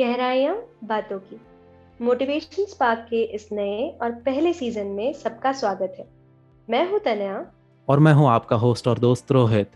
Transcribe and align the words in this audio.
गहराइयाँ 0.00 0.56
बातों 0.84 1.18
की। 1.18 1.40
Motivation 2.00 2.64
spark 2.64 3.06
के 3.10 3.22
इस 3.22 3.48
नए 3.52 3.98
और 4.02 4.10
पहले 4.10 4.52
सीज़न 4.52 4.86
में 4.86 5.12
सबका 5.12 5.52
स्वागत 5.52 5.96
है। 5.98 6.08
मैं 6.70 6.90
हूँ 6.90 6.98
तनया। 6.98 7.52
और 7.88 7.98
मैं 7.98 8.12
हूँ 8.12 8.28
आपका 8.28 8.56
होस्ट 8.56 8.88
और 8.88 8.98
दोस्त 8.98 9.32
रोहित। 9.32 9.70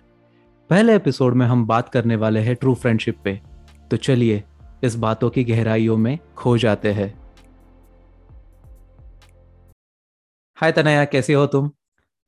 पहले 0.71 0.97
एपिसोड 0.97 1.35
में 1.35 1.47
हम 1.47 1.67
बात 1.67 1.89
करने 1.89 2.17
वाले 2.17 2.41
हैं 2.41 2.55
ट्रू 2.55 2.75
फ्रेंडशिप 2.75 3.19
पे। 3.25 3.41
तो 3.91 3.97
चलिए 3.97 4.45
इस 4.85 4.97
बातों 4.97 5.31
की 5.31 5.45
गहराइयों 5.45 5.97
में 5.97 6.19
खो 6.37 6.59
जाते 6.59 6.93
हैं। 6.93 7.21
हाय 10.57 10.73
तनया 10.73 11.05
कैसे 11.05 11.33
हो 11.33 11.47
तुम? 11.47 11.71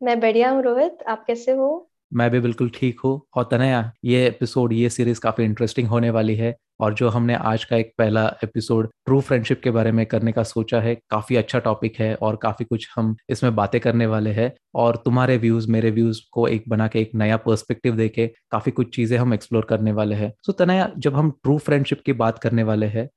मैं 0.02 0.20
बढ़िया 0.20 0.50
हूँ 0.50 0.62
रोहित। 0.62 0.98
आप 1.09 1.25
कैसे 1.25 1.52
हो? 1.52 1.88
मैं 2.12 2.30
भी 2.30 2.40
बिल्कुल 2.40 2.70
ठीक 2.75 3.00
हूँ। 3.00 3.20
और 3.36 3.45
तनया, 3.50 3.90
ये 4.04 4.27
एपिसोड 4.27 4.72
ये 4.72 4.88
सीरीज़ 4.90 5.20
काफ़ी 5.20 5.45
इंटरेस्टिंग 5.45 5.88
होने 5.88 6.11
वाली 6.11 6.34
है 6.36 6.54
और 6.80 6.95
जो 6.95 7.08
हमने 7.08 7.34
आज 7.34 7.64
का 7.64 7.76
एक 7.76 7.93
पहला 7.99 8.25
एपिसोड 8.44 8.89
ट्रू 9.07 9.21
फ्रेंडशिप 9.21 9.61
के 9.64 9.71
बारे 9.71 9.93
में 9.93 10.04
करने 10.07 10.32
का 10.32 10.43
सोचा 10.43 10.80
है, 10.80 10.94
काफ़ी 11.11 11.36
अच्छा 11.36 11.58
टॉपिक 11.58 11.99
है 12.00 12.14
और 12.14 12.36
काफ़ी 12.36 12.64
कुछ 12.64 12.89
हम 12.96 13.14
इसमें 13.30 13.54
बातें 13.57 13.80
करने 13.80 14.07
वाले 14.07 14.30
हैं। 14.30 14.52
और 14.75 14.96
तुम्हारे 14.96 15.36
व्यूज़ 15.36 15.71
मेरे 15.71 15.90
व्यूज़ 15.90 16.21
को 16.32 16.46
एक 16.49 16.64
बना 16.68 16.89
के 16.89 17.00
एक 17.00 17.11
नया 17.14 17.36
पर्सपेक्टिव 17.36 17.96
देके 17.96 18.27
काफ़ी 18.50 18.72
कुछ 18.72 18.94
चीज़ें 18.96 19.16
हम 19.18 19.35
एक्सप्लोर 19.35 19.64
करने 19.64 19.93
वाले 19.93 20.14
हैं। 20.14 20.32
सो 20.46 20.52
तनया, 20.52 20.90
जब 20.99 21.14
हम 21.14 21.30
ट्रू 21.43 21.58
फ्रेंडशिप 21.58 22.02
की 22.07 22.13
बात 22.14 22.38
करने 22.38 22.63
वाले 22.63 22.86
हैं 22.86 23.08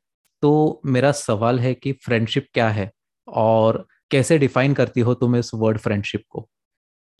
तो 0.43 0.81
मेरा 0.85 1.11
सवाल 1.11 1.59
है 1.59 1.73
कि 1.73 1.91
फ्रेंडशिप 2.05 2.47
क्या 2.53 2.69
है? 2.69 2.89
और 3.27 3.85
कैसे 4.11 4.37
डिफाइन 4.37 4.73
करती 4.73 5.01
हो 5.01 5.13
तुम 5.13 5.35
इस 5.35 5.51
वर्ड 5.55 5.77
फ्रेंडशिप 5.77 6.23
को? 6.29 6.47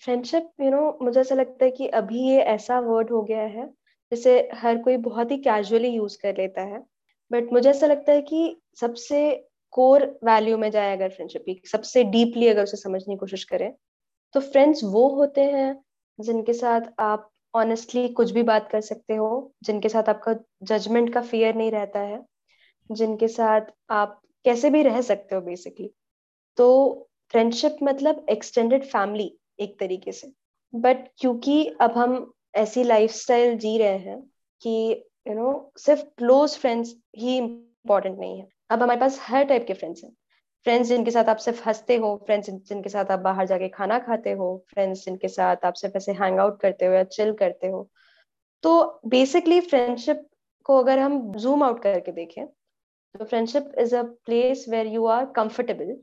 फ्रेंडशिप 0.03 0.49
यू 0.61 0.69
नो 0.71 0.97
मुझे 1.01 1.19
ऐसा 1.21 1.35
लगता 1.35 1.65
है 1.65 1.71
कि 1.71 1.87
अभी 1.87 2.21
ये 2.29 2.41
ऐसा 2.43 2.79
वर्ड 2.79 3.09
हो 3.11 3.21
गया 3.23 3.41
है, 3.41 3.67
जिसे 4.11 4.49
हर 4.53 4.77
कोई 4.77 4.97
बहुत 4.97 5.31
ही 5.31 5.37
कैजुअली 5.37 5.89
यूज़ 5.89 6.17
कर 6.21 6.37
लेता 6.37 6.61
है। 6.61 6.79
बट 7.31 7.51
मुझे 7.53 7.69
ऐसा 7.69 7.87
लगता 7.87 8.11
है 8.11 8.21
कि 8.21 8.61
सबसे 8.79 9.19
कोर 9.73 10.03
वैल्यू 10.23 10.57
में 10.57 10.69
जाए 10.71 10.95
अगर 10.95 11.09
फ्रेंडशिप 11.09 11.43
की, 11.45 11.61
सबसे 11.71 12.03
डीपली 12.03 12.47
अगर 12.47 12.63
उसे 12.63 12.77
समझने 12.77 13.13
की 13.13 13.17
कोशिश 13.17 13.43
करें 13.43 13.71
तो 14.35 14.39
फ्रेंड्स 14.39 14.83
वो 14.83 15.07
होते 15.09 15.41
हैं 15.41 15.83
जिनके 16.19 16.53
साथ 16.53 16.81
आप 16.99 17.29
ऑनेस्टली 17.53 18.07
कुछ 18.09 18.31
भी 18.31 18.43
बात 18.43 18.69
कर 18.71 18.81
सकते 18.81 19.15
हो, 19.15 19.53
जिनके 19.63 19.89
साथ 19.89 20.09
आपका 20.09 20.35
जजमेंट 20.63 21.13
का 21.13 21.21
फियर 21.21 21.55
नहीं 21.55 21.71
रहता 21.71 21.99
है, 21.99 22.19
जिनके 22.89 23.27
साथ 23.27 23.61
आप 23.89 24.21
कैसे 24.45 24.69
भी 24.69 24.81
रह 24.83 25.01
सकते 25.01 25.35
हो 25.35 25.41
बेसिकली 25.41 25.91
तो 26.57 26.67
फ्रेंडशिप 27.31 27.77
मतलब 27.83 28.25
एक्सटेंडेड 28.29 28.83
फैमिली 28.83 29.37
एक 29.61 29.79
तरीके 29.79 30.11
से। 30.11 30.31
बट 30.73 31.07
क्योंकि 31.17 31.65
अब 31.81 31.91
हम 31.91 32.31
ऐसी 32.55 32.83
लाइफस्टाइल 32.83 33.57
जी 33.57 33.77
रहे 33.77 33.97
हैं 33.97 34.19
कि 34.61 35.03
यू 35.27 35.33
नो 35.33 35.71
सिर्फ़ 35.77 36.01
क्लोज 36.17 36.57
फ्रेंड्स 36.57 36.95
ही 37.17 37.37
इम्पोर्टेंट 37.37 38.19
नहीं 38.19 38.39
है। 38.39 38.47
अब 38.69 38.83
हमारे 38.83 38.99
पास 38.99 39.19
हर 39.21 39.43
टाइप 39.43 39.65
के 39.67 39.73
फ्रेंड्स 39.73 40.03
हैं। 40.03 40.11
फ्रेंड्स 40.65 40.87
जिनके 40.89 41.11
साथ 41.11 41.29
आप 41.29 41.37
सिर्फ़ 41.37 41.67
हँसते 41.69 41.95
हो 41.95 42.15
फ्रेंड्स 42.25 42.49
जिनके 42.49 42.89
साथ 42.89 43.11
आप 43.11 43.19
बाहर 43.19 43.45
जाके 43.45 43.67
खाना 43.69 43.99
खाते 43.99 44.31
हो 44.31 44.65
फ्रेंड्स 44.73 45.05
जिनके 45.05 45.27
साथ 45.27 45.65
आप 45.65 45.73
सिर्फ़ 45.73 45.97
ऐसे 45.97 46.11
हैंग 46.11 46.39
आउट 46.39 46.59
करते 46.59 46.85
हो 46.85 46.93
या 46.93 47.03
चिल 47.03 47.33
करते 47.33 47.67
हो। 47.67 47.89
तो 48.63 48.99
बेसिकली 49.05 49.59
फ्रेंडशिप 49.61 50.27
को 50.65 50.77
अगर 50.77 50.99
हम 50.99 51.31
जूम 51.33 51.63
आउट 51.63 51.81
करके 51.83 52.11
देखें 52.11 52.45
तो 52.45 53.25
friendship 53.25 53.71
is 53.77 53.95
a 53.95 54.01
place 54.03 54.65
where 54.69 54.87
you 54.87 55.05
are 55.05 55.25
comfortable 55.25 55.95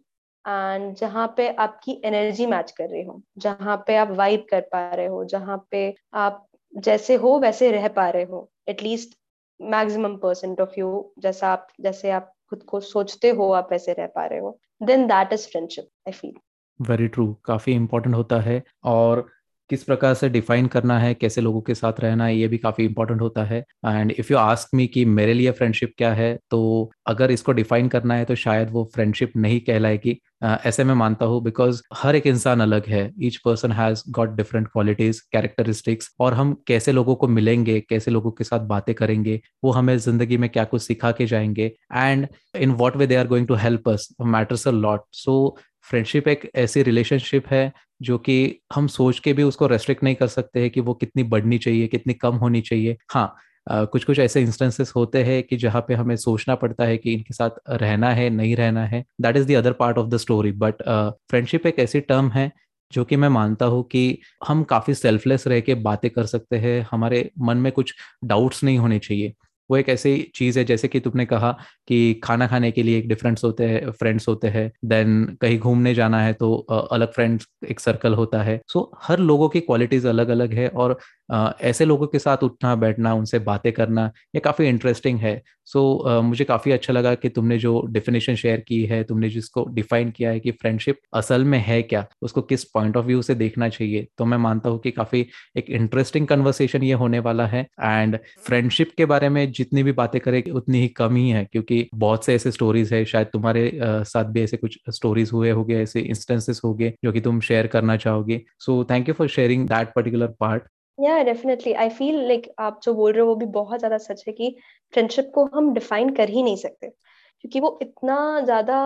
and 0.49 0.95
जहाँ 0.95 1.27
पे 1.37 1.49
आपकी 1.57 2.01
एनर्जी 2.05 2.47
मैच 2.47 2.71
कर 2.71 2.89
रही 2.89 3.03
हो, 3.03 3.23
जहाँ 3.39 3.77
पे 3.87 3.97
आप 3.97 4.11
वाइब 4.11 4.47
कर 4.51 4.61
पा 4.73 4.89
रहे 4.95 5.07
हो, 5.07 5.25
जहाँ 5.25 5.67
पे 5.71 5.95
आप 6.15 6.45
जैसे 6.77 7.15
हो 7.15 7.39
वैसे 7.39 7.71
रह 7.71 7.89
पा 7.89 8.09
रहे 8.09 8.23
हो 8.23 8.49
at least 8.69 9.19
maximum 9.61 10.17
percent 10.17 10.61
of 10.61 10.79
you 10.79 11.13
जैसा 11.19 11.49
आप, 11.49 11.67
जैसे 11.81 12.11
आप 12.11 12.33
खुद 12.51 12.63
को 12.63 12.81
सोचते 12.81 13.31
हो 13.31 13.51
आप 13.53 13.69
वैसे 13.71 13.93
रह 13.93 14.07
पा 14.07 14.27
रहे 14.27 14.39
हो 14.39 14.59
then 14.83 15.07
that 15.07 15.33
is 15.33 15.49
friendship 15.49 15.89
I 16.09 16.13
feel 16.13 16.35
very 16.81 17.09
true 17.09 17.33
काफ़ी 17.45 17.72
इम्पोर्टेंट 17.72 18.15
होता 18.15 18.41
है 18.41 18.62
और 18.84 19.27
किस 19.71 19.83
प्रकार 19.84 20.15
से 20.15 20.29
डिफाइन 20.29 20.67
करना 20.67 20.99
है, 20.99 21.12
कैसे 21.15 21.41
लोगों 21.41 21.61
के 21.61 21.75
साथ 21.75 22.01
रहना 22.01 22.25
है, 22.25 22.37
ये 22.37 22.49
भी 22.49 22.59
काफ़ी 22.59 22.84
इंपॉर्टेंट 22.84 23.21
होता 23.21 23.45
है। 23.45 23.65
And 23.87 24.12
if 24.12 24.33
you 24.33 24.39
ask 24.39 24.75
me 24.75 24.87
कि 24.87 25.05
मेरे 25.06 25.34
लिए 25.34 25.51
फ्रेंडशिप 25.53 25.93
क्या 25.99 26.12
है 26.15 26.37
तो 26.51 26.91
अगर 27.06 27.31
इसको 27.31 27.53
डिफाइन 27.53 27.89
करना 27.89 28.15
है 28.15 28.25
तो 28.25 28.34
शायद 28.37 28.71
वो 28.73 28.89
फ्रेंडशिप 28.95 29.33
नहीं 29.37 29.61
कहलाएगी। 29.61 30.19
ऐसे 30.43 30.84
मैं 30.84 30.95
मानता 30.95 31.27
हूँ 31.27 31.43
बिकॉज़ 31.45 31.81
हर 31.95 32.17
एक 32.17 32.27
इंसान 32.27 32.61
अलग 32.61 32.87
है। 32.89 33.11
Each 33.23 33.37
person 33.45 33.73
has 33.73 34.03
got 34.11 34.37
different 34.37 34.69
qualities 34.69 35.21
characteristics 35.33 36.11
और 36.21 36.34
हम 36.34 36.53
कैसे 36.69 36.93
लोगों 36.93 37.15
को 37.15 37.28
मिलेंगे, 37.28 37.78
कैसे 37.81 38.11
लोगों 38.11 38.31
के 38.31 38.45
साथ 38.45 38.67
बातें 38.69 38.95
करेंगे, 38.95 39.41
वो 39.65 39.71
हमें 39.73 39.97
ज़िंदगी 39.99 40.37
में 40.37 40.49
क्या 40.51 40.65
कुछ 40.65 40.83
सिखा 40.83 41.11
के 41.12 41.27
जाएँगे। 41.27 41.73
And 41.95 42.27
in 42.57 42.71
what 42.73 42.97
way 42.97 43.07
they 43.07 43.17
are 43.17 43.27
going 43.28 43.47
to 43.49 43.55
help 43.57 43.89
us 43.89 44.09
matters 44.23 44.67
a 44.69 44.71
lot 44.71 45.05
so 45.15 45.57
friendship 45.88 46.28
एक 46.28 46.50
ऐसी 46.56 46.82
रिलेशनशिप 46.82 47.47
है 47.49 47.72
जो 48.03 48.19
कि 48.19 48.34
हम 48.75 48.87
सोच 48.87 49.19
के 49.19 49.32
भी 49.32 49.43
उसको 49.43 49.66
रेस्ट्रिक्ट 49.66 50.03
नहीं 50.04 50.15
कर 50.15 50.26
सकते 50.28 50.60
हैं 50.60 50.71
कि 50.71 50.81
वो 50.81 50.94
कितनी 50.94 51.22
बढ़नी 51.25 51.59
चाहिए, 51.59 51.87
कितनी 51.87 52.15
कम 52.15 52.37
होनी 52.37 52.60
चाहिए। 52.62 52.97
हाँ 53.12 53.34
कुछ 53.66 54.04
कुछ 54.04 54.19
ऐसे 54.19 54.41
इंस्टेंसेस 54.43 54.93
होते 54.97 55.22
हैं 55.25 55.43
कि 55.43 55.56
जहाँ 55.56 55.81
पे 55.88 55.94
हमें 55.94 56.15
सोचना 56.16 56.54
पड़ता 56.54 56.84
है 56.84 56.97
कि 56.98 57.12
इनके 57.12 57.34
साथ 57.34 57.50
रहना 57.72 58.10
है, 58.10 58.28
नहीं 58.31 58.54
रहना 58.56 58.84
है। 58.87 59.04
That 59.21 59.37
is 59.37 59.47
the 59.48 59.54
other 59.56 59.72
part 59.72 59.98
of 59.98 60.09
the 60.09 60.16
story 60.16 60.53
but 60.54 60.82
friendship 61.31 61.66
एक 61.66 61.78
ऐसी 61.78 62.00
टर्म 62.03 62.31
है 62.31 62.50
जो 62.93 63.04
कि 63.04 63.16
मैं 63.16 63.28
मानता 63.28 63.66
हूँ 63.66 63.82
कि 63.88 64.19
हम 64.48 64.62
काफ़ी 64.65 64.94
सेल्फलेस 64.94 65.47
रह 65.47 65.60
के 65.60 65.75
बातें 65.81 66.10
कर 66.10 66.27
सकते 66.27 66.56
हैं। 66.59 66.81
हमारे 66.91 67.31
मन 67.41 67.56
में 67.56 67.71
कुछ 67.72 67.94
डाउट्स 68.25 68.62
नहीं 68.65 68.78
होने 68.78 68.98
चाहिए। 68.98 69.32
वो 69.71 69.77
एक 69.77 69.89
ऐसी 69.89 70.17
चीज़ 70.34 70.59
है 70.59 70.65
जैसे 70.65 70.89
कि 70.89 71.01
तुमने 71.01 71.25
कहा 71.27 71.51
कि 71.89 72.15
खाना 72.25 72.47
खाने 72.47 72.71
के 72.71 72.83
लिए 72.83 72.99
एक 72.99 73.09
डिफरेंस 73.09 73.45
होते 73.45 73.65
हैं 73.65 73.91
फ्रेंड्स 73.93 74.29
होते 74.29 74.49
हैं 74.49 74.71
देन 74.84 75.25
कहीं 75.43 75.59
घूमने 75.59 75.95
जाना 75.95 76.21
है 76.23 76.33
तो 76.34 76.55
अलग 76.93 77.12
फ्रेंड्स 77.12 77.47
एक 77.71 77.81
सर्कल 77.81 78.15
होता 78.15 78.43
है। 78.43 78.61
सो 78.69 78.78
so, 78.81 78.99
हर 79.03 79.19
लोगों 79.21 79.49
की 79.49 79.61
क्वालिटीज 79.61 80.07
अलग 80.07 80.28
अलग 80.28 80.53
है 80.55 80.69
और 80.69 80.99
ऐसे 81.31 81.84
लोगों 81.84 82.06
के 82.06 82.19
साथ 82.19 82.43
उठना 82.44 82.75
बैठना 82.77 83.15
उनसे 83.15 83.39
बातें 83.41 83.72
करना 83.72 84.11
ये 84.34 84.41
काफ़ी 84.41 84.66
इंटरेस्टिंग 84.69 85.19
है। 85.21 85.41
सो 85.66 85.81
so, 86.06 86.22
मुझे 86.25 86.44
काफ़ी 86.44 86.72
अच्छा 86.72 86.93
लगा 86.93 87.15
कि 87.15 87.28
तुमने 87.28 87.59
जो 87.59 87.81
डेफिनेशन 87.91 88.34
शेयर 88.34 88.61
की 88.69 88.83
है 88.87 89.03
तुमने 89.05 89.28
जिसको 89.28 89.65
डिफाइन 89.71 90.11
किया 90.11 90.31
है 90.31 90.41
कि 90.41 90.50
फ्रेंडशिप 90.53 91.00
असल 91.15 91.44
में 91.44 91.59
है 91.59 91.81
क्या 91.83 92.05
उसको 92.22 92.43
किस 92.43 92.65
पॉइंट 92.65 92.97
ऑफ़ 92.97 93.06
व्यू 93.06 93.22
से 93.22 93.34
देखना 93.34 93.69
चाहिए। 93.69 94.06
तो 94.19 94.25
मैं 94.25 94.39
मानता 94.39 94.71
हूँ 94.71 94.78
कि 94.78 94.91
काफ़ी 94.91 95.27
एक 95.56 95.71
इंटरेस्टिंग 95.71 96.27
कन्वर्सेशन 96.28 96.83
ये 96.83 96.93
होने 96.94 97.19
वाला 97.19 97.47
है। 97.47 97.60
एंड 97.81 98.19
फ्रेंडशिप 98.47 98.93
के 98.99 99.05
बारे 99.06 99.28
में 99.28 99.50
जितनी 99.53 99.83
भी 99.83 99.93
बातें 99.93 100.21
करें 100.21 100.43
उतनी 100.53 100.81
ही 100.81 100.89
कम 100.99 101.16
ही 101.16 101.28
है 101.31 101.45
क्योंकि 101.45 101.89
बहुत 101.95 102.25
से 102.25 102.34
ऐसे 102.34 102.50
स्टोरीज 102.53 102.93
है 102.93 103.05
शायद 103.05 103.27
तुम्हारे 103.33 103.71
साथ 103.83 104.25
भी 104.25 104.43
ऐसे 104.43 104.56
कुछ 104.56 104.78
स्टोरीज 104.91 105.31
हुए 105.33 105.50
होंगे 105.50 105.81
ऐसे 105.83 106.00
इंस्टेंसेस 106.00 106.60
हो 106.65 106.75
गए 106.75 106.93
जो 107.05 107.12
कि 107.12 107.21
तुम 107.21 107.41
शेयर 107.41 107.66
करना 107.66 107.97
चाहोगे। 107.99 108.41
So 108.60 108.83
thank 108.91 109.09
you 109.09 109.15
for 109.15 109.28
sharing 109.28 109.69
that 109.69 109.93
particular 109.97 110.34
part 110.41 110.62
या 110.98 111.22
डेफिनेटली 111.22 111.72
आई 111.75 111.88
फील 111.88 112.16
लाइक 112.28 112.50
आप 112.59 112.81
जो 112.82 112.94
बोल 112.94 113.12
रहे 113.12 113.20
हो 113.20 113.26
वो 113.28 113.34
भी 113.34 113.47
बहुत 113.53 113.78
ज़्यादा 113.78 113.98
सच 113.98 114.25
है 114.28 114.32
कि 114.32 114.54
फ्रेंडशिप 114.92 115.31
को 115.34 115.44
हम 115.54 115.72
डिफाइन 115.75 116.10
कर 116.14 116.28
ही 116.28 116.42
नहीं 116.42 116.56
सकते। 116.56 116.88
क्योंकि 116.88 117.60
वो 117.60 117.78
इतना 117.82 118.19
ज़्यादा 118.41 118.78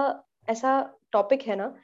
ऐसा 0.48 0.80
टॉपिक 1.12 1.42
है 1.42 1.56
ना 1.56 1.74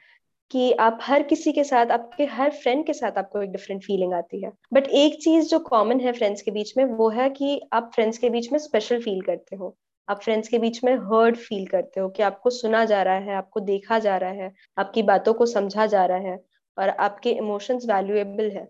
कि 0.51 0.71
आप 0.73 0.99
हर 1.01 1.23
किसी 1.23 1.51
के 1.51 1.63
साथ, 1.63 1.85
आपके 1.85 2.25
हर 2.25 2.49
फ्रेंड 2.51 2.85
के 2.85 2.93
साथ 2.93 3.17
आपको 3.17 3.41
एक 3.41 3.51
डिफरेंट 3.51 3.83
फीलिंग 3.83 4.13
आती 4.13 4.41
है। 4.43 4.51
बट 4.73 4.87
एक 4.87 5.21
चीज़ 5.23 5.49
जो 5.49 5.59
कॉमन 5.59 5.99
है 5.99 6.11
फ्रेंड्स 6.11 6.41
के 6.41 6.51
बीच 6.51 6.73
में 6.77 6.83
वो 6.85 7.09
है 7.09 7.29
कि 7.29 7.59
आप 7.73 7.91
फ्रेंड्स 7.95 8.17
के 8.17 8.29
बीच 8.29 8.51
में 8.51 8.59
स्पेशल 8.59 9.01
फील 9.01 9.21
करते 9.21 9.55
हो। 9.55 9.75
आप 10.07 10.21
फ्रेंड्स 10.21 10.47
के 10.47 10.57
बीच 10.59 10.83
में 10.83 10.93
हर्ड 10.95 11.35
फील 11.37 11.65
करते 11.67 11.99
हो 11.99 12.09
कि 12.09 12.23
आपको 12.23 12.49
सुना 12.49 12.83
जा 12.85 13.01
रहा 13.03 13.15
है, 13.15 13.35
आपको 13.35 13.59
देखा 13.59 13.99
जा 13.99 14.17
रहा 14.17 14.31
है, 14.31 14.51
आपकी 14.77 15.03
बातों 15.03 15.33
को 15.33 15.45
समझा 15.45 15.85
जा 15.85 16.05
रहा 16.05 16.17
है 16.19 16.39
और 16.77 16.89
आपके 16.89 17.31
इमोशंस 17.31 17.85
वैल्यूएबल 17.89 18.51
है। 18.51 18.67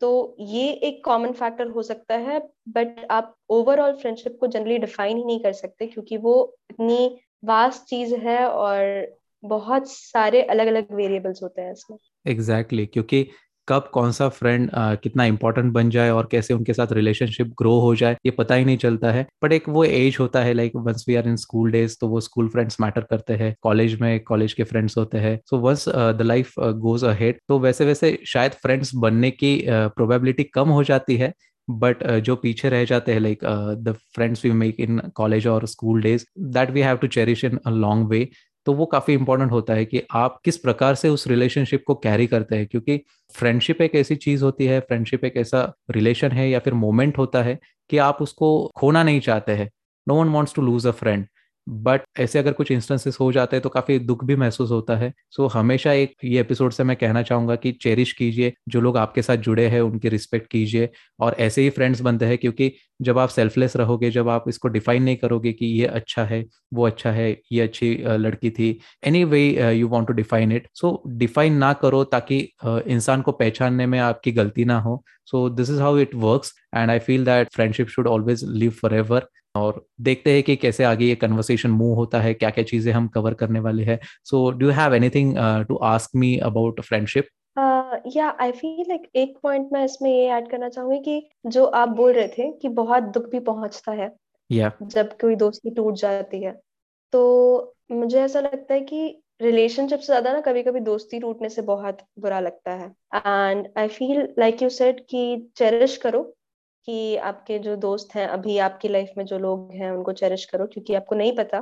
तो 0.00 0.36
ये 0.40 0.70
एक 0.70 1.04
कॉमन 1.04 1.32
फैक्टर 1.32 1.66
हो 1.66 1.82
सकता 1.82 2.14
है 2.14 2.38
बट 2.68 3.06
आप 3.10 3.34
ओवरऑल 3.48 3.92
फ्रेंडशिप 3.92 4.36
को 4.40 4.46
जनरली 4.46 4.78
डिफाइन 4.78 5.16
ही 5.16 5.24
नहीं 5.24 5.40
कर 5.40 5.52
सकते 5.52 5.86
क्योंकि 5.86 6.16
वो 6.16 6.56
इतनी 6.70 7.20
वास्ट 7.44 7.82
चीज़ 7.82 8.14
है 8.14 8.46
और 8.46 9.08
बहुत 9.44 9.90
सारे 9.90 10.42
अलग 10.42 10.66
अलग 10.66 10.92
वेरिएबल्स 10.92 11.42
होते 11.42 11.62
हैं 11.62 11.72
इसमें। 11.72 11.98
एग्जैक्टली 12.26 12.82
exactly, 12.82 12.92
क्योंकि 12.92 13.30
कब 13.70 13.88
कौन 13.94 14.12
सा 14.12 14.28
फ्रेंड 14.30 14.70
कितना 15.02 15.24
इंपॉर्टेंट 15.26 15.72
बन 15.72 15.90
जाए 15.90 16.10
और 16.10 16.28
कैसे 16.32 16.54
उनके 16.54 16.72
साथ 16.74 16.92
रिलेशनशिप 16.92 17.54
ग्रो 17.58 17.78
हो 17.80 17.94
जाए 17.96 18.16
ये 18.26 18.30
पता 18.38 18.54
ही 18.54 18.64
नहीं 18.64 18.76
चलता 18.78 19.12
है। 19.12 19.26
बट 19.44 19.52
एक 19.52 19.68
वो 19.68 19.84
एज 19.84 20.16
होता 20.20 20.42
है 20.42 20.54
like 20.54 20.76
once 20.76 21.04
we 21.08 21.14
are 21.16 21.28
in 21.28 21.36
school 21.36 21.70
days 21.72 21.96
तो 22.00 22.08
वो 22.08 22.20
स्कूल 22.20 22.48
फ्रेंड्स 22.48 22.80
मैटर 22.80 23.06
करते 23.10 23.34
हैं। 23.34 23.54
कॉलेज 23.62 24.00
में 24.00 24.18
कॉलेज 24.24 24.52
के 24.52 24.64
फ्रेंड्स 24.64 24.96
होते 24.98 25.18
हैं। 25.18 25.38
So 25.50 25.58
once 25.60 25.88
the 25.88 26.22
life 26.22 26.52
goes 26.58 27.04
ahead 27.04 27.38
तो 27.48 27.58
वैसे 27.58 27.84
वैसे 27.84 28.18
शायद 28.26 28.52
फ्रेंड्स 28.62 28.94
बनने 28.96 29.30
की 29.32 29.56
प्रोबेबिलिटी 29.68 30.42
uh, 30.42 30.50
कम 30.54 30.68
हो 30.68 30.82
जाती 30.84 31.16
है। 31.16 31.32
बट 31.68 32.02
uh, 32.02 32.18
जो 32.18 32.34
पीछे 32.36 32.68
रह 32.68 32.84
जाते 32.84 33.12
हैं 33.12 33.20
like 33.20 33.44
the 33.78 33.94
friends 34.14 34.44
we 34.44 34.50
make 34.52 34.80
in 34.80 35.00
college 35.14 35.46
और 35.46 35.66
school 35.66 36.02
days 36.02 36.24
that 36.54 36.70
we 36.70 36.80
have 36.80 36.96
to 36.96 37.06
cherish 37.08 37.44
in 37.44 37.58
a 37.66 37.70
long 37.70 38.08
way 38.08 38.28
तो 38.66 38.72
वो 38.72 38.86
काफ़ी 38.86 39.14
इंपॉर्टेंट 39.14 39.50
होता 39.52 39.74
है 39.74 39.84
कि 39.84 40.02
आप 40.14 40.40
किस 40.44 40.56
प्रकार 40.56 40.94
से 40.94 41.08
उस 41.08 41.26
रिलेशनशिप 41.26 41.84
को 41.86 41.94
कैरी 41.96 42.26
करते 42.26 42.56
हैं, 42.56 42.66
क्योंकि 42.66 43.00
फ्रेंडशिप 43.34 43.80
एक 43.82 43.94
ऐसी 43.94 44.16
चीज़ 44.16 44.44
होती 44.44 44.66
है 44.66 44.80
फ्रेंडशिप 44.80 45.24
एक 45.24 45.36
ऐसा 45.36 45.72
रिलेशन 45.90 46.32
है 46.32 46.48
या 46.50 46.58
फिर 46.58 46.74
मोमेंट 46.74 47.18
होता 47.18 47.42
है 47.42 47.58
कि 47.90 47.98
आप 47.98 48.22
उसको 48.22 48.50
खोना 48.76 49.02
नहीं 49.02 49.20
चाहते 49.20 49.52
हैं। 49.52 49.70
No 50.06 50.14
one 50.14 50.28
wants 50.28 50.54
to 50.54 50.62
lose 50.62 50.86
a 50.86 50.90
friend 50.92 51.26
but 51.66 52.02
ऐसे 52.20 52.38
अगर 52.38 52.52
कुछ 52.52 52.70
इंस्टेंसेस 52.70 53.16
हो 53.20 53.30
जाते 53.32 53.56
हैं 53.56 53.62
तो 53.62 53.68
काफ़ी 53.68 53.98
दुख 54.00 54.24
भी 54.24 54.36
महसूस 54.36 54.70
होता 54.70 54.96
है। 54.96 55.12
सो 55.30 55.46
so, 55.46 55.52
हमेशा 55.54 55.92
एक 55.92 56.14
ये 56.24 56.40
एपिसोड 56.40 56.72
से 56.72 56.84
मैं 56.84 56.96
कहना 56.96 57.22
चाहूँगा 57.22 57.56
कि 57.56 57.72
चेरिश 57.72 58.12
कीजिए 58.12 58.52
जो 58.68 58.80
लोग 58.80 58.96
आपके 58.98 59.22
साथ 59.22 59.36
जुड़े 59.38 59.66
हैं 59.68 59.80
उनकी 59.80 60.08
रिस्पेक्ट 60.08 60.50
कीजिए। 60.50 60.88
और 61.20 61.36
ऐसे 61.40 61.62
ही 61.62 61.70
फ्रेंड्स 61.70 62.00
बनते 62.00 62.26
हैं 62.26 62.38
क्योंकि 62.38 62.72
जब 63.02 63.18
आप 63.18 63.28
सेल्फलेस 63.28 63.76
रहोगे 63.76 64.10
जब 64.10 64.28
आप 64.28 64.44
इसको 64.48 64.68
डिफाइन 64.68 65.02
नहीं 65.02 65.16
करोगे 65.16 65.52
कि 65.52 65.66
ये 65.66 65.86
अच्छा 65.86 66.24
है 66.24 66.44
वो 66.74 66.86
अच्छा 66.86 67.10
है 67.10 67.30
ये 67.52 67.60
अच्छी 67.60 67.94
लड़की 68.06 68.50
थी 68.50 68.78
any 69.04 69.24
way 69.24 69.40
you 69.72 69.88
want 69.88 70.08
to 70.08 70.14
define 70.14 70.52
it 70.52 70.68
so 70.74 71.02
define 71.08 71.56
ना 71.56 71.72
करो 71.72 72.02
ताकि 72.06 72.38
इंसान 72.64 73.22
को 73.22 73.32
पहचानने 73.32 73.86
में 73.86 73.98
आपकी 73.98 74.32
गलती 74.32 74.64
ना 74.64 74.78
हो। 74.80 75.02
So 75.26 75.48
this 75.50 75.70
is 75.70 75.80
how 75.80 75.98
it 75.98 76.14
works 76.14 76.52
and 76.76 76.90
I 76.90 76.98
feel 76.98 77.24
that 77.24 77.48
friendship 77.54 77.88
should 77.88 78.06
always 78.06 78.44
live 78.44 78.70
forever 78.94 79.28
और 79.54 79.84
देखते 80.00 80.32
हैं 80.32 80.42
कि 80.42 80.56
कैसे 80.56 80.84
आगे 80.84 81.04
ये 81.04 81.14
कन्वर्सेशन 81.16 81.70
मूव 81.70 81.94
होता 81.94 82.20
है 82.20 82.34
क्या 82.34 82.50
क्या 82.50 82.64
चीज़ें 82.64 82.92
हम 82.92 83.08
कवर 83.08 83.34
करने 83.34 83.60
वाले 83.60 83.84
हैं। 83.84 83.98
So 84.24 84.50
do 84.50 84.70
have 84.70 84.94
anything 84.94 85.34
to 85.68 85.76
ask 85.86 86.16
me 86.16 86.36
about 86.44 86.80
friendship 86.80 87.28
या 88.06 88.28
आई 88.40 88.52
फील 88.52 88.84
लाइक 88.88 89.08
एक 89.16 89.36
पॉइंट 89.42 89.68
मैं 89.72 89.84
इसमें 89.84 90.10
ये 90.10 90.28
ऐड 90.30 90.48
करना 90.50 90.68
चाहूँगी 90.68 90.98
कि 91.00 91.50
जो 91.50 91.64
आप 91.64 91.88
बोल 91.96 92.12
रहे 92.12 92.28
थे 92.28 92.50
कि 92.52 92.68
बहुत 92.76 93.02
दुख 93.14 93.30
भी 93.30 93.40
पहुँचता 93.40 93.92
है 93.92 94.10
yeah. 94.50 94.70
जब 94.82 95.12
कोई 95.20 95.36
दोस्ती 95.36 95.70
टूट 95.70 95.94
जाती 95.94 96.42
है। 96.42 96.52
तो 97.12 97.74
मुझे 97.92 98.20
ऐसा 98.20 98.40
लगता 98.40 98.74
है 98.74 98.80
कि 98.80 99.22
रिलेशनशिप 99.42 99.98
से 99.98 100.06
ज़्यादा 100.06 100.32
ना 100.32 100.40
कभी 100.40 100.62
कभी 100.62 100.80
दोस्ती 100.80 101.18
टूटने 101.20 101.48
से 101.48 101.62
बहुत 101.62 101.98
बुरा 102.18 102.40
लगता 102.40 102.72
है। 102.72 102.86
And 103.16 103.66
I 103.78 103.88
feel 103.88 104.20
like 104.38 104.62
you 104.62 104.68
said 104.68 105.00
कि 105.10 105.50
चेरिश 105.56 105.96
करो 105.96 106.22
कि 106.88 107.16
आपके 107.18 107.58
जो 107.58 107.76
दोस्त 107.78 108.14
हैं 108.14 108.26
अभी 108.28 108.58
आपकी 108.60 108.88
लाइफ 108.88 109.10
में 109.18 109.24
जो 109.26 109.38
लोग 109.38 109.72
हैं 109.72 109.90
उनको 109.90 110.12
चेरिश 110.14 110.44
करो 110.44 110.66
क्योंकि 110.66 110.94
आपको 110.94 111.14
नहीं 111.14 111.36
पता 111.36 111.60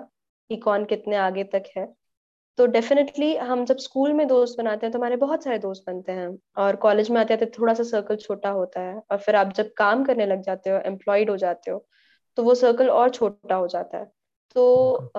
कि 0.50 0.56
कौन 0.58 0.84
कितने 0.84 1.16
आगे 1.18 1.44
तक 1.46 1.64
है। 1.76 1.86
तो 2.58 2.66
डेफिनेटली 2.66 3.34
हम 3.38 3.64
जब 3.64 3.76
स्कूल 3.78 4.12
में 4.12 4.26
दोस्त 4.28 4.58
बनाते 4.58 4.86
हैं 4.86 4.92
तो 4.92 4.98
हमारे 4.98 5.16
बहुत 5.16 5.44
सारे 5.44 5.58
दोस्त 5.58 5.84
बनते 5.86 6.12
हैं 6.12 6.28
और 6.58 6.76
कॉलेज 6.76 7.10
में 7.10 7.20
आते 7.20 7.34
हैं 7.34 7.44
तो 7.44 7.60
थोड़ा 7.60 7.74
सा 7.74 7.82
सर्कल 7.84 8.16
छोटा 8.16 8.50
होता 8.50 8.80
है 8.80 9.02
और 9.12 9.18
फिर 9.18 9.36
आप 9.36 9.52
जब 9.52 9.72
काम 9.76 10.04
करने 10.04 10.26
लग 10.26 10.42
जाते 10.42 10.70
हो 10.70 10.78
एम्प्लॉयड 10.86 11.30
हो 11.30 11.36
जाते 11.36 11.70
हो 11.70 11.84
तो 12.38 12.42
वो 12.42 12.54
सर्कल 12.54 12.90
और 12.90 13.10
छोटा 13.10 13.54
हो 13.54 13.66
जाता 13.68 13.98
है। 13.98 14.04
तो 14.56 15.10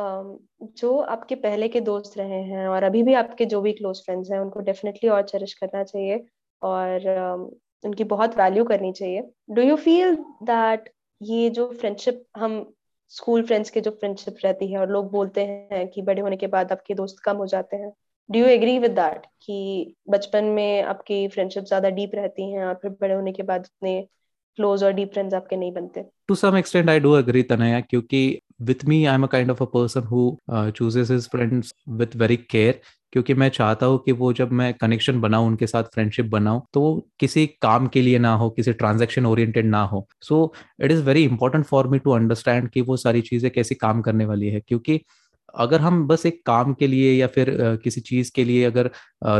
जो 0.78 0.98
आपके 1.00 1.36
पहले 1.38 1.68
के 1.68 1.82
दोस्त 1.82 2.18
रहे 2.18 2.42
हैं 2.44 2.68
और 2.68 2.84
अभी 2.84 3.04
भी 3.04 3.14
आपके 3.14 3.46
जो 3.46 3.62
भी 3.62 3.74
क्लोज 3.74 4.04
फ्रेंड्स 4.06 4.32
हैं 4.32 4.40
उनको 4.40 4.60
डेफिनेटली 4.62 5.10
और 5.10 5.24
चेरिश 5.24 5.54
करना 5.54 5.84
चाहिए 5.84 6.26
और 6.62 7.08
उनकी 7.84 8.04
बहुत 8.06 8.38
वैल्यू 8.38 8.64
करनी 8.64 8.92
चाहिए। 8.94 9.24
डू 9.52 9.62
यू 9.62 9.76
फील 9.78 10.16
दैट 10.44 10.90
ये 11.22 11.50
जो 11.50 11.72
फ्रेंडशिप 11.72 12.24
हम 12.38 12.66
स्कूल 13.12 13.44
फ्रेंड्स 13.44 13.70
के 13.70 13.82
जो 13.82 13.92
फ्रेंडशिप 13.92 14.36
रहती 14.44 14.72
है 14.72 14.80
और 14.80 14.90
लोग 14.92 15.12
बोलते 15.12 15.46
हैं 15.46 15.88
कि 15.90 16.02
बड़े 16.02 16.22
होने 16.22 16.38
के 16.38 16.48
बाद 16.48 16.72
आपके 16.72 16.94
दोस्त 16.96 17.24
कम 17.26 17.38
हो 17.38 17.46
जाते 17.48 17.78
हैं 17.78 17.92
do 18.30 18.40
you 18.40 18.46
agree 18.46 18.78
with 18.80 18.92
that 18.92 19.26
कि 19.44 19.96
बचपन 20.10 20.46
में 20.56 20.82
आपकी 20.84 21.28
फ्रेंडशिप 21.28 21.64
ज़्यादा 21.64 21.90
डीप 21.90 22.12
रहती 22.16 22.52
हैं 22.52 22.66
और 22.66 22.74
फिर 22.82 22.92
बड़े 23.02 23.14
होने 23.14 23.32
के 23.32 23.44
बाद 23.44 23.62
उतने 23.62 24.02
क्लोज 24.58 24.84
और 24.84 24.92
डीप 24.94 25.12
फ्रेंड्स 25.14 25.34
आपके 25.34 25.56
नहीं 25.56 25.72
बनते? 25.74 26.04
To 26.28 26.36
some 26.36 26.58
extent 26.58 26.90
I 26.90 27.00
do 27.00 27.16
agree 27.18 27.44
Tanaya 27.44 27.80
क्योंकि 27.82 28.22
with 28.62 28.86
me 28.86 29.04
I 29.06 29.16
am 29.16 29.24
a 29.24 29.28
kind 29.28 29.52
of 29.52 29.64
a 29.64 29.66
person 29.74 30.04
who 30.04 30.38
chooses 30.52 31.12
his 31.12 31.28
friends 31.30 31.74
with 31.90 32.16
very 32.16 32.38
care 32.52 32.82
क्योंकि 33.14 33.34
मैं 33.36 33.50
चाहता 33.52 33.86
हूँ 33.86 33.98
कि 34.06 34.12
वो 34.14 34.32
जब 34.34 34.52
मैं 34.54 34.74
कनेक्शन 34.76 35.20
बनाऊँ, 35.22 35.48
उनके 35.48 35.68
साथ 35.68 35.84
फ्रेंडशिप 35.94 36.26
बनाऊँ 36.28 36.62
तो 36.74 36.82
वो 36.82 36.96
किसी 37.20 37.46
काम 37.62 37.88
के 37.90 38.02
लिए 38.02 38.20
ना 38.20 38.34
हो, 38.36 38.50
किसी 38.52 38.74
ट्रांजेक्शन 38.74 39.26
ओरिएंटेड 39.26 39.66
ना 39.68 39.82
हो। 39.86 40.06
So 40.22 40.54
it 40.84 40.92
is 40.92 41.04
very 41.04 41.24
important 41.26 41.66
for 41.66 41.88
me 41.88 42.00
to 42.00 42.12
understand 42.12 42.70
कि 42.70 42.82
वो 42.84 42.98
सारी 42.98 43.22
चीज़ें 43.24 43.50
कैसे 43.52 43.76
काम 43.78 44.02
करने 44.02 44.26
वाली 44.26 44.48
है, 44.50 44.60
क्योंकि 44.68 45.00
अगर 45.56 45.82
हम 45.82 46.06
बस 46.08 46.26
एक 46.26 46.42
काम 46.46 46.74
के 46.74 46.88
लिए 46.88 47.14
या 47.14 47.28
फिर 47.28 47.56
किसी 47.84 48.02
चीज़ 48.02 48.32
के 48.36 48.44
लिए 48.44 48.64
अगर 48.66 48.90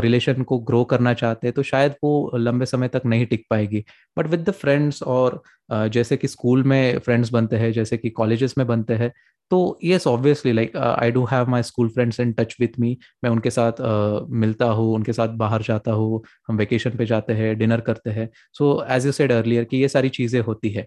रिलेशन 0.00 0.42
को 0.42 0.58
ग्रो 0.60 0.84
करना 0.84 1.14
चाहते 1.14 1.46
हैं 1.46 1.54
तो 1.54 1.62
शायद 1.62 1.94
वो 2.04 2.30
लंबे 2.36 2.66
समय 2.66 2.88
तक 2.88 3.02
नहीं 3.06 3.26
टिक 3.26 3.44
पाएगी। 3.50 3.84
बट 4.16 4.26
विद 4.26 4.48
द 4.48 4.50
फ्रेंड्स 4.52 5.02
और 5.02 5.42
जैसे 5.72 6.16
कि 6.16 6.28
स्कूल 6.28 6.62
में 6.64 6.98
फ्रेंड्स 6.98 7.32
बनते 7.32 7.56
हैं 7.56 7.72
जैसे 7.72 7.96
कि 7.96 8.10
कॉलेजेस 8.10 8.54
में 8.58 8.66
बनते 8.66 8.94
हैं 8.94 9.12
तो 9.50 9.78
yes 9.84 10.06
obviously 10.06 10.52
like 10.52 10.76
I 10.76 11.10
do 11.10 11.24
have 11.24 11.48
my 11.50 11.62
school 11.62 11.88
friends 11.88 12.20
in 12.20 12.32
touch 12.32 12.54
with 12.60 12.78
me 12.80 12.96
मैं 13.24 13.30
उनके 13.30 13.50
साथ 13.50 13.72
uh, 13.72 14.26
मिलता 14.30 14.66
हूँ 14.66 14.94
उनके 14.94 15.12
साथ 15.12 15.28
बाहर 15.38 15.62
जाता 15.62 15.92
हूँ 15.92 16.22
हम 16.48 16.56
वेकेशन 16.56 16.96
पे 16.98 17.06
जाते 17.06 17.32
हैं 17.32 17.56
डिनर 17.58 17.80
करते 17.80 18.10
हैं। 18.10 18.28
So 18.58 18.84
as 18.90 19.06
you 19.06 19.12
said 19.12 19.32
earlier 19.32 19.64
कि 19.64 19.76
ये 19.76 19.88
सारी 19.88 20.08
चीज़ें 20.10 20.40
होती 20.40 20.70
है। 20.70 20.86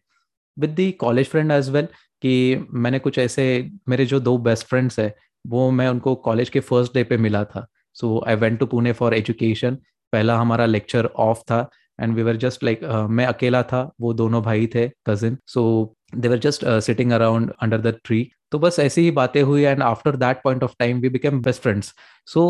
With 0.58 0.70
the 0.72 0.92
college 1.00 1.28
friend 1.30 1.52
as 1.52 1.70
well 1.70 1.88
कि 2.24 2.68
मैंने 2.72 3.00
कुछ 3.00 3.18
ऐसे, 3.20 3.70
मेरे 3.90 4.06
जो 4.06 4.20
दो 4.20 4.38
बेस्ट 4.40 4.68
फ्रेंड्स 4.68 5.00
है, 5.00 5.14
वो 5.46 5.70
मैं 5.72 5.88
उनको 5.90 6.16
कॉलेज 6.26 6.50
के 6.50 6.60
फ़र्स्ट 6.62 6.94
डे 6.94 7.04
पे 7.04 7.18
मिला 7.20 7.44
था। 7.46 7.66
So 7.96 8.24
I 8.28 8.36
went 8.36 8.60
to 8.60 8.66
Pune 8.66 8.92
for 8.94 9.14
education 9.14 9.78
पहला 10.14 10.38
हमारा 10.38 10.66
लेक्चर 10.66 11.06
ऑफ़ 11.06 11.42
था 11.42 11.68
and 12.00 12.16
we 12.16 12.24
were 12.24 12.36
just 12.38 12.64
like 12.64 12.84
मैं 13.10 13.26
अकेला 13.26 13.62
था, 13.64 13.90
वो 14.02 14.14
दोनों 14.14 14.42
भाई 14.44 14.68
थे 14.76 14.88
cousin 15.08 15.38
so 15.48 15.96
they 16.16 16.28
were 16.28 16.40
just 16.40 16.66
sitting 16.82 17.12
around 17.12 17.52
under 17.62 17.82
the 17.82 17.98
tree 18.06 18.28
तो 18.52 18.60
बस 18.60 18.80
ऐसी 18.80 19.02
ही 19.02 19.12
बातें 19.12 19.42
हुई 19.42 19.64
and 19.64 19.82
after 19.84 20.16
that 20.18 20.42
point 20.44 20.64
of 20.64 20.74
time 20.80 21.00
we 21.02 21.10
became 21.10 21.42
best 21.42 21.62
friends 21.62 21.94
so 22.28 22.42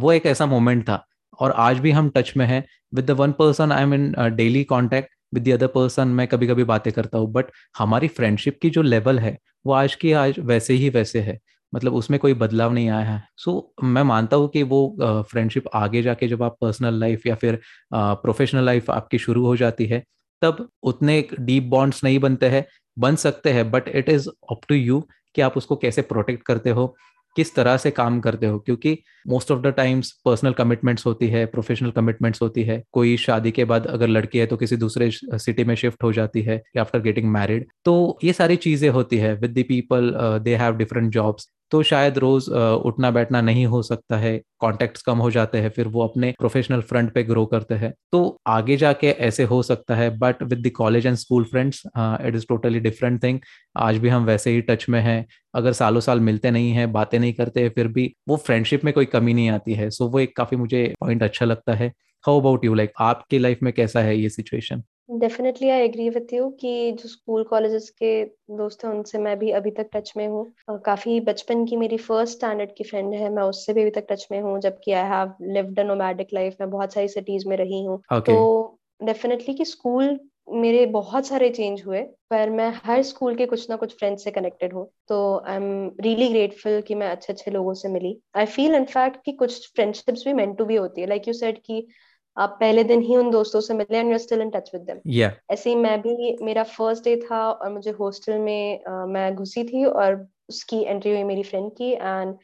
वो 0.00 0.12
एक 0.12 0.26
ऐसा 0.26 0.46
मोमेंट 0.46 0.82
था, 0.84 1.04
और 1.38 1.50
आज 1.58 1.78
भी 1.80 1.90
हम 1.90 2.08
टच 2.16 2.32
में 2.36 2.46
हैं। 2.46 2.64
With 2.94 3.04
the 3.06 3.10
one 3.18 3.32
person 3.32 3.72
I 3.72 3.82
am 3.82 3.94
in 3.94 4.12
daily 4.36 4.64
contact 4.66 5.10
with 5.34 5.44
the 5.44 5.52
other 5.52 5.66
person 5.66 6.08
मैं 6.10 6.26
कभी 6.28 6.46
कभी 6.46 6.64
बातें 6.64 6.92
करता 6.92 7.18
हूँ 7.18 7.32
बट 7.32 7.46
हमारी 7.78 8.08
फ्रेंडशिप 8.10 8.58
की 8.62 8.70
जो 8.70 8.82
लेवल 8.82 9.18
है 9.18 9.36
वो 9.66 9.72
आज 9.72 9.94
की 9.94 10.12
आज 10.12 10.38
वैसे 10.40 10.74
ही 10.74 10.88
वैसे 10.90 11.20
है। 11.20 11.38
मतलब 11.72 11.94
उसमें 11.94 12.18
कोई 12.20 12.34
बदलाव 12.34 12.72
नहीं 12.72 12.88
आया 12.88 13.06
है। 13.06 13.22
सो 13.36 13.50
so, 13.78 13.84
मैं 13.84 14.02
मानता 14.02 14.36
हूँ 14.36 14.48
कि 14.48 14.62
वो 14.62 15.24
फ्रेंडशिप 15.30 15.64
आगे 15.74 16.02
जाके 16.02 16.28
जब 16.28 16.42
आप 16.42 16.56
पर्सनल 16.60 17.00
लाइफ 17.00 17.26
या 17.26 17.34
फिर 17.34 17.58
प्रोफेशनल 17.94 18.64
लाइफ 18.64 18.90
आपकी 18.90 19.18
शुरू 19.18 19.46
हो 19.46 19.56
जाती 19.56 19.86
है 19.86 20.02
तब 20.42 20.68
उतने 20.82 21.24
डीप 21.40 21.64
बॉन्ड्स 21.64 22.04
नहीं 22.04 22.18
बनते 22.18 22.48
हैं 22.48 22.64
बन 22.96 23.16
सकते 23.16 23.52
हैं 23.52 23.70
but 23.70 23.88
it 23.88 24.08
is 24.08 24.28
up 24.50 24.60
to 24.68 24.74
you 24.74 25.00
कि 25.34 25.42
आप 25.42 25.56
उसको 25.56 25.76
कैसे 25.76 26.02
प्रोटेक्ट 26.02 26.42
करते 26.42 26.70
हो। 26.70 26.94
किस 27.36 27.54
तरह 27.54 27.76
से 27.76 27.90
काम 27.92 28.20
करते 28.20 28.46
हो? 28.46 28.58
क्योंकि 28.58 28.96
most 29.26 29.50
of 29.50 29.60
the 29.62 29.72
times 29.76 30.10
personal 30.24 30.52
commitments 30.52 31.06
होती 31.06 31.28
है 31.28 31.44
प्रोफेशनल 31.46 31.90
कमिटमेंट्स 31.90 32.42
होती 32.42 32.62
है। 32.62 32.82
कोई 32.92 33.16
शादी 33.16 33.50
के 33.50 33.64
बाद 33.64 33.86
अगर 33.86 34.08
लड़की 34.08 34.38
है 34.38 34.46
तो 34.46 34.56
किसी 34.56 34.76
दूसरे 34.76 35.10
सिटी 35.12 35.64
में 35.64 35.74
शिफ्ट 35.74 36.02
हो 36.02 36.12
जाती 36.12 36.42
है 36.42 36.62
आफ्टर 36.78 37.00
गेटिंग 37.00 37.30
मैरिड 37.32 37.66
तो 37.84 38.18
ये 38.24 38.32
सारी 38.32 38.56
चीज़ें 38.58 38.88
होती 38.90 39.18
है। 39.18 39.34
With 39.34 39.58
the 39.58 39.64
people 39.68 40.12
they 40.44 40.54
have 40.56 40.76
different 40.76 41.12
jobs 41.12 41.48
तो 41.74 41.82
शायद 41.82 42.18
रोज 42.18 42.48
उठना 42.86 43.10
बैठना 43.10 43.40
नहीं 43.40 43.64
हो 43.66 43.80
सकता 43.82 44.16
है 44.16 44.40
कॉन्टेक्ट 44.60 45.00
कम 45.06 45.18
हो 45.18 45.30
जाते 45.30 45.58
हैं, 45.58 45.70
फिर 45.70 45.88
वो 45.88 46.02
अपने 46.02 46.30
प्रोफेशनल 46.38 46.80
फ्रंट 46.82 47.12
पे 47.14 47.22
ग्रो 47.24 47.44
करते 47.46 47.74
हैं। 47.74 47.92
तो 48.12 48.36
आगे 48.48 48.76
जाके 48.76 49.06
ऐसे 49.26 49.44
हो 49.44 49.62
सकता 49.62 49.94
है 49.94 50.08
but 50.18 50.42
with 50.42 50.62
the 50.66 50.70
college 50.76 51.06
and 51.06 51.16
school 51.16 51.44
friends 51.44 51.82
it 51.88 52.34
is 52.34 52.44
totally 52.48 52.80
different 52.80 53.22
thing 53.22 53.38
आज 53.78 53.98
भी 53.98 54.08
हम 54.08 54.24
वैसे 54.24 54.50
ही 54.50 54.60
टच 54.62 54.86
में 54.88 55.00
हैं, 55.00 55.24
अगर 55.54 55.72
सालों 55.72 56.00
साल 56.00 56.20
मिलते 56.20 56.50
नहीं 56.50 56.70
हैं, 56.72 56.90
बातें 56.92 57.18
नहीं 57.18 57.32
करते 57.34 57.68
फिर 57.68 57.88
भी 57.88 58.12
वो 58.28 58.36
फ्रेंडशिप 58.38 58.84
में 58.84 58.94
कोई 58.94 59.04
कमी 59.06 59.34
नहीं 59.34 59.50
आती 59.50 59.74
है। 59.74 59.90
सो 59.90 60.04
so 60.04 60.10
वो 60.12 60.20
एक 60.20 60.36
काफ़ी 60.36 60.56
मुझे 60.56 60.86
पॉइंट 61.00 61.22
अच्छा 61.22 61.46
लगता 61.46 61.74
है। 61.74 61.92
हाउ 62.24 62.40
अबाउट 62.40 62.64
यू 62.64 62.74
लाइक 62.74 62.92
आपकी 63.02 63.38
लाइफ 63.38 63.62
में 63.62 63.72
कैसा 63.72 64.00
है 64.00 64.16
ये 64.16 64.28
situation 64.28 64.82
definitely 65.10 65.68
I 65.68 65.80
agree 65.80 66.08
with 66.08 66.32
you 66.32 66.48
कि 66.60 66.92
जो 66.92 67.08
स्कूल 67.08 67.42
कॉलेजेस 67.44 67.88
के 67.90 68.12
दोस्त 68.58 68.84
हैं 68.84 68.92
उनसे 68.92 69.18
मैं 69.18 69.38
भी 69.38 69.50
अभी 69.50 69.70
तक 69.70 69.88
टच 69.94 70.12
में 70.16 70.26
हूँ। 70.28 70.44
काफ़ी 70.86 71.18
बचपन 71.20 71.64
की 71.64 71.76
मेरी 71.76 71.96
फ़र्स्ट 71.96 72.36
स्टैंडर्ड 72.36 72.70
की 72.76 72.84
फ्रेंड 72.84 73.14
है 73.14 73.28
मैं 73.30 73.42
उससे 73.42 73.72
भी 73.72 73.82
अभी 73.82 73.90
तक 73.90 74.06
टच 74.10 74.26
में 74.32 74.40
हूँ 74.40 74.58
जबकि 74.60 74.92
I 74.92 75.08
have 75.10 75.34
lived 75.54 75.80
a 75.80 75.82
nomadic 75.82 76.28
life 76.34 76.56
मैं 76.60 76.70
बहुत 76.70 76.94
सारी 76.94 77.08
सिटीज़ 77.08 77.48
में 77.48 77.56
रही 77.56 77.84
हूँ। 77.84 77.98
Okay. 78.12 78.24
तो 78.26 78.78
डेफिनेटली 79.00 79.54
कि 79.54 79.64
स्कूल 79.64 80.18
मेरे 80.52 80.86
बहुत 80.86 81.26
सारे 81.26 81.50
चेंज 81.50 81.82
हुए 81.86 82.00
पर 82.30 82.50
मैं 82.50 82.72
हर 82.84 83.02
स्कूल 83.02 83.34
के 83.34 83.46
कुछ 83.46 83.68
ना 83.70 83.76
कुछ 83.76 83.96
फ्रेंड्स 83.98 84.24
से 84.24 84.30
कनेक्टेड 84.30 84.72
हूँ। 84.72 84.86
तो 85.08 85.20
आई 85.48 85.56
एम 85.56 85.90
रियली 86.00 86.28
ग्रेटफुल 86.28 86.80
कि 86.80 86.94
मैं 86.94 87.08
अच्छे 87.08 87.32
अच्छे 87.32 87.50
लोगों 87.50 87.74
से 87.74 87.88
मिली। 87.88 88.16
आई 88.36 88.46
फील 88.46 88.74
इनफैक्ट 88.74 89.20
कि 89.24 89.32
कुछ 89.32 89.70
फ्रेंडशिप्स 89.74 90.24
भी 90.24 90.32
मेंट 90.32 90.56
टू 90.58 90.64
भी 90.64 90.76
होती 90.76 91.00
है। 91.00 91.06
लाइक 91.06 91.28
यू 91.28 91.34
सेड 91.34 91.58
कि 91.58 91.86
आप 92.36 92.56
पहले 92.60 92.84
दिन 92.84 93.00
ही 93.00 93.16
उन 93.16 93.30
दोस्तों 93.30 93.60
से 93.60 93.74
मिले 93.74 93.98
and 93.98 94.12
you 94.12 94.18
still 94.18 94.40
in 94.42 94.50
touch 94.50 94.70
with 94.74 94.82
them 94.82 95.30
ऐसे 95.50 95.70
ही 95.70 95.76
मैं 95.76 96.00
भी 96.02 96.36
मेरा 96.42 96.62
फ़र्स्ट 96.70 97.04
डे 97.04 97.16
था 97.20 97.48
और 97.50 97.72
मुझे 97.72 97.90
हॉस्टल 97.90 98.38
में 98.38 98.80
uh, 98.80 99.08
मैं 99.08 99.34
घुसी 99.34 99.64
थी 99.64 99.84
और 99.84 100.26
उसकी 100.48 100.82
एंट्री 100.82 101.12
हुई 101.12 101.22
मेरी 101.24 101.42
फ्रेंड 101.42 101.70
की 101.72 101.90
and 101.92 102.34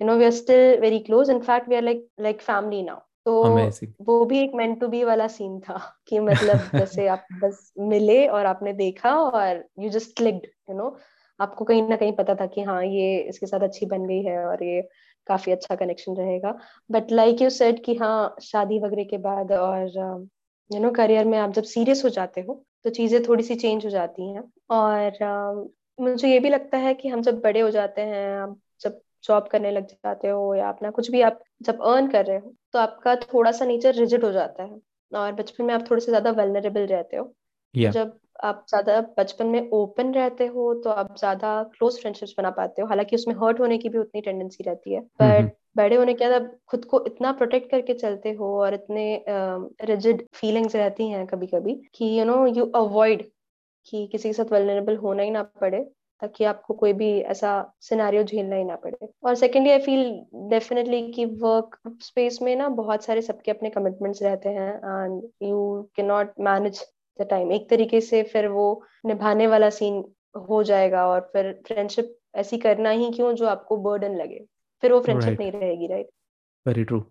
you 0.00 0.06
know 0.06 0.16
we 0.16 0.24
are 0.24 0.30
still 0.32 0.78
very 0.80 0.98
close 1.00 1.30
in fact 1.30 1.68
we 1.68 1.76
are 1.76 1.82
like 1.82 2.08
like 2.20 2.40
family 2.42 2.82
now 2.82 3.00
तो 3.26 3.42
Amazing. 3.44 3.88
वो 4.00 4.24
भी 4.24 4.38
एक 4.38 4.52
मेंट 4.54 4.78
टू 4.80 4.88
बी 4.88 5.02
वाला 5.04 5.26
सीन 5.28 5.58
था 5.60 5.78
कि 6.08 6.18
मतलब 6.20 6.68
जैसे 6.74 7.06
आप 7.08 7.26
बस 7.42 7.72
मिले 7.84 8.26
और 8.28 8.46
आपने 8.46 8.72
देखा 8.72 9.14
और 9.14 9.64
you 9.80 9.88
just 9.90 10.16
clicked 10.16 10.46
you 10.70 10.76
know 10.76 10.96
आपको 11.40 11.64
कहीं 11.64 11.82
ना 11.88 11.96
कहीं 11.96 12.12
पता 12.12 12.34
था 12.34 12.46
कि 12.46 12.62
हाँ 12.62 12.84
ये 12.84 13.18
इसके 13.22 13.46
साथ 13.46 13.60
अच्छी 13.60 13.86
बन 13.86 14.06
गई 14.06 14.22
है 14.22 14.38
और 14.44 14.62
ये 14.64 14.80
काफ़ी 15.26 15.52
अच्छा 15.52 15.74
कनेक्शन 15.74 16.16
रहेगा। 16.16 16.58
बट 16.90 17.12
लाइक 17.12 17.42
यू 17.42 17.50
सेड 17.52 17.82
कि 17.84 17.94
हाँ 17.96 18.36
शादी 18.42 18.78
वगैरह 18.80 19.04
के 19.04 19.18
बाद 19.20 19.52
और 19.52 19.86
यू 20.70 20.80
नो 20.80 20.90
करियर 20.92 21.24
में 21.24 21.38
आप 21.38 21.52
जब 21.52 21.62
सीरियस 21.64 22.04
हो 22.04 22.08
जाते 22.10 22.40
हो 22.40 22.62
तो 22.84 22.90
चीज़ें 22.90 23.22
थोड़ी 23.22 23.42
सी 23.42 23.54
चेंज 23.56 23.84
हो 23.84 23.90
जाती 23.90 24.28
हैं। 24.28 24.42
और 24.70 25.10
uh, 25.12 25.70
मुझे 25.98 26.28
ये 26.28 26.38
भी 26.40 26.48
लगता 26.48 26.78
है 26.78 26.94
कि 26.94 27.08
हम 27.08 27.22
जब 27.22 27.40
बड़े 27.40 27.60
हो 27.60 27.70
जाते 27.70 28.02
हैं 28.02 28.38
आप 28.38 28.56
जब 28.80 29.00
जॉब 29.24 29.46
करने 29.48 29.70
लग 29.70 29.86
जाते 29.86 30.28
हो 30.28 30.54
या 30.54 30.68
अपना 30.68 30.90
कुछ 30.90 31.10
भी 31.10 31.20
आप 31.22 31.40
जब 31.62 31.80
अर्न 31.84 32.08
कर 32.08 32.24
रहे 32.26 32.38
हो 32.38 32.54
तो 32.72 32.78
आपका 32.78 33.14
थोड़ा 33.16 33.52
सा 33.52 33.64
नेचर 33.64 33.94
रिजिड 33.94 34.24
हो 34.24 34.32
जाता 34.32 34.62
है। 34.62 34.80
और 35.12 35.32
बचपन 35.32 35.64
में 35.64 35.74
आप 35.74 35.90
थोड़े 35.90 36.00
से 36.00 36.10
ज़्यादा 36.12 36.30
वेलनरेबल 36.32 36.86
रहते 36.86 37.16
हो। 37.16 37.32
Yeah. 37.74 37.92
जब 37.92 38.12
आप 38.44 38.64
ज़्यादा 38.68 39.00
बचपन 39.18 39.46
में 39.46 39.68
ओपन 39.70 40.12
रहते 40.14 40.46
हो 40.46 40.72
तो 40.84 40.90
आप 40.90 41.14
ज़्यादा 41.18 41.62
क्लोज 41.72 42.00
फ्रेंडशिप्स 42.00 42.34
बना 42.38 42.50
पाते 42.50 42.82
हो। 42.82 42.88
हालाँकि 42.88 43.16
उसमें 43.16 43.34
हर्ट 43.34 43.60
होने 43.60 43.78
की 43.78 43.88
भी 43.88 43.98
उतनी 43.98 44.20
टेंडेंसी 44.20 44.64
रहती 44.64 44.94
है। 44.94 45.00
बट 45.22 45.52
बड़े 45.76 45.96
होने 45.96 46.14
के 46.14 46.28
बाद 46.30 46.50
खुद 46.68 46.84
को 46.84 47.04
इतना 47.06 47.32
प्रोटेक्ट 47.32 47.70
करके 47.70 47.94
चलते 47.94 48.32
हो 48.32 48.54
और 48.60 48.74
इतने 48.74 49.24
रिजिड 49.28 50.22
uh, 50.22 50.36
फीलिंग्स 50.36 50.76
रहती 50.76 51.08
हैं 51.10 51.26
कभी 51.26 51.46
कभी 51.46 51.74
कि 51.94 52.18
यू 52.18 52.24
नो 52.24 52.46
यू 52.46 52.70
अवॉइड 52.74 53.28
कि 53.86 54.06
किसी 54.12 54.28
के 54.28 54.32
साथ 54.32 54.52
वेलनरेबल 54.52 54.96
होना 54.96 55.22
ही 55.22 55.30
ना 55.30 55.42
पड़े 55.60 55.82
ताकि 56.22 56.44
आपको 56.44 56.74
कोई 56.74 56.92
भी 56.92 57.08
ऐसा 57.20 57.50
सिनारियो 57.80 58.22
झेलना 58.22 58.56
ही 58.56 58.64
ना 58.64 58.76
पड़े। 58.76 59.08
और 59.24 59.34
सेकेंडली 59.34 59.72
आई 59.72 59.78
फील 59.78 60.04
डेफिनेटली 60.50 61.00
कि 61.12 61.24
वर्क 61.42 61.78
स्पेस 62.02 62.38
में 62.42 62.54
ना 62.56 62.68
बहुत 62.78 63.04
सारे 63.04 63.22
सबके 63.22 63.50
अपने 63.50 63.70
कमिटमेंट्स 63.70 64.22
रहते 64.22 64.48
हैं 64.48 64.72
and 64.74 65.22
you 65.42 65.88
can 65.96 66.06
not 66.06 66.32
manage 66.40 66.84
the 67.20 67.26
time 67.30 67.52
एक 67.52 67.70
तरीके 67.70 68.00
से 68.00 68.22
फिर 68.22 68.48
वो 68.48 68.84
निभाने 69.06 69.46
वाला 69.46 69.70
सीन 69.70 70.04
हो 70.50 70.62
जाएगा 70.62 71.06
और 71.06 71.20
फिर 71.32 71.52
फ्रेंडशिप 71.66 72.16
ऐसी 72.34 72.58
करना 72.58 72.90
ही 72.90 73.10
क्यों 73.10 73.34
जो 73.34 73.46
आपको 73.46 73.76
बर्डन 73.76 74.16
लगे? 74.16 74.44
फिर 74.82 74.92
वो 74.92 75.00
फ्रेंडशिप 75.00 75.28
right. 75.28 75.40
नहीं 75.40 75.52
रहेगी 75.52 75.86
राइट 75.86 76.08
वेरी 76.66 76.84
ट्रू 76.84 77.04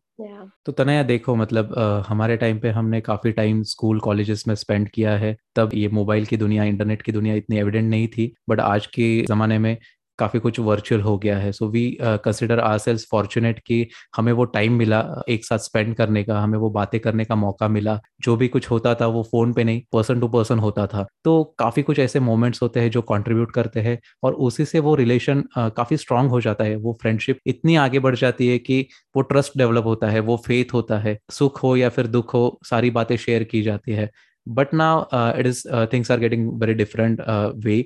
तो 0.66 0.72
तनया 0.72 1.04
देखो 1.04 1.36
मतलब 1.36 1.74
आ, 1.78 2.02
हमारे 2.08 2.38
टाइम 2.38 2.60
पे 2.60 2.70
हमने 2.70 3.02
काफ़ी 3.02 3.32
टाइम 3.32 3.64
स्कूल 3.64 4.00
कॉलेजेस 4.00 4.48
में 4.48 4.56
स्पेंड 4.56 4.90
किया 4.90 5.18
है। 5.18 5.36
तब 5.56 5.70
ये 5.74 5.88
मोबाइल 5.88 6.26
की 6.26 6.38
दुनिया 6.38 6.64
इंटरनेट 6.64 7.02
की 7.02 7.12
दुनिया 7.12 7.36
इतनी 7.36 7.58
एविडेंट 7.58 7.90
नहीं 7.90 8.08
थी 8.08 8.36
बट 8.50 8.60
आज 8.60 8.88
के 8.88 9.22
जमाने 9.22 9.60
में 9.60 9.78
काफ़ी 10.20 10.40
कुछ 10.40 10.60
वर्चुअल 10.60 11.02
हो 11.02 11.18
गया 11.18 11.38
है। 11.38 11.52
So 11.52 11.68
we 11.70 11.86
consider 12.02 12.60
ourselves 12.78 13.08
fortunate 13.12 13.60
कि 13.60 13.88
हमें 14.18 14.32
वो 14.34 14.46
टाइम 14.46 14.74
मिला 14.74 15.00
एक 15.30 15.46
साथ 15.46 15.58
स्पेंड 15.60 15.96
करने 15.96 16.24
का 16.24 16.40
हमें 16.40 16.58
वो 16.60 16.70
बातें 16.70 17.00
करने 17.00 17.26
का 17.26 17.36
मौका 17.36 17.68
मिला। 17.68 18.00
जो 18.22 18.36
भी 18.36 18.48
कुछ 18.48 18.70
होता 18.72 18.94
था 18.96 19.08
वो 19.08 19.24
फ़ोन 19.24 19.54
पे 19.54 19.64
नहीं 19.64 19.82
पर्सन 19.94 20.20
टू 20.20 20.28
पर्सन 20.28 20.60
होता 20.60 20.88
था। 20.88 21.06
तो 21.24 21.44
काफ़ी 21.60 21.84
कुछ 21.84 22.00
ऐसे 22.00 22.20
मोमेंट्स 22.20 22.62
होते 22.62 22.80
हैं 22.80 22.92
जो 22.92 23.02
कॉन्ट्रीब्यूट 23.04 23.52
करते 23.52 23.80
हैं 23.80 23.98
और 24.24 24.34
उसी 24.34 24.66
से 24.66 24.80
वो 24.80 24.96
रिलेशन 24.96 25.42
uh, 25.42 25.72
काफ़ी 25.78 25.98
स्ट्रांग 25.98 26.30
हो 26.30 26.42
जाता 26.42 26.64
है। 26.64 26.76
वो 26.76 26.98
फ्रेंडशिप 27.02 27.40
इतनी 27.48 27.76
आगे 27.78 28.00
बढ़ 28.00 28.16
जाती 28.16 28.48
है 28.48 28.58
कि 28.60 28.86
वो 29.16 29.22
ट्रस्ट 29.24 29.58
डेवलप 29.58 29.86
होता 29.86 30.10
है 30.10 30.20
वो 30.22 30.38
फेथ 30.46 30.74
होता 30.74 31.00
है। 31.00 31.18
सुख 31.32 31.62
हो 31.64 31.76
या 31.76 31.90
फिर 31.90 32.08
दुख 32.08 32.34
हो 32.34 32.60
सारी 32.66 32.90
बातें 32.92 33.16
शेयर 33.18 33.44
की 33.44 33.62
जाती 33.62 33.92
है। 33.92 34.10
But 34.48 34.74
now 34.74 35.06
it 35.40 35.48
is 35.48 35.64
things 35.94 36.12
are 36.12 36.20
getting 36.20 36.50
very 36.62 36.74
different 36.74 37.22
way 37.66 37.78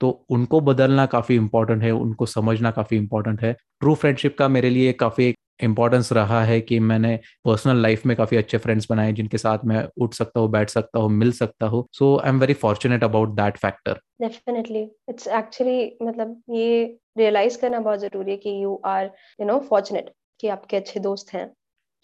तो 0.00 0.10
उनको 0.30 0.60
बदलना 0.60 1.06
काफ़ी 1.06 1.36
इंपॉर्टेंट 1.36 1.82
है, 1.82 1.90
उनको 1.90 2.26
समझना 2.26 2.70
काफ़ी 2.70 2.96
इंपॉर्टेंट 2.96 3.40
है। 3.42 3.52
ट्रू 3.80 3.94
फ्रेंडशिप 3.94 4.36
का 4.38 4.48
मेरे 4.48 4.70
लिए 4.70 4.92
काफ़ी 4.92 5.34
इंपॉर्टेंस 5.62 6.12
रहा 6.12 6.42
है 6.44 6.60
कि 6.60 6.78
मैंने 6.80 7.14
पर्सनल 7.44 7.82
लाइफ 7.82 8.04
में 8.06 8.16
काफ़ी 8.16 8.36
अच्छे 8.36 8.58
फ्रेंड्स 8.58 8.86
बनाए, 8.90 9.12
जिनके 9.12 9.38
साथ 9.38 9.64
मैं 9.64 9.84
उठ 10.00 10.14
सकता 10.14 10.40
हूँ, 10.40 10.50
बैठ 10.50 10.70
सकता 10.70 10.98
हूँ, 10.98 11.10
मिल 11.10 11.32
सकता 11.32 11.66
हूँ। 11.66 11.86
So 11.92 12.16
I 12.18 12.28
am 12.28 12.38
very 12.40 12.54
fortunate 12.54 13.04
about 13.04 13.34
that 13.36 13.56
factor 13.56 14.00
definitely 14.20 14.82
it's 15.08 15.28
actually 15.28 15.96
मतलब 16.02 16.42
ये 16.50 16.84
रियलाइज़ 17.18 17.58
करना 17.60 17.80
बहुत 17.80 17.98
ज़रूरी 17.98 18.30
है 18.30 18.36
कि 18.36 18.62
you 18.64 18.80
are 18.86 19.04
you 19.40 19.46
know 19.46 19.58
fortunate 19.60 20.12
कि 20.40 20.48
आपके 20.48 20.76
अच्छे 20.76 21.00
दोस्त 21.00 21.32
हैं। 21.32 21.50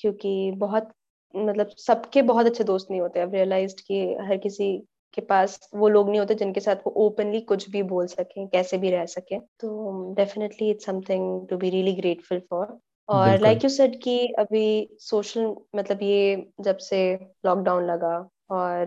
क्योंकि 0.00 0.50
बहुत 0.56 0.88
मतलब 1.34 1.68
सबके 1.78 2.22
बहुत 2.22 2.46
अच्छे 2.46 2.64
दोस्त 2.64 2.86
नहीं 2.90 3.00
होते। 3.00 3.20
अब 3.20 3.34
रियलाइज़ 3.34 3.74
कि 3.88 4.00
हर 4.20 4.36
किसी 4.36 4.66
के 5.14 5.20
पास 5.22 5.58
वो 5.74 5.88
लोग 5.88 6.08
नहीं 6.08 6.18
होते 6.20 6.34
जिनके 6.34 6.60
साथ 6.60 6.76
वो 6.86 6.92
ओपनली 7.06 7.40
कुछ 7.42 7.68
भी 7.70 7.82
बोल 7.82 8.06
सके 8.06 8.46
कैसे 8.48 8.78
भी 8.78 8.90
रह 8.90 9.04
सके। 9.06 9.38
तो 9.60 10.14
definitely 10.14 10.70
it's 10.70 10.86
something 10.86 11.46
to 11.48 11.56
be 11.56 11.70
really 11.70 11.92
grateful 11.94 12.38
for 12.50 12.78
और 13.08 13.40
लाइक 13.40 13.64
यू 13.64 13.70
सेड 13.70 14.00
कि 14.02 14.18
अभी 14.38 14.64
सोशल 15.00 15.54
मतलब 15.76 16.02
ये 16.02 16.46
जब 16.60 16.76
से 16.78 17.00
लॉकडाउन 17.46 17.84
लगा 17.86 18.16
और 18.50 18.86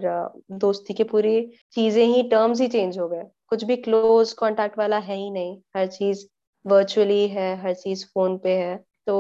दोस्ती 0.60 0.94
के 0.94 1.04
पूरी 1.04 1.40
चीज़ें 1.74 2.04
ही 2.06 2.24
टर्म्स 2.30 2.62
ही 2.62 2.68
चेंज 2.68 2.98
हो 3.00 3.08
गए। 3.10 3.24
कुछ 3.50 3.64
भी 3.64 3.76
क्लोज 3.78 4.34
कांटेक्ट 4.34 4.78
वाला 4.78 4.98
है 5.00 5.16
ही 5.16 5.30
नहीं। 5.32 5.58
हर 5.78 5.88
चीज़ 5.88 6.26
वर्चुअली 6.66 7.28
है 7.28 7.56
हर 7.62 7.74
चीज़ 7.74 8.06
फ़ोन 8.06 8.38
पे 8.38 8.58
है। 8.58 8.76
तो 9.08 9.16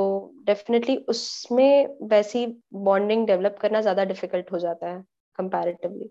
डेफिनेटली 0.45 0.95
उसमें 1.09 1.87
वैसी 2.09 2.45
बॉन्डिंग 2.73 3.25
डेवलप 3.27 3.57
करना 3.61 3.81
ज़्यादा 3.81 4.03
डिफ़िकल्ट 4.05 4.51
हो 4.51 4.59
जाता 4.59 4.89
है 4.89 5.01
कंपैरेटिवली 5.37 6.09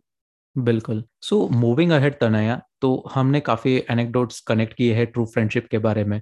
बिल्कुल। 0.57 1.03
सो 1.23 1.49
मूविंग 1.49 1.91
अहेड 1.93 2.15
तनया 2.19 2.61
तो 2.81 2.91
हमने 3.15 3.41
काफ़ी 3.41 3.77
एनेक्डोट्स 3.91 4.41
कनेक्ट 4.41 4.75
किए 4.75 4.95
हैं 4.95 5.07
ट्रू 5.07 5.25
फ्रेंडशिप 5.25 5.67
के 5.71 5.79
बारे 5.79 6.05
में 6.05 6.21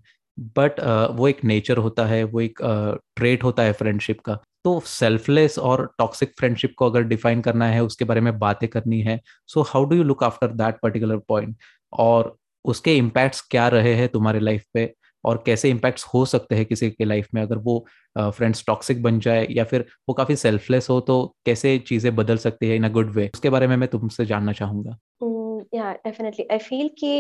बट 0.57 0.81
uh, 0.81 1.11
वो 1.11 1.29
एक 1.29 1.45
नेचर 1.45 1.77
होता 1.77 2.07
है 2.07 2.23
वो 2.25 2.41
एक 2.41 2.59
ट्रेट 3.17 3.39
uh, 3.39 3.45
होता 3.45 3.63
है 3.63 3.73
फ्रेंडशिप 3.73 4.21
का। 4.21 4.39
तो 4.65 4.81
सेल्फलेस 4.87 5.59
और 5.59 5.85
टॉक्सिक 5.99 6.33
फ्रेंडशिप 6.39 6.75
को 6.79 6.87
अगर 6.91 7.03
डिफाइन 7.03 7.41
करना 7.41 7.67
है 7.67 7.83
उसके 7.85 8.05
बारे 8.05 8.21
में 8.21 8.39
बातें 8.39 8.69
करनी 8.69 9.01
है 9.03 9.21
so 9.47 9.63
how 9.63 9.85
do 9.85 9.97
you 9.97 10.03
look 10.03 10.25
after 10.25 10.49
that 10.53 10.77
particular 10.83 11.17
point 11.29 11.57
और 11.93 12.37
उसके 12.65 12.97
इम्पैक्ट्स 12.97 13.41
क्या 13.51 13.69
रहे 13.69 13.95
हैं 13.95 14.09
तुम्हारे 14.09 14.41
लाइफ 14.41 14.65
पे? 14.75 14.93
और 15.25 15.43
कैसे 15.47 15.71
इम्पैक्ट्स 15.71 16.05
हो 16.15 16.25
सकते 16.27 16.55
हैं 16.55 16.65
किसी 16.67 16.91
के 16.91 17.05
लाइफ 17.05 17.29
में? 17.35 17.43
अगर 17.43 17.59
वो 17.59 17.85
फ्रेंड्स 18.17 18.65
टॉक्सिक 18.67 19.03
बन 19.03 19.19
जाए 19.21 19.47
या 19.51 19.65
फिर 19.65 19.87
वो 20.09 20.15
काफ़ी 20.15 20.37
सेल्फलेस 20.37 20.91
हो 20.91 21.01
तो 21.03 21.23
कैसे 21.47 21.79
चीज़ें 21.89 22.15
बदल 22.17 22.37
सकती 22.39 22.69
है 22.69 22.77
इन 22.77 22.85
अ 22.85 22.89
गुड 22.91 23.11
वे 23.15 23.31
उसके 23.35 23.51
बारे 23.51 23.67
में 23.67 23.77
मैं 23.77 23.89
तुमसे 23.89 24.27
जानना 24.27 24.53
चाहूँगा। 24.53 24.99
या 25.75 25.93
डेफिनेटली 25.95 26.47
आई 26.53 26.59
फील 26.59 26.89
कि 26.99 27.19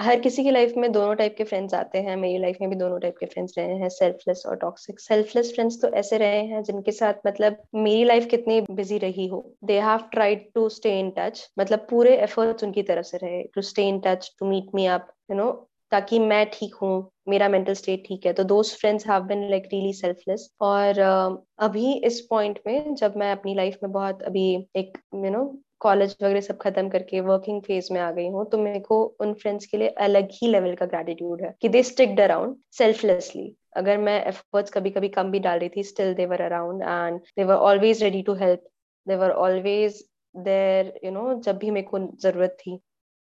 हर 0.00 0.20
किसी 0.20 0.42
की 0.44 0.50
लाइफ 0.50 0.72
में 0.76 0.90
दोनों 0.92 1.14
टाइप 1.14 1.34
के 1.38 1.44
फ्रेंड्स 1.44 1.74
आते 1.74 1.98
हैं। 1.98 2.16
मेरी 2.16 2.38
लाइफ 2.38 2.56
में 2.60 2.68
भी 2.70 2.76
दोनों 2.76 2.98
टाइप 3.00 3.14
के 3.20 3.26
फ्रेंड्स 3.26 3.54
रहे 3.58 3.74
हैं 3.76 3.88
सेल्फलेस 3.88 4.42
और 4.46 4.56
टॉक्सिक 4.56 5.00
सेल्फलेस 5.00 5.52
फ्रेंड्स 5.54 5.80
तो 5.82 5.88
ऐसे 5.94 6.18
रहे 6.18 6.42
हैं 6.44 6.62
जिनके 6.62 6.92
साथ 6.92 7.26
मतलब 7.26 7.62
मेरी 7.76 8.04
लाइफ 8.04 8.26
कितनी 8.30 8.60
बिज़ी 8.72 8.98
रही 8.98 9.26
हो। 9.26 9.44
They 9.64 9.78
have 9.80 10.08
tried 10.12 10.46
to 10.54 10.68
stay 10.68 10.98
in 11.00 11.10
touch 11.18 11.48
मतलब 11.58 11.86
पूरे 11.90 12.16
एफर्ट्स 12.18 12.64
उनकी 12.64 12.82
तरफ़ 12.82 13.06
से 13.06 13.18
रहे। 13.18 13.42
To 13.54 13.62
stay 13.62 13.88
in 13.88 14.00
touch 14.06 14.30
to 14.40 14.46
meet 14.46 14.74
me 14.74 14.86
up 14.88 15.08
you 15.30 15.36
know 15.36 15.50
ताकि 15.92 16.18
मैं 16.18 16.44
ठीक 16.52 16.74
हूँ 16.82 17.10
मेरा 17.28 17.48
मेंटल 17.48 17.74
स्टेट 17.74 18.04
ठीक 18.06 18.26
है। 18.26 18.32
तो 18.32 18.44
दोस्त 18.44 18.78
friends 18.80 19.06
have 19.08 19.22
been 19.24 19.48
like 19.50 19.68
really 19.72 19.92
selfless 19.92 20.50
और 20.60 20.92
uh, 20.94 21.36
अभी 21.58 21.92
इस 22.06 22.20
पॉइंट 22.30 22.60
में 22.66 22.94
जब 22.94 23.16
मैं 23.16 23.32
अपनी 23.32 23.54
लाइफ 23.54 23.78
में 23.82 23.92
बहुत 23.92 24.22
अभी 24.22 24.44
एक 24.76 24.98
यू 25.14 25.30
नो 25.30 25.44
कॉलेज 25.80 26.16
वगैरह 26.22 26.40
सब 26.40 26.58
खत्म 26.58 26.88
करके 26.88 27.20
वर्किंग 27.20 27.60
फ़ेज़ 27.62 27.92
में 27.92 28.00
आ 28.00 28.10
गई 28.10 28.28
हूँ 28.28 28.44
तो 28.50 28.58
मेरे 28.58 28.80
को 28.80 29.02
उन 29.20 29.32
फ्रेंड्स 29.34 29.66
के 29.66 29.76
लिए 29.76 29.88
अलग 30.06 30.28
ही 30.32 30.48
लेवल 30.48 30.74
का 30.74 30.86
ग्रेटिट्यूड 30.86 31.42
है 31.42 31.54
कि 31.62 31.68
दे 31.68 31.82
स्टिक्ड 31.82 32.20
अराउंड 32.20 32.56
सेल्फलेसली 32.78 33.54
अगर 33.76 33.98
मैं 33.98 34.24
एफर्ट्स 34.26 34.70
कभी 34.70 34.90
कभी 34.90 35.08
कम 35.08 35.30
भी 35.30 35.38
डाल 35.40 35.58
रही 35.58 35.68
थी 35.76 35.82
still 35.84 36.14
they 36.14 36.26
were 36.26 36.40
around 36.42 36.82
and 36.82 37.20
they 37.36 37.44
were 37.44 37.54
always 37.68 38.02
ready 38.02 38.22
to 38.22 38.34
help 38.34 38.62
they 39.06 39.16
were 39.16 39.30
always 39.46 40.02
there 40.34 40.92
you 41.04 41.10
know 41.10 41.34
जब 41.40 41.58
भी 41.58 41.70
मेरे 41.70 41.86
को 41.86 41.98
ज़रूरत 42.22 42.56
थी. 42.60 42.74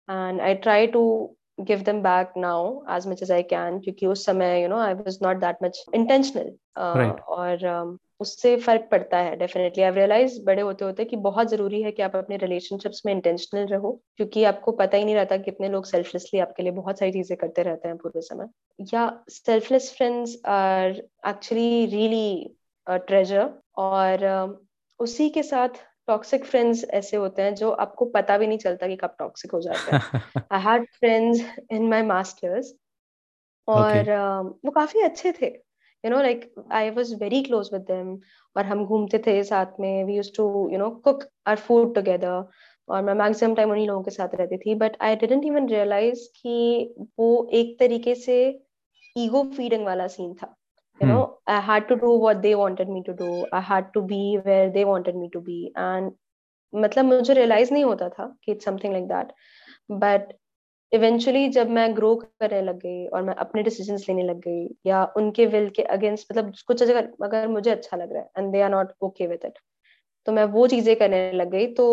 And 0.09 0.40
I 0.40 0.54
try 0.57 0.87
to 0.87 1.02
give 1.64 1.85
them 1.85 2.02
back 2.02 2.37
now 2.37 2.83
as 2.88 3.07
much 3.07 3.23
as 3.23 3.31
I 3.31 3.42
can 3.42 3.81
क्योंकि 3.81 4.07
उस 4.07 4.25
समय 4.26 4.62
you 4.62 4.69
know 4.69 4.81
I 4.81 4.95
was 4.95 5.21
not 5.21 5.40
that 5.40 5.61
much 5.62 5.83
intentional 5.92 6.50
uh, 6.76 6.95
right. 6.97 7.21
और 7.28 7.69
um, 7.73 7.99
उससे 8.21 8.57
फ़र्क 8.57 8.88
पड़ता 8.90 9.19
है 9.19 9.37
डेफिनेटली 9.37 9.83
आई 9.83 9.90
रियलाइज़ 9.90 10.38
बड़े 10.45 10.62
होते 10.62 10.85
होते 10.85 11.04
कि 11.04 11.16
बहुत 11.16 11.49
ज़रूरी 11.50 11.81
है 11.83 11.90
कि 11.92 12.02
आप 12.02 12.16
अपने 12.16 12.37
रिलेशनशिप्स 12.37 13.02
में 13.07 13.12
इंटेंशनल 13.12 13.66
रहो 13.66 13.90
क्योंकि 14.16 14.45
आपको 14.45 14.73
पता 14.73 14.97
ही 14.97 15.04
नहीं 15.04 15.14
रहता 15.14 15.37
कितने 15.37 15.69
लोग 15.69 15.85
सेल्फलेसली 15.85 16.40
आपके 16.40 16.62
लिए 16.62 16.73
बहुत 16.73 16.99
सारी 16.99 17.12
चीज़ें 17.12 17.37
करते 17.38 17.62
रहते 17.62 17.88
हैं 17.88 17.97
पूरे 17.97 18.21
समय 18.21 18.49
या 18.92 19.07
selfless 19.28 19.92
friends 19.97 20.37
are 20.49 21.02
actually 21.28 21.87
really 21.87 22.57
treasure 22.87 23.50
और 23.76 24.28
uh, 24.28 24.54
उसी 25.00 25.28
के 25.31 25.42
साथ 25.42 25.69
टॉक्सिक 26.09 26.45
फ्रेंड्स 26.45 26.85
ऐसे 26.91 27.17
होते 27.17 27.43
हैं 27.43 27.55
जो 27.55 27.71
आपको 27.85 28.05
पता 28.15 28.39
भी 28.39 28.47
नहीं 28.47 28.59
चलता 28.59 28.87
कि 28.89 28.97
कब 28.97 29.15
टॉक्सिक 29.19 29.53
हो 29.53 29.61
जाते 29.61 29.97
हैं। 29.97 30.45
I 30.53 30.61
had 30.61 30.87
friends 30.93 31.43
in 31.73 31.89
my 31.91 32.03
masters 32.03 32.73
और 33.69 33.93
okay. 33.93 34.07
uh, 34.09 34.65
वो 34.65 34.71
काफ़ी 34.71 35.01
अच्छे 35.01 35.33
थे। 35.33 35.47
You 36.05 36.11
know 36.11 36.21
like 36.23 36.53
I 36.73 36.91
was 36.91 37.13
very 37.21 37.43
close 37.43 37.69
with 37.73 37.83
them 37.91 38.19
और 38.57 38.65
हम 38.67 38.85
घूमते 38.85 39.19
थे 39.27 39.43
साथ 39.45 39.81
में। 39.81 40.05
We 40.05 40.15
used 40.17 40.37
to 40.37 40.69
you 40.73 40.79
know 40.79 40.91
cook 41.05 41.23
our 41.47 41.59
food 41.59 41.95
together 41.95 42.45
और 42.89 43.03
मैं 43.03 43.15
मैक्सिमम 43.15 43.55
टाइम 43.55 43.71
उन्हीं 43.71 43.87
लोगों 43.89 44.03
के 44.03 44.11
साथ 44.11 44.35
रहती 44.35 44.57
थी। 44.59 44.75
But 44.75 44.97
I 45.01 45.17
didn't 45.17 45.45
even 45.45 45.69
realise 45.69 46.27
कि 46.37 46.95
वो 47.19 47.29
एक 47.53 47.79
तरीके 47.79 48.15
से 48.15 48.39
ईगो 49.17 49.43
फीडिंग 49.57 49.85
वाला 49.87 50.07
सीन 50.09 50.35
था। 50.35 50.55
You 51.03 51.09
hmm. 51.09 51.15
know 51.15 51.39
i 51.47 51.61
had 51.61 51.89
to 51.89 51.97
do 51.97 52.11
what 52.25 52.43
they 52.43 52.55
wanted 52.55 52.89
me 52.89 53.03
to 53.05 53.13
do. 53.15 53.47
I 53.53 53.61
had 53.61 53.93
to 53.95 54.03
be 54.03 54.39
where 54.43 54.71
they 54.71 54.85
wanted 54.85 55.17
me 55.17 55.31
to 55.31 55.41
be. 55.41 55.73
And 55.77 56.13
मतलब 56.73 57.05
मुझे 57.05 57.35
realise 57.35 57.73
नहीं 57.73 57.85
होता 57.85 58.09
था 58.09 58.27
कि 58.45 58.53
it's 58.53 58.65
something 58.65 58.93
like 58.93 59.09
that 59.09 59.33
but 59.91 60.33
eventually 60.93 61.49
जब 61.49 61.71
मैं 61.71 61.97
grow 61.97 62.15
करने 62.17 62.63
लग 62.63 62.79
गई 62.79 63.07
और 63.07 63.23
मैं 63.23 63.35
अपने 63.35 63.63
डिसीज़न 63.63 63.97
लेने 63.97 64.23
लग 64.23 64.41
गई 64.41 64.69
या 64.87 65.05
उनके 65.17 65.47
विल 65.47 65.69
के 65.77 65.83
अगेंस्ट 65.83 66.33
मतलब 66.33 66.53
कुछ 66.67 66.83
अगर 66.83 67.13
अगर 67.25 67.49
मुझे 67.49 67.71
अच्छा 67.71 67.97
लग 67.97 68.13
रहा 68.13 68.23
है 68.23 68.31
and 68.39 68.53
they 68.53 68.63
are 68.63 68.71
not 68.71 68.93
okay 69.03 69.27
with 69.27 69.41
it 69.45 69.59
तो 70.27 70.33
मैं 70.33 70.45
वो 70.45 70.67
चीज़ें 70.67 70.97
करने 70.97 71.33
लग 71.33 71.51
गई। 71.51 71.67
तो 71.75 71.87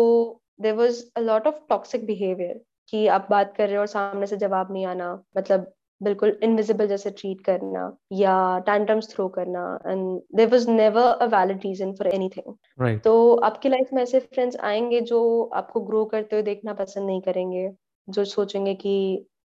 there 0.60 0.74
was 0.74 1.04
a 1.16 1.20
lot 1.20 1.46
of 1.46 1.60
toxic 1.68 2.06
behaviour 2.06 2.60
कि 2.88 3.06
आप 3.06 3.26
बात 3.30 3.54
कर 3.56 3.66
रहे 3.66 3.76
हो 3.76 3.80
और 3.80 3.86
सामने 3.86 4.26
से 4.26 4.36
जवाब 4.36 4.72
नहीं 4.72 4.86
आना 4.86 5.22
मतलब 5.36 5.72
बिल्कुल 6.00 6.38
इनविजिबल 6.42 6.86
जैसे 6.86 7.10
ट्रीट 7.10 7.40
करना 7.44 7.80
या 8.12 8.34
टैंट्रम्स 8.66 9.08
थ्रो 9.14 9.28
करना 9.28 9.62
and 9.86 10.20
there 10.36 10.48
was 10.50 10.68
never 10.70 11.02
a 11.02 11.26
valid 11.28 11.60
reason 11.64 11.92
for 11.94 12.08
anything 12.08 12.54
तो 13.04 13.12
आपकी 13.44 13.68
लाइफ 13.68 13.88
में 13.92 14.02
ऐसे 14.02 14.20
फ्रेंड्स 14.20 14.56
आएँगे 14.62 15.00
जो 15.02 15.20
आपको 15.54 15.80
ग्रो 15.80 16.04
करते 16.04 16.36
हुए 16.36 16.42
देखना 16.42 16.74
पसंद 16.74 17.06
नहीं 17.06 17.20
करेंगे 17.22 17.68
जो 18.08 18.24
सोचेंगे 18.26 18.74
कि 18.74 18.94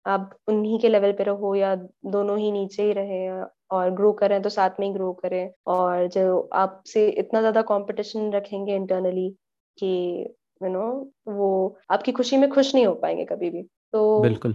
आप 0.07 0.31
उन्हीं 0.49 0.79
के 0.81 0.89
लेवल 0.89 1.13
पे 1.13 1.25
रहो 1.25 1.55
या 1.55 1.75
दोनों 2.07 2.39
ही 2.39 2.51
नीचे 2.53 2.83
ही 2.83 2.93
रहे 2.93 3.29
और 3.71 3.91
ग्रो 3.91 4.13
करें 4.13 4.41
तो 4.43 4.49
साथ 4.49 4.81
में 4.81 4.87
ही 4.87 4.93
ग्रो 4.93 5.13
करें। 5.13 5.51
और 5.67 6.07
जो 6.09 6.41
आपसे 6.55 7.09
इतना 7.11 7.41
ज़्यादा 7.41 7.63
कंपटीशन 7.63 8.33
रखेंगे 8.33 8.75
इंटरनली 8.77 9.29
कि 9.79 9.87
यू 10.63 10.69
नो 10.69 10.87
वो 11.29 11.49
आपकी 11.91 12.13
खुशी 12.13 12.37
में 12.37 12.49
खुश 12.51 12.75
नहीं 12.75 12.87
हो 12.87 12.95
पाएँगे 12.95 13.25
कभी 13.25 13.51
भी। 13.51 13.63
तो 13.93 14.03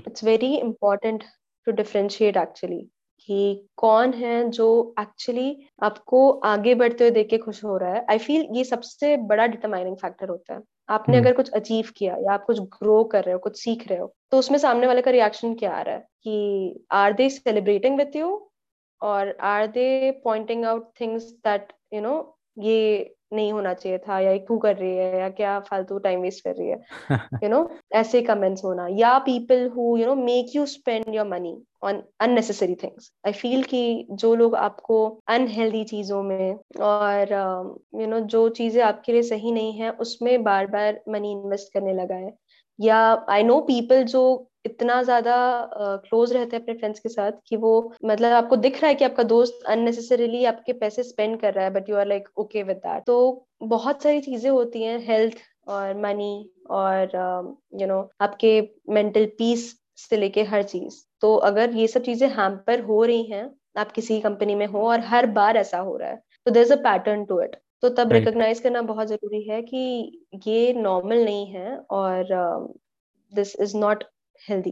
it's 0.07 0.23
very 0.23 0.55
important 0.57 1.23
to 1.67 1.71
differentiate 1.73 2.37
actually 2.37 2.79
कि 3.29 3.67
कौन 3.77 4.13
है 4.13 4.49
जो 4.49 4.67
एक्चुअली 4.99 5.55
आपको 5.83 6.29
आगे 6.45 6.73
बढ़ते 6.75 7.03
हुए 7.03 7.11
देख 7.11 7.29
के 7.29 7.37
खुश 7.37 7.63
हो 7.63 7.77
रहा 7.77 7.93
है? 7.93 8.05
आई 8.09 8.17
फील 8.17 8.47
ये 8.51 8.63
सबसे 8.63 9.15
बड़ा 9.17 9.47
डिटरमाइनिंग 9.47 9.95
फैक्टर 9.97 10.29
होता 10.29 10.53
है। 10.53 10.61
आपने 10.89 11.17
हम्म। 11.17 11.25
अगर 11.25 11.35
कुछ 11.35 11.49
अचीव 11.51 11.89
किया 11.97 12.15
या 12.17 12.33
आप 12.33 12.43
कुछ 12.45 12.59
ग्रो 12.59 13.03
कर 13.03 13.23
रहे 13.23 13.33
हो 13.33 13.39
कुछ 13.39 13.61
सीख 13.61 13.87
रहे 13.87 13.99
हो 13.99 14.13
तो 14.31 14.37
उसमें 14.39 14.57
सामने 14.59 14.87
वाले 14.87 15.01
का 15.01 15.11
रिएक्शन 15.11 15.53
क्या 15.55 15.71
आ 15.71 15.81
रहा 15.81 15.95
है? 15.95 16.01
कि 16.23 16.85
are 16.91 17.13
they 17.13 17.29
celebrating 17.29 17.97
with 17.97 18.15
you 18.15 18.29
और 19.01 19.37
are 19.41 19.67
they 19.67 20.11
pointing 20.23 20.65
out 20.65 20.89
things 21.01 21.23
that 21.45 21.73
you 21.93 22.01
know 22.01 22.15
ये 22.59 23.15
नहीं 23.33 23.53
होना 23.53 23.73
चाहिए 23.73 23.97
था 23.97 24.19
या 24.19 24.37
क्यों 24.37 24.57
कर 24.59 24.75
रही 24.75 24.95
है 24.97 25.19
या 25.19 25.29
क्या 25.29 25.59
फालतू 25.59 25.97
टाइम 25.97 26.21
वेस्ट 26.21 26.43
कर 26.43 26.55
रही 26.55 26.69
है 26.69 26.79
यू 27.43 27.49
नो 27.49 27.69
ऐसे 27.93 28.21
कमेंट्स 28.21 28.63
होना। 28.63 28.87
या 28.91 29.17
people 29.19 29.67
who 29.69 29.97
you 29.97 30.05
know 30.05 30.15
make 30.15 30.55
you 30.55 30.65
spend 30.65 31.15
your 31.15 31.27
money 31.27 31.63
on 31.83 32.03
unnecessary 32.19 32.75
things 32.75 33.11
I 33.27 33.33
feel 33.33 33.63
कि 33.63 34.07
जो 34.11 34.35
लोग 34.35 34.55
आपको 34.55 35.21
अनहेल्दी 35.27 35.83
चीज़ों 35.83 36.23
में 36.23 36.55
और 36.79 37.31
you 37.31 37.99
uh, 37.99 37.99
know 37.99 38.03
you 38.03 38.11
know, 38.13 38.21
जो 38.21 38.49
चीज़ें 38.49 38.83
आपके 38.83 39.11
लिए 39.11 39.23
सही 39.23 39.51
नहीं 39.51 39.73
है 39.73 39.91
उसमें 39.91 40.43
बार 40.43 40.67
बार 40.67 41.01
मनी 41.09 41.31
इन्वेस्ट 41.31 41.73
करने 41.73 41.93
लगा 41.93 42.15
है। 42.15 42.33
या 42.79 43.25
आई 43.29 43.43
नो 43.43 43.59
पीपल 43.61 44.03
जो 44.03 44.23
इतना 44.65 45.01
ज़्यादा 45.03 45.35
क्लोज 45.75 46.29
uh, 46.29 46.35
रहते 46.35 46.55
हैं 46.55 46.63
अपने 46.63 46.73
फ्रेंड्स 46.75 46.99
के 46.99 47.09
साथ 47.09 47.31
कि 47.47 47.57
वो 47.57 47.71
मतलब 48.05 48.33
आपको 48.33 48.55
दिख 48.55 48.81
रहा 48.81 48.89
है 48.89 48.95
कि 48.95 49.05
आपका 49.05 49.23
दोस्त 49.23 49.63
अननेसेसरीली 49.67 50.43
आपके 50.45 50.73
पैसे 50.73 51.03
स्पेंड 51.03 51.39
कर 51.41 51.53
रहा 51.53 51.65
है 51.65 51.71
but 51.73 51.89
you 51.89 51.95
are 51.95 52.07
like 52.07 52.27
okay 52.37 52.63
with 52.63 52.77
that 52.77 53.03
तो 53.05 53.45
बहुत 53.63 54.03
सारी 54.03 54.21
चीज़ें 54.21 54.49
होती 54.51 54.83
हैं 54.83 54.99
हेल्थ 54.99 55.37
और 55.67 55.97
मनी 56.01 56.49
और 56.69 57.11
यू 57.73 57.79
um, 57.79 57.87
नो 57.87 58.09
आपके 58.21 58.61
मेंटल 58.89 59.25
पीस 59.37 59.75
से 59.97 60.17
लेके 60.17 60.43
हर 60.43 60.63
चीज़. 60.63 60.95
तो 61.21 61.35
अगर 61.35 61.75
ये 61.75 61.87
सब 61.87 62.01
चीज़ें 62.01 62.27
हैम्पर 62.29 62.81
हो 62.81 63.03
रही 63.03 63.23
हैं 63.23 63.49
आप 63.77 63.91
किसी 63.91 64.19
कंपनी 64.21 64.55
में 64.55 64.65
हो 64.65 64.87
और 64.89 64.99
हर 64.99 65.25
बार 65.31 65.57
ऐसा 65.57 65.77
हो 65.79 65.95
रहा 65.97 66.09
है 66.09 66.21
तो 66.45 66.51
there 66.51 66.63
is 66.63 66.73
a 66.73 66.75
pattern 66.83 67.25
to 67.25 67.41
it 67.41 67.55
तो 67.83 67.89
तब 67.97 68.11
रिकॉग्नाइज 68.13 68.59
करना 68.59 68.81
बहुत 68.81 69.07
ज़रूरी 69.07 69.41
है 69.49 69.61
कि 69.63 69.77
ये 70.47 70.73
नॉर्मल 70.73 71.23
नहीं 71.25 71.45
है 71.53 71.77
और 71.91 72.27
this 73.31 73.55
is 73.61 73.75
not 73.77 74.03
healthy 74.41 74.69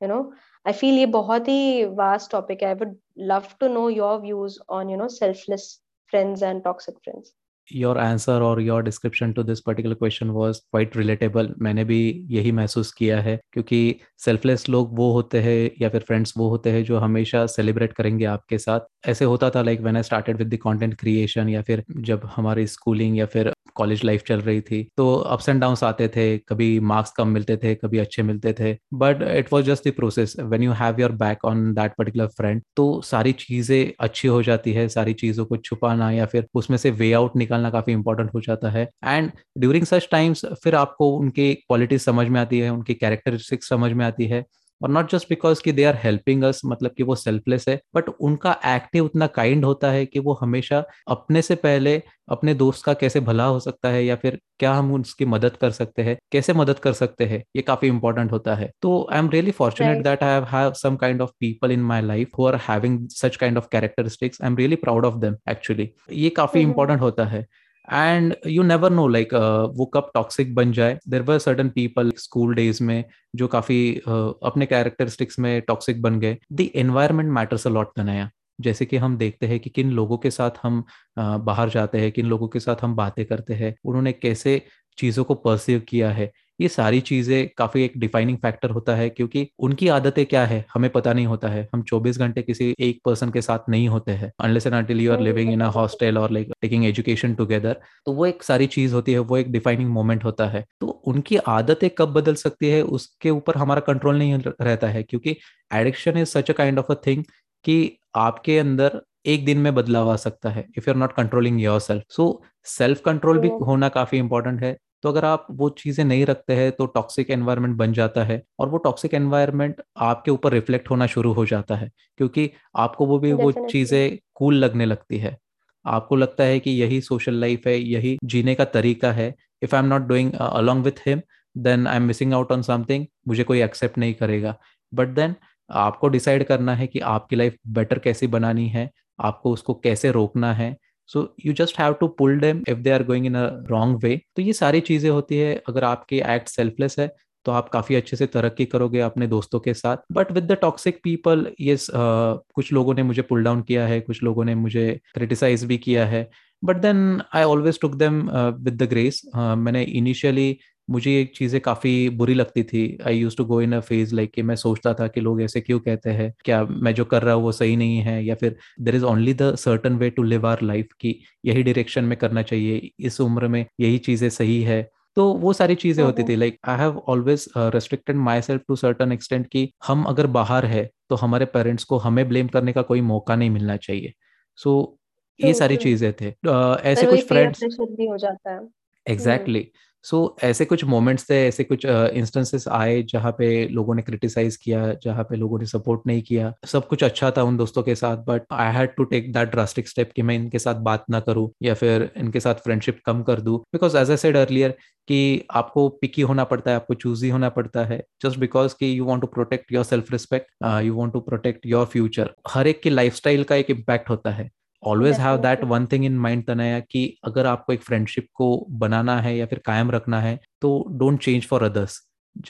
you 0.00 0.08
know 0.08 0.20
I 0.66 0.72
feel 0.72 0.98
ये 0.98 1.06
बहुत 1.16 1.48
ही 1.48 1.84
वास्ट 1.96 2.30
टॉपिक 2.32 2.62
है. 2.62 2.68
I 2.68 2.74
would 2.74 2.96
love 3.32 3.48
to 3.60 3.68
know 3.68 3.88
your 3.90 4.20
views 4.20 4.58
on 4.70 4.90
you 4.90 4.96
know 4.96 5.08
selfless 5.08 5.68
friends 6.12 6.42
and 6.42 6.62
toxic 6.64 6.94
friends 7.04 7.34
your 7.70 7.98
answer 7.98 8.42
और 8.42 8.60
your 8.62 8.82
description 8.82 9.32
to 9.32 9.42
this 9.42 9.60
particular 9.60 9.94
question 9.94 10.28
was 10.30 10.58
quite 10.62 10.96
relatable 10.96 11.54
मैंने 11.60 11.84
भी 11.84 11.98
यही 12.30 12.52
महसूस 12.52 12.92
किया 12.92 13.20
है, 13.20 13.38
क्योंकि 13.52 13.94
सेल्फलेस 14.18 14.68
लोग 14.68 14.96
वो 14.98 15.10
होते 15.12 15.40
हैं 15.40 15.70
या 15.82 15.88
फिर 15.88 16.00
फ्रेंड्स 16.02 16.32
वो 16.38 16.48
होते 16.48 16.70
हैं 16.70 16.82
जो 16.84 16.98
हमेशा 16.98 17.44
सेलिब्रेट 17.48 17.92
करेंगे 17.92 18.24
आपके 18.26 18.58
साथ। 18.58 18.80
ऐसे 19.08 19.24
होता 19.24 19.50
था 19.50 19.62
like 19.62 19.80
when 19.80 19.96
I 19.96 20.02
started 20.02 20.36
with 20.36 20.48
the 20.48 20.58
content 20.62 20.94
creation 21.00 21.48
या 21.48 21.62
फिर 21.62 21.84
जब 22.00 22.28
हमारी 22.36 22.66
स्कूलिंग 22.68 23.18
या 23.18 23.26
फिर 23.26 23.52
कॉलेज 23.78 24.04
लाइफ 24.04 24.22
चल 24.28 24.40
रही 24.40 24.60
थी 24.62 24.82
तो 24.96 25.14
अप्स 25.16 25.48
एंड 25.48 25.60
डाउन 25.60 25.76
आते 25.84 26.08
थे, 26.08 26.26
कभी 26.38 26.68
मार्क्स 26.82 27.10
कम 27.16 27.28
मिलते 27.28 27.56
थे, 27.56 27.74
कभी 27.74 27.98
अच्छे 27.98 28.22
मिलते 28.22 28.52
थे 28.52 28.72
but 28.94 29.22
it 29.28 29.52
was 29.52 29.66
just 29.66 29.88
the 29.88 29.92
process 29.96 30.34
when 30.40 30.62
you 30.62 30.72
have 30.74 31.00
your 31.00 31.12
back 31.16 31.44
on 31.44 31.72
that 31.74 31.92
particular 31.98 32.26
friend 32.36 32.62
तो 32.76 33.00
सारी 33.04 33.32
चीज़ें 33.34 33.92
अच्छी 34.00 34.28
हो 34.28 34.42
जाती 34.42 34.72
है, 34.72 34.88
सारी 34.88 35.12
चीज़ों 35.14 35.44
को 35.44 35.56
छुपाना 35.58 36.10
या 36.10 36.26
फिर 36.26 36.46
उसमें 36.54 36.76
से 36.78 36.90
वे 36.92 37.12
आउट 37.12 37.36
निकालना 37.36 37.70
काफ़ी 37.70 37.92
इंपॉर्टेंट 37.92 38.30
हो 38.34 38.40
जाता 38.40 38.70
है। 38.70 38.88
एंड 39.04 39.30
ड्यूरिंग 39.58 39.84
सच 39.86 40.08
टाइम्स 40.12 40.44
फिर 40.64 40.74
आपको 40.74 41.10
उनकी 41.18 41.52
क्वालिटी 41.54 41.98
समझ 42.00 42.26
में 42.28 42.40
आती 42.40 42.58
है, 42.58 42.70
उनकी 42.70 42.94
कैरेक्टरिस्टिक्स 42.94 43.68
समझ 43.68 43.92
में 43.92 44.04
आती 44.06 44.26
है। 44.26 44.44
और 44.80 44.90
नॉट 44.90 45.10
जस्ट 45.10 45.28
बिकॉज़ 45.28 45.62
कि 45.62 45.72
दे 45.72 45.84
आर 45.84 45.96
हेल्पिंग 46.04 46.42
अस 46.44 46.60
मतलब 46.66 46.90
कि 46.96 47.02
वो 47.02 47.14
सेल्फलेस 47.16 47.64
है 47.68 47.78
बट 47.94 48.08
उनका 48.20 48.56
एक्टिव 48.66 49.04
उतना 49.04 49.26
काइंड 49.36 49.64
होता 49.64 49.90
है 49.90 50.04
कि 50.06 50.18
वो 50.20 50.38
हमेशा 50.42 50.82
अपने 51.08 51.42
से 51.42 51.54
पहले 51.56 52.00
अपने 52.30 52.54
दोस्त 52.54 52.84
का 52.84 52.92
कैसे 52.94 53.20
भला 53.20 53.44
हो 53.44 53.60
सकता 53.60 53.88
है 53.88 54.04
या 54.04 54.16
फिर 54.16 54.38
क्या 54.58 54.72
हम 54.74 54.92
उसकी 54.94 55.24
मदद 55.24 55.56
कर 55.56 55.70
सकते 55.70 56.02
हैं 56.02 56.16
कैसे 56.32 56.52
मदद 56.52 56.78
कर 56.78 56.92
सकते 56.92 57.24
हैं 57.26 57.42
ये 57.56 57.62
काफ़ी 57.62 57.88
इंपॉर्टेंट 57.88 58.32
होता 58.32 58.54
है। 58.54 58.70
तो 58.82 59.06
I 59.12 59.18
am 59.18 59.28
really 59.30 59.50
fortunate 59.50 60.02
that 60.04 60.22
I 60.22 60.40
have 60.52 60.72
some 60.72 60.96
kind 60.96 61.22
of 61.22 61.30
people 61.40 61.72
in 61.72 61.80
my 61.82 62.02
life 62.02 62.38
who 62.38 62.46
are 62.46 62.56
having 62.68 62.98
such 63.12 63.36
kind 63.36 63.58
of 63.58 63.68
characteristics 63.72 64.42
I 64.42 64.50
am 64.50 64.56
really 64.56 64.76
proud 64.76 65.04
of 65.06 65.16
them 65.18 65.36
actually 65.50 65.90
ये 66.12 66.30
काफ़ी 66.32 66.60
इंपॉर्टेंट 66.60 67.00
होता 67.00 67.24
है। 67.26 67.46
And 67.92 68.34
you 68.46 68.62
never 68.62 68.90
know 68.90 69.08
like 69.08 69.34
वो 69.76 69.86
कब 69.86 70.10
toxic 70.14 70.54
बन 70.54 70.72
जाए। 70.72 70.98
There 71.08 71.22
were 71.22 71.38
certain 71.38 71.68
people 71.68 72.12
school 72.18 72.54
days 72.54 72.82
में 72.84 73.04
जो 73.36 73.48
काफ़ी 73.48 74.00
uh, 74.08 74.34
अपने 74.42 74.66
कैरेक्टरिस्टिक्स 74.66 75.38
में 75.38 75.62
टॉक्सिक 75.62 76.02
बन 76.02 76.20
गए। 76.20 76.36
The 76.52 76.60
environment 76.60 77.30
matters 77.30 77.66
a lot 77.66 77.78
lot 77.78 77.92
बनाया 77.98 78.30
जैसे 78.60 78.86
कि 78.86 78.96
हम 78.96 79.16
देखते 79.16 79.46
हैं 79.46 79.60
कि 79.60 79.70
किन 79.70 79.90
लोगों 79.90 80.18
के 80.18 80.30
साथ 80.30 80.50
हम 80.62 80.84
uh, 81.18 81.40
बाहर 81.40 81.68
जाते 81.68 81.98
हैं 81.98 82.12
किन 82.12 82.26
लोगों 82.26 82.48
के 82.48 82.60
साथ 82.60 82.76
हम 82.82 82.94
बातें 82.94 83.24
करते 83.26 83.54
हैं। 83.54 83.74
उन्होंने 83.84 84.12
कैसे 84.12 84.62
चीज़ों 84.98 85.24
को 85.24 85.34
परसीव 85.34 85.80
किया 85.80 86.10
है। 86.10 86.32
ये 86.58 86.68
सारी 86.68 87.00
चीज़ें 87.00 87.48
काफ़ी 87.58 87.82
एक 87.82 87.92
डिफाइनिंग 87.98 88.38
फैक्टर 88.38 88.70
होता 88.70 88.94
है 88.96 89.08
क्योंकि 89.10 89.46
उनकी 89.60 89.88
आदतें 89.88 90.24
क्या 90.26 90.44
है? 90.46 90.64
हमें 90.74 90.88
पता 90.92 91.12
नहीं 91.12 91.26
होता 91.26 91.48
है। 91.48 91.68
हम 91.74 91.82
24 91.82 92.18
घंटे 92.18 92.42
किसी 92.42 92.74
एक 92.80 93.00
पर्सन 93.04 93.30
के 93.30 93.40
साथ 93.42 93.68
नहीं 93.68 93.88
होते 93.88 94.12
हैं। 94.12 94.30
Unless 94.40 94.66
and 94.66 94.74
until 94.74 95.00
you 95.00 95.12
are 95.12 95.20
living 95.20 95.52
in 95.52 95.60
a 95.60 95.66
hostel 95.70 96.18
और 96.18 96.30
लाइक 96.32 96.52
टेकिंग 96.62 96.84
एजुकेशन 96.86 97.34
टुगेदर 97.34 97.80
तो 98.06 98.12
वो 98.12 98.26
एक 98.26 98.42
सारी 98.42 98.66
चीज़ 98.68 98.94
होती 98.94 99.12
है 99.12 99.18
वो 99.20 99.36
एक 99.36 99.50
डिफाइनिंग 99.52 99.90
मोमेंट 99.90 100.24
होता 100.24 100.46
है। 100.48 100.64
तो 100.80 100.86
उनकी 101.06 101.36
आदतें 101.48 101.88
कब 101.98 102.12
बदल 102.12 102.34
सकती 102.36 102.70
है 102.70 102.82
उसके 102.82 103.30
ऊपर 103.30 103.56
हमारा 103.56 103.80
कंट्रोल 103.86 104.18
नहीं 104.18 104.38
रहता 104.60 104.88
है 104.88 105.02
क्योंकि 105.02 105.36
addiction 105.74 106.18
is 106.18 106.28
such 106.28 106.50
a 106.50 106.54
kind 106.54 106.78
of 106.78 106.92
a 106.92 106.94
thing 107.06 107.24
कि 107.64 107.76
आपके 108.16 108.58
अंदर 108.58 109.00
एक 109.26 109.44
दिन 109.44 109.58
में 109.58 109.74
बदलाव 109.74 110.10
आ 110.10 110.16
सकता 110.16 110.50
है 110.50 110.66
if 110.76 110.88
you 110.88 110.92
are 110.94 110.98
not 110.98 111.12
controlling 111.12 111.60
yourself 111.80 112.04
so 112.10 112.24
self 112.68 113.00
control 113.04 113.38
भी 113.38 113.48
होना 113.66 113.88
काफ़ी 113.90 114.18
इंपॉर्टेंट 114.18 114.62
है। 114.62 114.76
तो 115.04 115.08
अगर 115.08 115.24
आप 115.24 115.46
वो 115.52 115.68
चीज़ें 115.78 116.04
नहीं 116.04 116.24
रखते 116.26 116.54
हैं 116.56 116.70
तो 116.72 116.86
टॉक्सिक 116.88 117.30
एनवायरनमेंट 117.30 117.76
बन 117.76 117.92
जाता 117.92 118.24
है 118.24 118.42
और 118.58 118.68
वो 118.68 118.78
टॉक्सिक 118.78 119.14
एनवायरनमेंट 119.14 119.82
आपके 120.00 120.30
ऊपर 120.30 120.52
रिफ्लेक्ट 120.52 120.90
होना 120.90 121.06
शुरू 121.08 121.32
हो 121.32 121.44
जाता 121.46 121.76
है 121.76 121.90
क्योंकि 122.18 122.50
आपको 122.76 123.06
वो 123.06 123.18
भी 123.18 123.32
वो 123.34 123.50
चीज़ें 123.52 124.18
कूल 124.34 124.54
लगने 124.56 124.86
लगती 124.86 125.18
है। 125.18 125.36
आपको 125.84 126.16
लगता 126.16 126.44
है 126.44 126.58
कि 126.60 126.70
यही 126.72 127.00
सोशल 127.00 127.34
लाइफ 127.36 127.66
है 127.66 127.78
यही 127.80 128.16
जीने 128.24 128.54
का 128.54 128.64
तरीका 128.66 129.12
है। 129.12 129.34
If 129.62 129.74
I 129.76 129.82
am 129.82 129.88
not 129.88 130.02
doing 130.08 130.32
along 130.34 130.84
with 130.84 131.00
him 131.06 131.20
then 131.56 131.86
I 131.86 131.96
am 131.96 132.02
missing 132.02 132.32
out 132.34 132.52
on 132.52 132.62
something 132.62 133.06
मुझे 133.28 133.44
कोई 133.44 133.62
एक्सेप्ट 133.62 133.98
नहीं 133.98 134.14
करेगा। 134.14 134.54
बट 134.92 135.08
देन 135.10 135.34
आपको 135.70 136.08
डिसाइड 136.08 136.44
करना 136.44 136.74
है 136.74 136.86
कि 136.86 137.00
आपकी 137.06 137.36
लाइफ 137.36 137.56
बेटर 137.70 137.98
कैसे 137.98 138.26
बनानी 138.28 138.68
है 138.68 138.90
आपको 139.20 139.52
उसको 139.52 139.74
कैसे 139.76 140.10
रोकना 140.12 140.52
है। 140.54 140.76
So 141.10 141.22
you 141.46 141.52
just 141.54 141.78
have 141.80 141.92
to 142.00 142.08
pull 142.18 142.38
them 142.40 142.62
if 142.68 142.78
they 142.78 142.90
are 142.90 143.02
going 143.04 143.26
in 143.26 143.34
a 143.36 143.46
wrong 143.70 144.04
way 144.04 144.20
तो 144.36 144.42
ये 144.42 144.52
सारी 144.54 144.80
चीज़ें 144.82 145.10
होती 145.10 145.38
है। 145.38 145.54
अगर 145.68 145.84
आपके 145.84 146.22
एक्ट 146.28 146.48
सेल्फलेस 146.48 146.98
है 146.98 147.08
तो 147.46 147.52
आप 147.52 147.68
काफ़ी 147.68 147.94
अच्छे 147.94 148.16
से 148.16 148.26
तरक्की 148.26 148.64
करोगे 148.66 149.00
अपने 149.00 149.26
दोस्तों 149.26 149.58
के 149.60 149.74
साथ। 149.74 149.96
But 150.12 150.32
with 150.32 150.44
the 150.44 150.56
toxic 150.62 151.00
people 151.04 151.46
ये 151.60 151.76
कुछ 151.90 152.72
लोगों 152.72 152.94
ने 152.94 153.02
मुझे 153.02 153.22
पुल 153.22 153.44
डाउन 153.44 153.62
किया 153.62 153.86
है, 153.86 154.00
कुछ 154.00 154.22
लोगों 154.22 154.44
ने 154.44 154.54
मुझे 154.56 155.00
क्रिटिसाइज 155.14 155.64
भी 155.64 155.78
किया 155.78 156.06
है। 156.06 156.28
But 156.62 156.76
then 156.76 157.20
I 157.34 157.44
always 157.44 157.80
took 157.80 157.94
them 157.96 158.20
with 158.30 158.82
the 158.82 158.88
grace 158.90 159.22
मैंने 159.36 159.82
इनिशियली 159.82 160.58
मुझे 160.88 161.10
ये 161.12 161.24
चीज़ें 161.36 161.60
काफ़ी 161.60 162.08
बुरी 162.10 162.34
लगती 162.34 162.62
थी। 162.62 162.82
I 163.06 163.18
use 163.18 163.36
to 163.36 163.44
go 163.44 163.60
in 163.62 163.72
a 163.72 163.80
phase 163.80 164.14
like 164.14 164.32
कि 164.34 164.42
मैं 164.42 164.56
सोचता 164.56 164.92
था 164.94 165.08
कि 165.08 165.20
लोग 165.20 165.42
ऐसे 165.42 165.60
क्यों 165.60 165.78
कहते 165.80 166.10
हैं? 166.10 166.32
क्या 166.44 166.62
मैं 166.64 166.94
जो 166.94 167.04
कर 167.04 167.22
रहा 167.22 167.34
हूँ 167.34 167.42
वो 167.42 167.52
सही 167.52 167.76
नहीं 167.76 167.98
है? 167.98 168.24
या 168.24 168.34
फिर 168.34 168.56
there 168.80 168.96
is 168.96 169.04
only 169.04 169.34
the 169.34 169.54
certain 169.56 169.96
way 169.96 170.10
to 170.10 170.22
live 170.22 170.46
our 170.46 170.62
life 170.62 170.92
की 171.00 171.14
यही 171.44 171.62
डायरेक्शन 171.62 172.04
में 172.04 172.16
करना 172.18 172.42
चाहिए 172.42 172.90
इस 173.00 173.20
उम्र 173.20 173.48
में 173.48 173.64
यही 173.80 173.98
चीज़ें 173.98 174.28
सही 174.30 174.60
है। 174.62 174.82
तो 175.16 175.32
वो 175.34 175.52
सारी 175.52 175.74
चीज़ें 175.74 176.02
होती 176.04 176.24
थी। 176.24 176.36
Like 176.36 176.58
I 176.64 176.78
have 176.78 176.98
always 177.08 177.46
restricted 177.56 178.16
myself 178.42 178.62
to 178.68 178.76
certain 178.76 179.12
extent 179.12 179.46
कि 179.46 179.70
हम 179.86 180.04
अगर 180.04 180.26
बाहर 180.36 180.66
है 180.66 180.88
तो 181.10 181.16
हमारे 181.16 181.44
पेरेंट्स 181.46 181.84
को 181.84 181.98
हमें 181.98 182.28
ब्लेम 182.28 182.48
करने 182.48 182.72
का 182.72 182.82
कोई 182.82 183.00
मौका 183.00 183.36
नहीं 183.36 183.50
मिलना 183.50 183.76
चाहिए। 183.78 184.12
सो 184.58 184.80
so, 184.80 185.46
ये 185.46 185.54
सारी 185.54 185.76
चीज़ें 185.76 186.12
थे। 186.12 186.30
uh, 186.30 186.80
ऐसे 186.80 187.06
कुछ 187.06 187.26
फ्रेंड्स 187.26 187.64
भी 187.80 188.06
हो 188.06 188.16
जाता 188.18 188.52
है। 188.52 188.60
एग्जैक्टली 189.06 189.66
सो 190.10 190.18
so, 190.36 190.44
ऐसे 190.44 190.64
कुछ 190.64 190.84
मोमेंट्स 190.84 191.28
थे 191.30 191.36
ऐसे 191.46 191.64
कुछ 191.64 191.84
इंस्टेंसेस 191.84 192.64
uh, 192.64 192.72
आए 192.72 193.02
जहाँ 193.02 193.32
पे 193.38 193.46
लोगों 193.68 193.94
ने 193.94 194.02
क्रिटिसाइज 194.02 194.56
किया 194.56 194.92
जहाँ 195.04 195.24
पे 195.24 195.36
लोगों 195.36 195.58
ने 195.58 195.66
सपोर्ट 195.66 196.06
नहीं 196.06 196.22
किया। 196.22 196.52
सब 196.66 196.86
कुछ 196.88 197.04
अच्छा 197.04 197.30
था 197.30 197.42
उन 197.42 197.56
दोस्तों 197.56 197.82
के 197.82 197.94
साथ 197.94 198.24
but 198.26 198.42
I 198.52 198.72
had 198.74 198.94
to 198.96 199.04
take 199.04 199.32
that 199.32 199.50
drastic 199.50 199.88
step 199.88 200.12
कि 200.16 200.22
मैं 200.22 200.34
इनके 200.34 200.58
साथ 200.58 200.80
बात 200.82 201.04
ना 201.10 201.20
करूँ 201.20 201.48
या 201.62 201.74
फिर 201.74 202.10
इनके 202.16 202.40
साथ 202.40 202.64
फ्रेंडशिप 202.64 203.00
कम 203.06 203.22
कर 203.22 203.40
दूँ। 203.40 203.58
Because 203.72 203.96
as 203.98 204.10
I 204.10 204.16
said 204.16 204.36
earlier 204.36 204.76
कि 205.08 205.46
आपको 205.56 205.88
पिकी 206.00 206.22
होना 206.22 206.44
पड़ता 206.44 206.70
है 206.70 206.76
आपको 206.76 206.94
चूजी 206.94 207.28
होना 207.30 207.48
पड़ता 207.50 207.84
है 207.84 208.02
जस्ट 208.22 208.38
बिकॉज़ 208.38 208.74
कि 208.80 208.98
you 208.98 209.04
want 209.04 209.20
to 209.20 209.26
protect 209.26 209.72
your 209.72 209.84
self 209.84 210.12
respect 210.12 210.46
you 210.84 210.94
want 210.94 211.12
to 211.12 211.20
protect 211.20 211.66
your 211.66 211.86
future 211.92 212.30
हर 212.48 212.66
एक 212.66 212.82
की 212.82 212.90
लाइफस्टाइल 212.90 213.44
का 213.44 213.56
एक 213.56 213.70
इम्पैक्ट 213.70 214.10
होता 214.10 214.30
है। 214.30 214.50
Always 214.82 215.18
have 215.20 215.36
that 215.36 215.64
one 215.64 215.86
thing 215.86 216.04
in 216.04 216.18
mind 216.18 216.44
Tanaya 216.46 216.80
कि 216.82 217.06
अगर 217.24 217.46
आपको 217.46 217.72
एक 217.72 217.82
फ्रेंडशिप 217.82 218.28
को 218.34 218.66
बनाना 218.78 219.18
है 219.20 219.36
या 219.36 219.46
फिर 219.46 219.60
कायम 219.64 219.90
रखना 219.90 220.20
है 220.20 220.38
तो 220.62 220.72
डोंट 220.90 221.22
चेंज 221.22 221.46
फॉर 221.46 221.62
अदर्स 221.62 222.00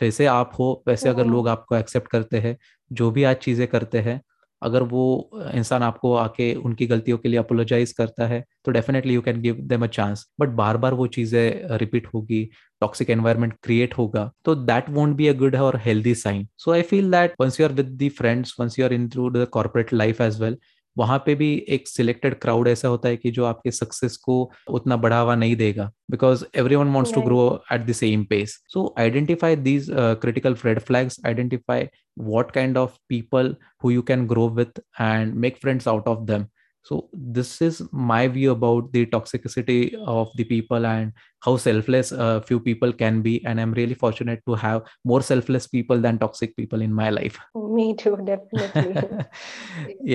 जैसे 0.01 0.27
आप 0.27 0.51
हो 0.59 0.71
वैसे 0.89 1.09
अगर 1.09 1.27
लोग 1.27 1.49
आपको 1.49 1.77
एक्सेप्ट 1.77 2.11
करते 2.11 2.39
हैं 2.39 2.57
जो 2.91 3.11
भी 3.11 3.25
आज 3.25 3.37
चीज़ें 3.37 3.67
करते 3.69 3.99
हैं 4.01 4.21
अगर 4.63 4.83
वो 4.83 5.31
इंसान 5.55 5.83
आपको 5.83 6.15
आके 6.17 6.55
उनकी 6.61 6.87
गलतियों 6.87 7.19
के 7.19 7.29
लिए 7.29 7.39
अपोलोजाइज 7.39 7.93
करता 7.93 8.27
है 8.27 8.45
तो 8.65 8.73
definitely 8.73 9.15
you 9.15 9.21
can 9.23 9.41
give 9.41 9.57
them 9.63 9.85
a 9.85 9.87
chance 9.89 10.27
but 10.41 10.49
बार 10.55 10.77
बार 10.77 10.95
वो 10.95 11.07
चीज़ें 11.09 11.77
रिपीट 11.79 12.07
होगी 12.15 12.45
टॉक्सिक 12.83 13.11
एनवायरमेंट 13.11 13.55
क्रिएट 13.63 13.97
होगा 13.99 14.31
तो 14.45 14.55
that 14.55 14.91
won't 14.91 15.15
be 15.17 15.29
a 15.29 15.33
good 15.35 15.57
और 15.59 15.77
healthy 15.85 16.15
sign 16.17 16.47
so 16.57 16.73
I 16.73 16.83
feel 16.85 17.11
that 17.11 17.35
once 17.41 17.61
you 17.61 17.67
are 17.67 17.73
with 17.73 17.97
the 17.99 18.11
friends 18.19 18.55
once 18.61 18.79
you 18.79 18.85
are 18.85 18.93
in 18.93 19.09
through 19.09 19.31
the 19.31 19.47
corporate 19.53 19.93
life 19.95 20.21
as 20.21 20.41
well 20.43 20.59
वहाँ 20.99 21.19
पे 21.27 21.35
भी 21.35 21.53
एक 21.69 21.89
selected 21.89 22.39
crowd 22.41 22.69
ऐसा 22.69 22.89
होता 22.89 23.09
है 23.09 23.17
कि 23.17 23.31
जो 23.31 23.45
आपके 23.45 23.71
सक्सेस 23.71 24.17
को 24.17 24.41
उतना 24.71 24.97
बढ़ावा 24.97 25.35
नहीं 25.35 25.57
देगा 25.57 25.91
because 26.11 26.45
everyone 26.77 26.93
wants 26.95 27.15
to 27.15 27.23
grow 27.23 27.45
at 27.73 27.87
the 27.87 27.93
same 27.93 28.25
pace 28.31 28.59
so 28.73 28.95
identify 28.99 29.57
these 29.69 29.87
critical 29.93 30.57
red 30.65 30.81
flags 30.81 31.21
identify 31.27 31.89
what 32.19 32.51
kind 32.51 32.79
of 32.79 32.97
people 33.09 33.55
who 33.81 33.91
you 33.91 34.03
can 34.03 34.27
grow 34.27 34.47
with 34.47 34.79
and 34.99 35.35
make 35.35 35.59
friends 35.59 35.87
out 35.87 36.07
of 36.07 36.27
them. 36.27 36.51
So 36.89 36.99
this 37.37 37.51
is 37.61 37.81
my 37.93 38.27
view 38.29 38.53
about 38.53 38.93
the 38.93 39.05
toxicity 39.07 39.95
of 40.07 40.31
the 40.37 40.45
people 40.45 40.87
and 40.87 41.13
how 41.43 41.57
selfless 41.57 42.13
a 42.13 42.21
uh, 42.21 42.41
few 42.41 42.59
people 42.61 42.93
can 42.93 43.21
be 43.27 43.35
and 43.45 43.61
i'm 43.61 43.75
really 43.81 43.99
fortunate 44.05 44.41
to 44.47 44.55
have 44.55 44.95
more 45.05 45.21
selfless 45.23 45.67
people 45.67 46.01
than 46.07 46.19
toxic 46.19 46.57
people 46.57 46.87
in 46.89 46.95
my 47.01 47.11
life 47.11 47.39
me 47.77 47.87
too 47.95 48.15
definitely 48.31 49.27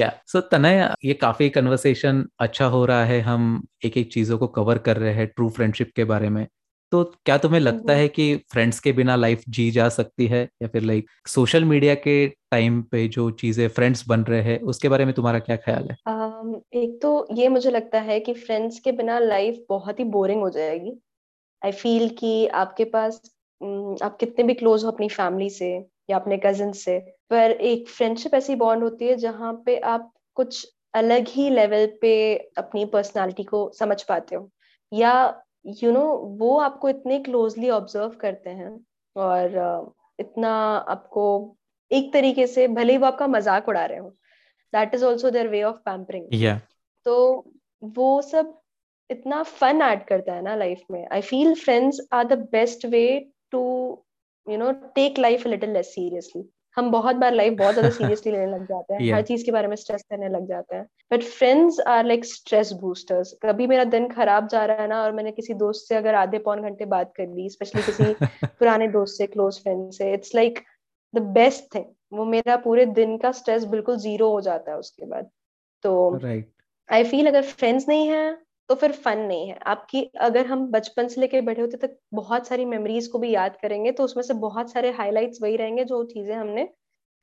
yeah 0.01 0.17
so 0.25 0.41
tanay 0.53 0.73
ये 1.05 1.13
काफ़ी 1.21 1.49
conversation 1.49 2.25
अच्छा 2.39 2.65
हो 2.75 2.83
रहा 2.85 3.05
है 3.05 3.19
हम 3.21 3.45
एक 3.85 3.97
एक 3.97 4.11
चीज़ों 4.13 4.37
को 4.37 4.47
कवर 4.57 4.77
कर 4.87 4.97
रहे 4.97 5.13
हैं 5.13 5.27
ट्रू 5.27 5.49
फ्रेंडशिप 5.49 5.91
के 5.95 6.03
बारे 6.11 6.29
में 6.29 6.45
तो 6.91 7.03
क्या 7.25 7.37
तुम्हें 7.37 7.59
लगता 7.59 7.93
है 7.93 8.07
कि 8.07 8.25
फ्रेंड्स 8.51 8.79
के 8.79 8.91
बिना 8.91 9.15
लाइफ 9.15 9.43
जी 9.49 9.69
जा 9.77 9.87
सकती 9.89 10.25
है 10.27 10.41
या 10.61 10.67
फिर 10.73 10.81
लाइक 10.81 11.05
सोशल 11.27 11.63
मीडिया 11.65 11.95
के 11.95 12.15
टाइम 12.51 12.81
पे 12.91 13.07
जो 13.15 13.29
चीज़ें 13.39 13.67
फ्रेंड्स 13.77 14.07
बन 14.07 14.23
रहे 14.23 14.41
हैं 14.41 14.59
उसके 14.73 14.89
बारे 14.89 15.05
में 15.05 15.13
तुम्हारा 15.13 15.39
क्या 15.39 15.55
ख्याल 15.55 15.87
है 15.91 15.95
um, 16.07 16.22
एक 16.43 16.99
तो 17.01 17.09
ये 17.35 17.47
मुझे 17.49 17.71
लगता 17.71 17.99
है 18.01 18.19
कि 18.19 18.33
फ्रेंड्स 18.35 18.79
के 18.79 18.91
बिना 18.91 19.17
लाइफ 19.19 19.65
बहुत 19.69 19.99
ही 19.99 20.03
बोरिंग 20.05 20.41
हो 20.41 20.49
जाएगी। 20.49 20.91
आई 21.61 21.71
फील 21.73 22.09
कि 22.19 22.47
आपके 22.55 22.85
पास 22.87 23.21
आप 24.03 24.17
कितने 24.19 24.43
भी 24.45 24.53
क्लोज 24.53 24.83
हो 24.85 24.91
अपनी 24.91 25.07
फैमिली 25.09 25.49
से 25.51 25.69
या 26.09 26.17
अपने 26.17 26.37
कजिन 26.45 26.71
से 26.73 26.99
पर 27.29 27.51
एक 27.63 27.89
फ्रेंडशिप 27.89 28.33
ऐसी 28.35 28.55
बॉन्ड 28.55 28.83
होती 28.83 29.07
है 29.07 29.15
जहाँ 29.17 29.53
पे 29.65 29.77
आप 29.91 30.11
कुछ 30.37 30.65
अलग 30.93 31.27
ही 31.29 31.49
लेवल 31.49 31.85
पे 32.01 32.13
अपनी 32.57 32.85
पर्सनालिटी 32.87 33.43
को 33.43 33.69
समझ 33.79 34.01
पाते 34.03 34.35
हो। 34.35 34.49
या 34.91 35.13
यू 35.67 35.73
you 35.81 35.93
नो 35.93 35.99
know, 35.99 36.39
वो 36.39 36.57
आपको 36.59 36.89
इतने 36.89 37.19
क्लोजली 37.19 37.69
ऑब्ज़र्व 37.71 38.09
करते 38.21 38.49
हैं 38.51 38.71
और 39.15 39.93
इतना 40.19 40.51
आपको 40.89 41.25
एक 41.91 42.11
तरीके 42.13 42.47
से 42.47 42.67
भले 42.69 42.93
ही 42.93 42.97
वो 42.99 43.07
आपका 43.07 43.27
मज़ाक 43.27 43.69
उड़ा 43.69 43.85
रहे 43.85 43.97
हो 43.99 44.13
that 44.73 44.95
is 44.95 45.05
also 45.05 45.29
their 45.29 45.47
way 45.47 45.63
of 45.63 45.77
pampering 45.85 46.27
तो 47.05 47.15
वो 47.95 48.21
सब 48.21 48.59
इतना 49.09 49.43
फन 49.43 49.81
ऐड 49.81 50.05
करता 50.05 50.33
है 50.33 50.41
ना 50.41 50.55
लाइफ 50.55 50.81
में. 50.91 51.05
I 51.11 51.21
feel 51.21 51.53
friends 51.55 52.01
are 52.13 52.23
the 52.23 52.39
best 52.51 52.85
way 52.85 53.05
to 53.51 53.61
you 54.47 54.57
know 54.57 54.71
take 54.95 55.19
life 55.19 55.47
little 55.47 55.69
less 55.69 55.93
seriously 55.95 56.49
हम 56.77 56.89
बहुत 56.91 57.15
बार 57.15 57.33
लाइफ 57.33 57.53
बहुत 57.53 57.73
ज़्यादा 57.73 57.89
सीरियसली 57.89 58.31
लेने 58.31 58.51
लग 58.51 58.65
जाते 58.65 58.93
हैं. 58.93 58.99
Yeah. 59.05 59.15
हर 59.15 59.21
चीज़ 59.21 59.45
के 59.45 59.51
बारे 59.51 59.67
में 59.67 59.75
स्ट्रेस 59.75 60.03
करने 60.09 60.29
लग 60.29 60.47
जाते 60.47 60.75
हैं. 60.75 60.85
But 61.11 61.23
friends 61.23 61.79
are 61.87 62.05
like 62.05 62.25
stress 62.25 62.71
boosters 62.71 63.33
कभी 63.43 63.67
मेरा 63.67 63.83
दिन 63.83 64.07
खराब 64.09 64.47
जा 64.47 64.65
रहा 64.65 64.81
है 64.81 64.87
ना 64.87 65.01
और 65.03 65.11
मैंने 65.11 65.31
किसी 65.31 65.53
दोस्त 65.53 65.87
से 65.89 65.95
अगर 65.95 66.15
आधे 66.15 66.37
पौन 66.39 66.61
घंटे 66.61 66.85
बात 66.85 67.13
कर 67.17 67.27
ली 67.27 67.49
स्पेशली 67.49 67.81
किसी 67.81 68.13
पुराने 68.45 68.87
दोस्त 68.87 69.17
से 69.17 69.27
क्लोज 69.27 69.59
फ्रेंड 69.63 69.91
से 69.91 70.13
it's 70.13 70.35
like 70.35 70.59
the 71.13 71.21
best 71.33 71.75
thing 71.75 71.85
वो 72.13 72.25
मेरा 72.27 72.55
पूरे 72.59 72.85
दिन 72.93 73.17
का 73.17 73.31
स्ट्रेस 73.33 73.65
बिल्कुल 73.67 73.97
ज़ीरो 73.99 74.29
हो 74.31 74.41
जाता 74.41 74.71
है 74.71 74.77
उसके 74.77 75.05
बाद। 75.05 75.29
तो 75.83 76.19
आई 76.89 77.03
फील 77.05 77.27
अगर 77.27 77.41
फ्रेंड्स 77.43 77.87
नहीं 77.89 78.07
है 78.09 78.37
तो 78.69 78.75
फिर 78.75 78.91
फन 78.93 79.19
नहीं 79.21 79.47
है। 79.49 79.57
आपकी 79.67 80.03
अगर 80.21 80.45
हम 80.47 80.65
बचपन 80.71 81.07
से 81.07 81.21
लेके 81.21 81.41
बैठे 81.41 81.61
होते 81.61 81.77
तक 81.77 81.97
बहुत 82.13 82.47
सारी 82.47 82.65
मेमोरीज 82.65 83.07
को 83.07 83.19
भी 83.19 83.31
याद 83.31 83.57
करेंगे 83.61 83.91
तो 83.93 84.03
उसमें 84.03 84.23
से 84.23 84.33
बहुत 84.41 84.71
सारे 84.71 84.91
हाइलाइट्स 84.93 85.41
वही 85.41 85.55
रहेंगे 85.57 85.83
जो 85.85 86.03
चीज़ें 86.05 86.35
हमने 86.35 86.69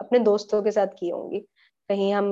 अपने 0.00 0.18
दोस्तों 0.20 0.62
के 0.62 0.70
साथ 0.70 0.86
की 0.98 1.08
होंगी। 1.10 1.38
कहीं 1.90 2.12
हम 2.14 2.26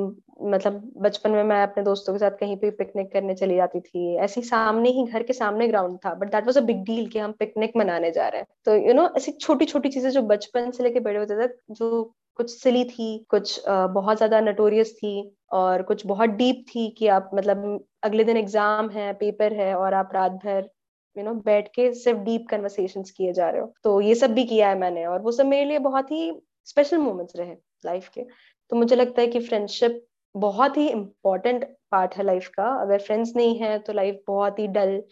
मतलब 0.45 0.83
बचपन 0.99 1.31
में 1.31 1.43
मैं 1.45 1.63
अपने 1.63 1.83
दोस्तों 1.85 2.13
के 2.15 2.19
साथ 2.19 2.37
कहीं 2.41 2.57
पे 2.57 2.71
पिकनिक 2.73 3.13
करने 3.13 3.35
चली 3.35 3.57
जाती 3.57 3.81
थी 3.81 4.15
ऐसी 4.19 4.43
सामने 4.43 4.91
ही 4.91 5.05
घर 5.07 5.23
के 5.23 5.33
सामने 5.33 5.69
ग्राउंड 5.69 5.99
था 6.05 6.15
but 6.15 6.31
that 6.33 6.45
was 6.47 6.59
a 6.59 6.61
big 6.63 6.85
deal 6.85 7.09
कि 7.09 7.19
हम 7.19 7.33
पिकनिक 7.39 7.73
मनाने 7.77 8.11
जा 8.11 8.29
रहे 8.29 8.41
हैं। 8.41 8.47
तो 8.67 8.75
यू 8.75 8.83
you 8.83 8.95
नो 8.95 9.03
know, 9.03 9.17
ऐसी 9.17 9.33
छोटी 9.33 9.65
छोटी 9.65 9.89
चीज़ें 9.89 10.11
जो 10.11 10.23
बचपन 10.25 10.71
से 10.71 10.83
लेके 10.85 11.01
बड़े 11.01 11.19
होते 11.19 11.47
तक 11.47 11.59
जो 11.73 12.03
कुछ 12.39 12.51
सिली 12.53 12.85
थी, 12.85 13.27
कुछ 13.31 13.61
बहुत 13.69 14.17
ज़्यादा 14.17 14.41
नटोरियस 14.41 14.93
थी 14.95 15.13
और 15.53 15.83
कुछ 15.83 16.07
बहुत 16.07 16.31
डीप 16.33 16.65
थी 16.69 16.89
कि 16.99 17.07
आप 17.09 17.31
मतलब 17.35 17.85
अगले 18.05 18.25
दिन 18.25 18.37
एग्ज़ाम 18.37 18.91
है 18.91 19.13
पेपर 19.15 19.53
है 19.55 19.75
और 19.77 19.95
आप 19.95 20.11
रात 20.15 20.33
भर 20.45 20.69
यू 21.17 21.25
नो 21.25 21.35
बैठ 21.47 21.69
के 21.75 21.93
सिर्फ़ 21.95 22.19
डीप 22.21 22.47
कन्वर्सेशन 22.51 23.03
किए 23.17 23.33
जा 23.33 23.49
रहे 23.51 23.61
हो। 23.61 23.73
तो 23.85 24.01
ये 24.01 24.15
सब 24.15 24.35
भी 24.35 24.45
किया 24.47 24.69
है 24.69 24.79
मैंने 24.79 25.05
और 25.07 25.21
वो 25.23 25.33
सब 25.33 25.47
मेरे 25.47 25.65
लिए 25.65 25.79
बहुत 25.81 26.11
ही 26.11 26.33
स्पेशल 26.67 26.99
मोमेंट्स 26.99 27.37
रहे 27.37 27.55
लाइफ 27.85 28.09
के। 28.09 28.23
तो 28.23 28.77
मुझे 28.77 28.97
लगता 28.97 29.21
है 29.23 29.27
कि 29.29 29.41
फ्रेंडशिप 29.41 30.05
बहुत 30.35 30.77
ही 30.77 30.89
इम्पोर्टेंट 30.91 31.65
पार्ट 31.93 32.15
है 32.17 32.25
लाइफ 32.25 32.49
का। 32.49 32.69
अगर 32.83 32.99
फ्रेंड्स 33.01 33.33
नहीं 33.37 33.59
है 33.59 33.79
तो 33.81 33.93
लाइफ 33.93 34.23
बहुत 34.29 34.59
ही 34.59 34.67
डल 34.69 35.03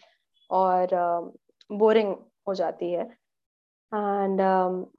और 0.49 0.89
बोरिंग 1.69 2.15
हो 2.47 2.53
जाती 2.53 2.91
है। 2.91 3.07
एंड 3.91 4.41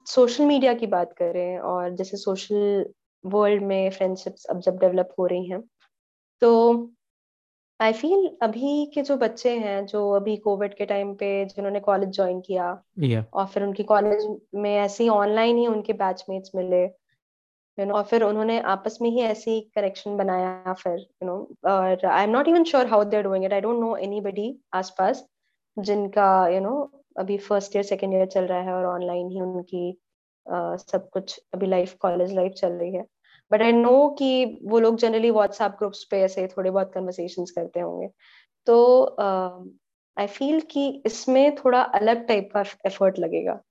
सोशल 0.07 0.45
मीडिया 0.45 0.73
की 0.73 0.87
बात 0.87 1.13
करें 1.13 1.59
और 1.59 1.89
जैसे 1.95 2.17
सोशल 2.17 2.85
वर्ल्ड 3.23 3.63
में 3.63 3.89
फ्रेंडशिप्स 3.89 4.45
अब 4.45 4.59
जब 4.59 4.77
डेवलप 4.77 5.13
हो 5.19 5.25
रही 5.25 5.49
हैं 5.49 5.61
तो 6.41 6.49
आई 7.79 7.93
फील 7.93 8.27
अभी 8.41 8.85
के 8.93 9.01
जो 9.01 9.15
बच्चे 9.17 9.57
हैं 9.59 9.85
जो 9.85 10.09
अभी 10.11 10.35
कोविड 10.37 10.73
के 10.73 10.85
टाइम 10.85 11.13
पे 11.13 11.27
जिन्होंने 11.45 11.79
कॉलेज 11.79 12.09
ज्वाइन 12.15 12.39
किया 12.41 12.65
yeah. 12.99 13.23
और 13.33 13.45
फिर 13.45 13.63
उनकी 13.63 13.83
कॉलेज 13.83 14.25
में 14.55 14.75
ऐसे 14.75 15.03
ही 15.03 15.09
ऑनलाइन 15.09 15.57
ही 15.57 15.67
उनके 15.67 15.93
बैचमेट्स 15.93 16.51
मिले 16.55 16.83
यू 16.83 17.85
नो 17.85 17.95
और 17.95 18.03
फिर 18.03 18.23
उन्होंने 18.23 18.59
आपस 18.71 18.97
में 19.01 19.09
ही 19.09 19.21
ऐसे 19.21 19.51
ही 19.51 19.61
कनेक्शन 19.75 20.17
बनाया 20.17 20.73
फिर 20.73 20.97
यू 20.97 21.25
नो 21.25 21.37
और 21.65 22.05
I 22.05 22.23
am 22.23 22.29
not 22.29 22.47
even 22.47 22.63
sure 22.63 22.87
how 22.87 23.03
they 23.03 23.17
are 23.17 23.23
doing 23.23 23.45
it 23.45 23.53
I 23.53 23.61
don't 23.61 23.79
know 23.79 23.95
anybody 23.97 24.53
आसपास 24.73 25.25
जिनका 25.77 26.31
यू 26.47 26.59
नो 26.59 26.75
अभी 27.19 27.37
फ़र्स्ट 27.37 27.75
ईयर 27.75 27.83
सेकेंड 27.85 28.13
ईयर 28.13 28.25
चल 28.27 28.45
रहा 28.45 28.61
है 28.61 28.73
और 28.73 28.85
ऑनलाइन 28.85 29.29
ही 29.31 29.41
उनकी 29.41 29.91
uh, 30.45 30.77
सब 30.81 31.09
कुछ 31.09 31.39
अभी 31.53 31.67
लाइफ 31.67 31.93
कॉलेज 32.01 32.33
लाइफ 32.33 32.51
चल 32.53 32.73
रही 32.73 32.93
है। 32.95 33.05
बट 33.51 33.61
आई 33.61 33.71
नो 33.71 34.07
कि 34.19 34.59
वो 34.63 34.79
लोग 34.79 34.97
जनरली 34.97 35.31
व्हाट्सएप 35.31 35.75
ग्रुप्स 35.79 36.03
पे 36.11 36.21
ऐसे 36.23 36.47
थोड़े 36.47 36.69
बहुत 36.69 36.91
कन्वर्सेशन 36.93 37.45
करते 37.55 37.79
होंगे। 37.79 38.09
तो 38.67 38.77
आई 40.17 40.25
uh, 40.25 40.31
फील 40.33 40.61
कि 40.71 40.89
इसमें 41.05 41.55
थोड़ा 41.55 41.81
अलग 41.81 42.25
टाइप 42.27 42.49
का 42.53 42.63
एफर्ट 42.85 43.19
लगेगा। 43.19 43.61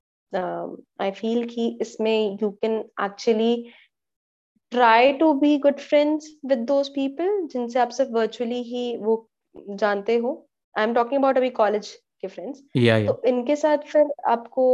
आई 1.03 1.11
फील 1.11 1.47
कि 1.49 1.67
इसमें 1.83 2.39
you 2.43 2.51
can 2.63 2.79
actually 3.03 3.55
try 4.73 5.13
to 5.13 5.33
be 5.35 5.57
good 5.59 5.79
friends 5.81 6.27
with 6.47 6.59
those 6.69 6.89
people 6.95 7.47
जिनसे 7.53 7.79
आप 7.79 7.91
सिर्फ़ 7.91 8.11
वर्चुअली 8.13 8.63
ही 8.63 8.97
वो 8.97 9.15
जानते 9.55 10.17
हो। 10.17 10.33
आई 10.75 10.85
एम 10.85 10.95
टॉकिंग 10.95 11.21
अबाउट 11.21 11.37
अभी 11.37 11.51
कॉलेज 11.53 11.93
के 12.23 12.29
फ्रेंड्स 12.29 12.63
yeah, 12.77 12.99
yeah. 12.99 13.07
तो 13.07 13.23
इनके 13.29 13.57
साथ 13.57 13.87
फिर 13.93 14.13
आपको 14.29 14.67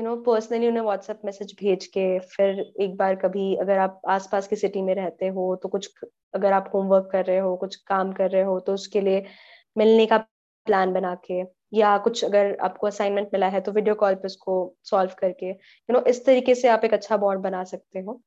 यू 0.00 0.06
नो 0.06 0.16
पर्सनली 0.22 0.68
उन्हें 0.68 0.82
व्हाट्सएप 0.82 1.20
मैसेज 1.24 1.54
भेज 1.60 1.86
के 1.86 2.06
फिर 2.36 2.60
एक 2.80 2.96
बार 2.96 3.14
कभी 3.16 3.54
अगर 3.56 3.78
आप 3.78 4.00
आसपास 4.08 4.48
की 4.48 4.56
सिटी 4.56 4.82
में 4.82 4.94
रहते 4.94 5.28
हो 5.28 5.54
तो 5.62 5.68
कुछ 5.68 5.90
अगर 6.34 6.52
आप 6.52 6.70
होमवर्क 6.74 7.08
कर 7.12 7.24
रहे 7.24 7.38
हो 7.38 7.56
कुछ 7.56 7.76
काम 7.86 8.12
कर 8.12 8.30
रहे 8.30 8.42
हो 8.42 8.58
तो 8.60 8.74
उसके 8.74 9.00
लिए 9.00 9.24
मिलने 9.76 10.06
का 10.06 10.18
प्लान 10.66 10.92
बना 10.92 11.14
के 11.26 11.42
या 11.72 11.96
कुछ 11.98 12.24
अगर 12.24 12.56
आपको 12.60 12.86
असाइनमेंट 12.86 13.28
मिला 13.32 13.48
है 13.48 13.60
तो 13.60 13.72
वीडियो 13.72 13.94
कॉल 13.94 14.14
पे 14.14 14.26
उसको 14.26 14.56
सॉल्व 14.84 15.14
करके 15.18 15.48
यू 15.48 15.92
नो 15.92 16.04
इस 16.08 16.24
तरीके 16.26 16.54
से 16.54 16.68
आप 16.68 16.84
एक 16.84 16.94
अच्छा 16.94 17.16
बॉन्ड 17.16 17.42
बना 17.42 17.64
सकते 17.64 18.00
हो 18.00 18.20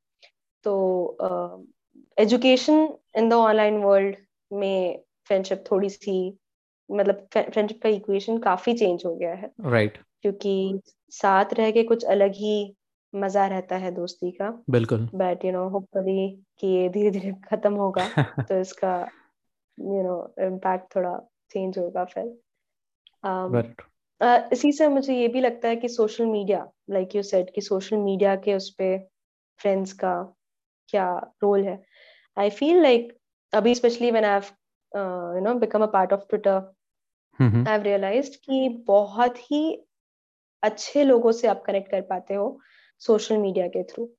तो 0.66 0.74
education 2.18 2.88
in 3.18 3.30
the 3.30 3.34
online 3.34 3.78
world 3.84 4.16
में 4.52 5.04
फ्रेंडशिप 5.28 5.64
थोड़ी 5.72 5.90
सी 5.90 6.18
मतलब 6.92 7.28
फ्रेंडशिप 7.34 7.82
का 7.84 7.90
इक्वेशन 7.90 8.38
काफ़ी 8.38 8.74
चेंज 8.74 9.04
हो 9.06 9.16
गया 9.16 9.34
है। 9.34 9.52
Right 9.66 9.94
right. 9.94 10.06
क्योंकि 10.22 10.80
साथ 11.10 11.46
रह 11.54 11.72
के 11.72 11.84
कुछ 11.84 12.04
अलग 12.06 12.32
ही 12.32 12.76
मज़ा 13.16 13.48
रहता 13.48 13.76
है 13.76 13.92
दोस्ती 13.92 14.32
का। 14.32 14.64
बिल्कुल। 14.70 15.10
बट 15.16 15.46
यू 15.46 15.52
नो 15.52 15.70
होपफुली 15.70 16.46
कि 16.60 16.68
ये 16.68 16.90
धीरे 16.90 17.12
धीरे 17.12 17.32
खत्म 17.50 17.74
होगा 17.74 18.08
तो 18.44 18.60
इसका 18.60 19.10
यू 19.80 20.04
नो 20.04 20.34
इम्पैक्ट 20.40 20.96
थोड़ा 20.96 21.18
चेंज 21.52 21.78
होगा 21.78 22.06
फिर। 22.06 22.38
Um, 23.26 23.56
uh, 24.22 24.54
इसी 24.54 24.72
से 24.72 24.88
मुझे 24.88 25.16
ये 25.16 25.28
भी 25.28 25.42
लगता 25.42 25.68
है 25.68 25.76
कि 25.76 25.88
social 25.88 26.26
media 26.26 26.72
like 26.90 27.16
you 27.16 27.24
said 27.24 27.54
कि 27.54 27.62
सोशल 27.62 27.98
मीडिया 27.98 28.36
के 28.36 28.54
उस 28.54 28.70
पे 28.70 28.98
फ्रेंड्स 29.60 29.94
का 29.94 30.36
क्या 30.88 31.34
रोल 31.44 31.64
है। 31.64 31.84
आई 32.38 32.50
फील 32.50 32.82
लाइक 32.82 33.18
अभी 33.54 33.76
specially 33.76 34.12
when 34.12 34.26
I 34.26 34.32
have 34.32 34.44
you 35.36 35.44
know 35.44 35.54
become 35.54 35.84
a 35.84 35.86
part 35.86 36.14
of 36.14 36.22
Twitter 36.30 36.74
I 37.40 37.72
have 37.72 37.84
realised 37.84 38.36
कि 38.36 38.68
बहुत 38.88 39.38
ही 39.52 39.62
अच्छे 40.64 41.04
लोगों 41.04 41.32
से 41.32 41.48
आप 41.48 41.64
कनेक्ट 41.66 41.92
कर 41.92 42.02
पाते 42.02 42.34
हो 42.34 42.58
सोशल 43.02 43.38
मीडिया 43.38 43.68
के 43.68 43.84
थ्रू 43.84 44.10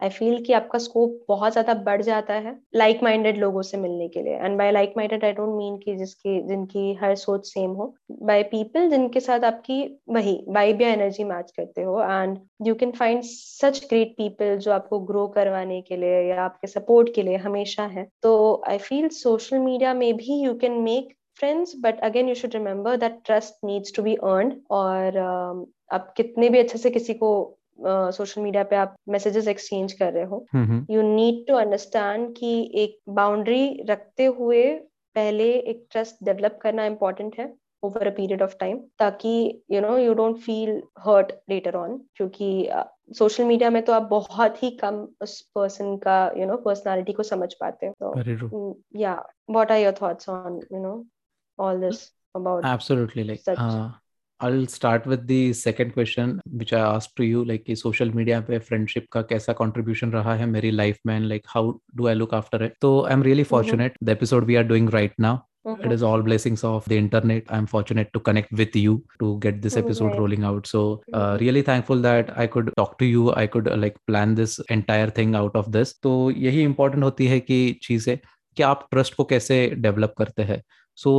आई 0.00 0.08
फील 0.08 0.42
कि 0.44 0.52
आपका 0.52 0.78
स्कोप 0.78 1.24
बहुत 1.28 1.52
ज़्यादा 1.52 1.74
बढ़ 1.74 2.02
जाता 2.02 2.34
है 2.34 2.54
लाइक 2.74 3.02
माइंडेड 3.02 3.36
लोगों 3.38 3.62
से 3.62 3.76
मिलने 3.76 4.08
के 4.08 4.22
लिए। 4.22 4.34
And 4.34 4.58
by 4.58 4.70
like 4.72 4.94
minded 4.96 5.24
I 5.24 5.32
don't 5.32 5.56
mean 5.56 5.76
कि 5.78 5.94
जिसकी, 5.96 6.40
जिनकी 6.48 6.94
हर 6.94 7.14
सोच 7.14 7.46
सेम 7.46 7.70
हो। 7.70 7.94
बाय 8.22 8.42
पीपल 8.42 8.88
जिनके 8.90 9.20
साथ 9.20 9.44
आपकी 9.44 9.82
वही 10.08 10.34
वाइब 10.48 10.82
या 10.82 10.88
एनर्जी 10.88 11.24
मैच 11.24 11.50
करते 11.50 11.82
हो। 11.82 12.00
And 12.02 12.38
you 12.66 12.74
can 12.74 12.92
find 12.92 13.22
such 13.22 13.84
great 13.90 14.14
people 14.16 14.56
जो 14.58 14.72
आपको 14.72 15.00
ग्रो 15.00 15.26
करवाने 15.28 15.80
के 15.82 15.96
लिए 15.96 16.20
या 16.22 16.42
आपके 16.42 16.66
सपोर्ट 16.66 17.14
के 17.14 17.22
लिए 17.22 17.36
हमेशा 17.36 17.86
है। 17.86 18.08
तो 18.22 18.62
आई 18.68 18.78
फील 18.78 19.08
सोशल 19.14 19.58
मीडिया 19.58 19.94
में 19.94 20.12
भी 20.16 20.42
you 20.44 20.54
can 20.54 20.80
make 20.82 21.14
friends 21.38 21.72
but 21.80 22.00
again 22.00 22.28
you 22.28 22.34
should 22.34 22.54
remember 22.54 22.96
that 22.96 23.20
trust 23.24 23.54
needs 23.64 23.92
to 23.96 24.02
be 24.02 24.14
earn 24.14 24.60
और 24.70 25.10
uh, 25.10 25.66
आप 25.92 26.12
कितने 26.16 26.48
भी 26.48 26.58
अच्छे 26.58 26.78
से 26.78 26.90
किसी 26.90 27.14
को 27.14 27.58
सोशल 27.80 28.40
uh, 28.40 28.44
मीडिया 28.44 28.62
पे 28.62 28.76
आप 28.76 28.96
मैसेजेस 29.08 29.48
एक्सचेंज 29.48 29.92
कर 29.92 30.12
रहे 30.12 30.24
हो 30.24 30.46
यू 30.90 31.02
नीड 31.02 31.46
टू 31.48 31.54
अंडरस्टैंड 31.54 32.36
कि 32.36 32.70
एक 32.74 32.98
बाउंड्री 33.08 33.82
रखते 33.82 34.24
हुए 34.24 34.74
पहले 35.14 35.52
एक 35.54 35.86
ट्रस्ट 35.90 36.24
डेवलप 36.24 36.58
करना 36.62 36.86
इम्पोर्टेंट 36.86 37.38
है 37.38 37.52
over 37.82 38.06
a 38.06 38.10
period 38.10 38.42
of 38.42 38.54
time 38.60 38.78
ताकि 38.98 39.62
you 39.70 39.80
know 39.80 39.96
you 39.98 40.14
don't 40.14 40.36
feel 40.36 40.82
hurt 40.98 41.32
later 41.50 41.76
on 41.76 42.00
क्योंकि 42.16 42.68
सोशल 43.18 43.42
uh, 43.42 43.48
मीडिया 43.48 43.70
में 43.70 43.82
तो 43.82 43.92
आप 43.92 44.02
बहुत 44.02 44.62
ही 44.62 44.70
कम 44.70 45.08
उस 45.20 45.40
पर्सन 45.54 45.96
का 45.96 46.32
यू 46.36 46.46
नो 46.46 46.56
पर्सनालिटी 46.56 47.12
को 47.12 47.22
समझ 47.22 47.54
पाते 47.54 47.86
हो। 47.86 48.12
या 48.96 49.14
what 49.50 49.72
are 49.72 49.78
your 49.78 49.94
thoughts 50.02 50.28
on 50.28 50.60
you 50.72 50.82
know 50.82 50.94
all 51.58 51.78
this 51.78 52.10
about 52.34 52.64
absolutely 52.64 53.24
like 53.24 53.40
such... 53.40 53.58
uh, 53.58 53.90
I'll 54.40 54.66
start 54.66 55.06
with 55.06 55.26
the 55.26 55.52
second 55.52 55.92
question 55.92 56.40
which 56.50 56.72
I 56.72 56.80
asked 56.80 57.16
to 57.16 57.24
you 57.24 57.44
like 57.44 57.70
social 57.76 58.14
media 58.14 58.42
पे 58.42 58.58
friendship 58.68 59.06
का 59.12 59.22
कैसा 59.32 59.56
contribution 59.62 60.12
रहा 60.14 60.34
है 60.36 60.46
मेरी 60.46 60.72
life 60.72 60.98
में 61.06 61.18
and 61.18 61.28
like 61.28 61.46
how 61.54 61.64
do 61.96 62.08
I 62.08 62.14
look 62.14 62.32
after 62.32 62.62
it 62.62 62.76
so 62.82 63.06
I'm 63.06 63.22
really 63.22 63.44
fortunate 63.44 63.92
mm-hmm. 63.92 64.06
the 64.06 64.12
episode 64.12 64.44
we 64.44 64.56
are 64.56 64.68
doing 64.74 64.90
right 64.98 65.18
now 65.18 65.34
Mm-hmm. 65.66 65.84
It 65.84 65.92
is 65.92 66.02
all 66.02 66.20
blessings 66.20 66.62
of 66.62 66.84
the 66.84 66.98
internet. 66.98 67.44
I'm 67.48 67.66
fortunate 67.66 68.12
to 68.12 68.20
connect 68.20 68.52
with 68.52 68.76
you 68.76 69.02
to 69.18 69.38
get 69.38 69.62
this 69.62 69.78
episode 69.78 70.08
right. 70.08 70.18
rolling 70.18 70.44
out. 70.44 70.66
So, 70.66 71.02
uh, 71.14 71.38
really 71.40 71.62
thankful 71.62 72.02
that 72.02 72.38
I 72.38 72.46
could 72.46 72.70
talk 72.76 72.98
to 72.98 73.06
you. 73.06 73.32
I 73.34 73.46
could 73.46 73.68
uh, 73.68 73.76
like 73.76 73.96
plan 74.06 74.34
this 74.34 74.58
entire 74.68 75.08
thing 75.08 75.34
out 75.34 75.56
of 75.56 75.72
this. 75.72 75.94
तो 76.02 76.30
यही 76.30 76.66
important 76.66 77.02
होती 77.02 77.26
है 77.26 77.40
कि 77.40 77.80
चीज़ें 77.82 78.18
कि 78.56 78.62
आप 78.62 78.86
trust 78.90 79.14
को 79.14 79.24
कैसे 79.24 79.66
डेवलप 79.86 80.14
करते 80.18 80.42
हैं 80.42 80.62
so 80.98 81.12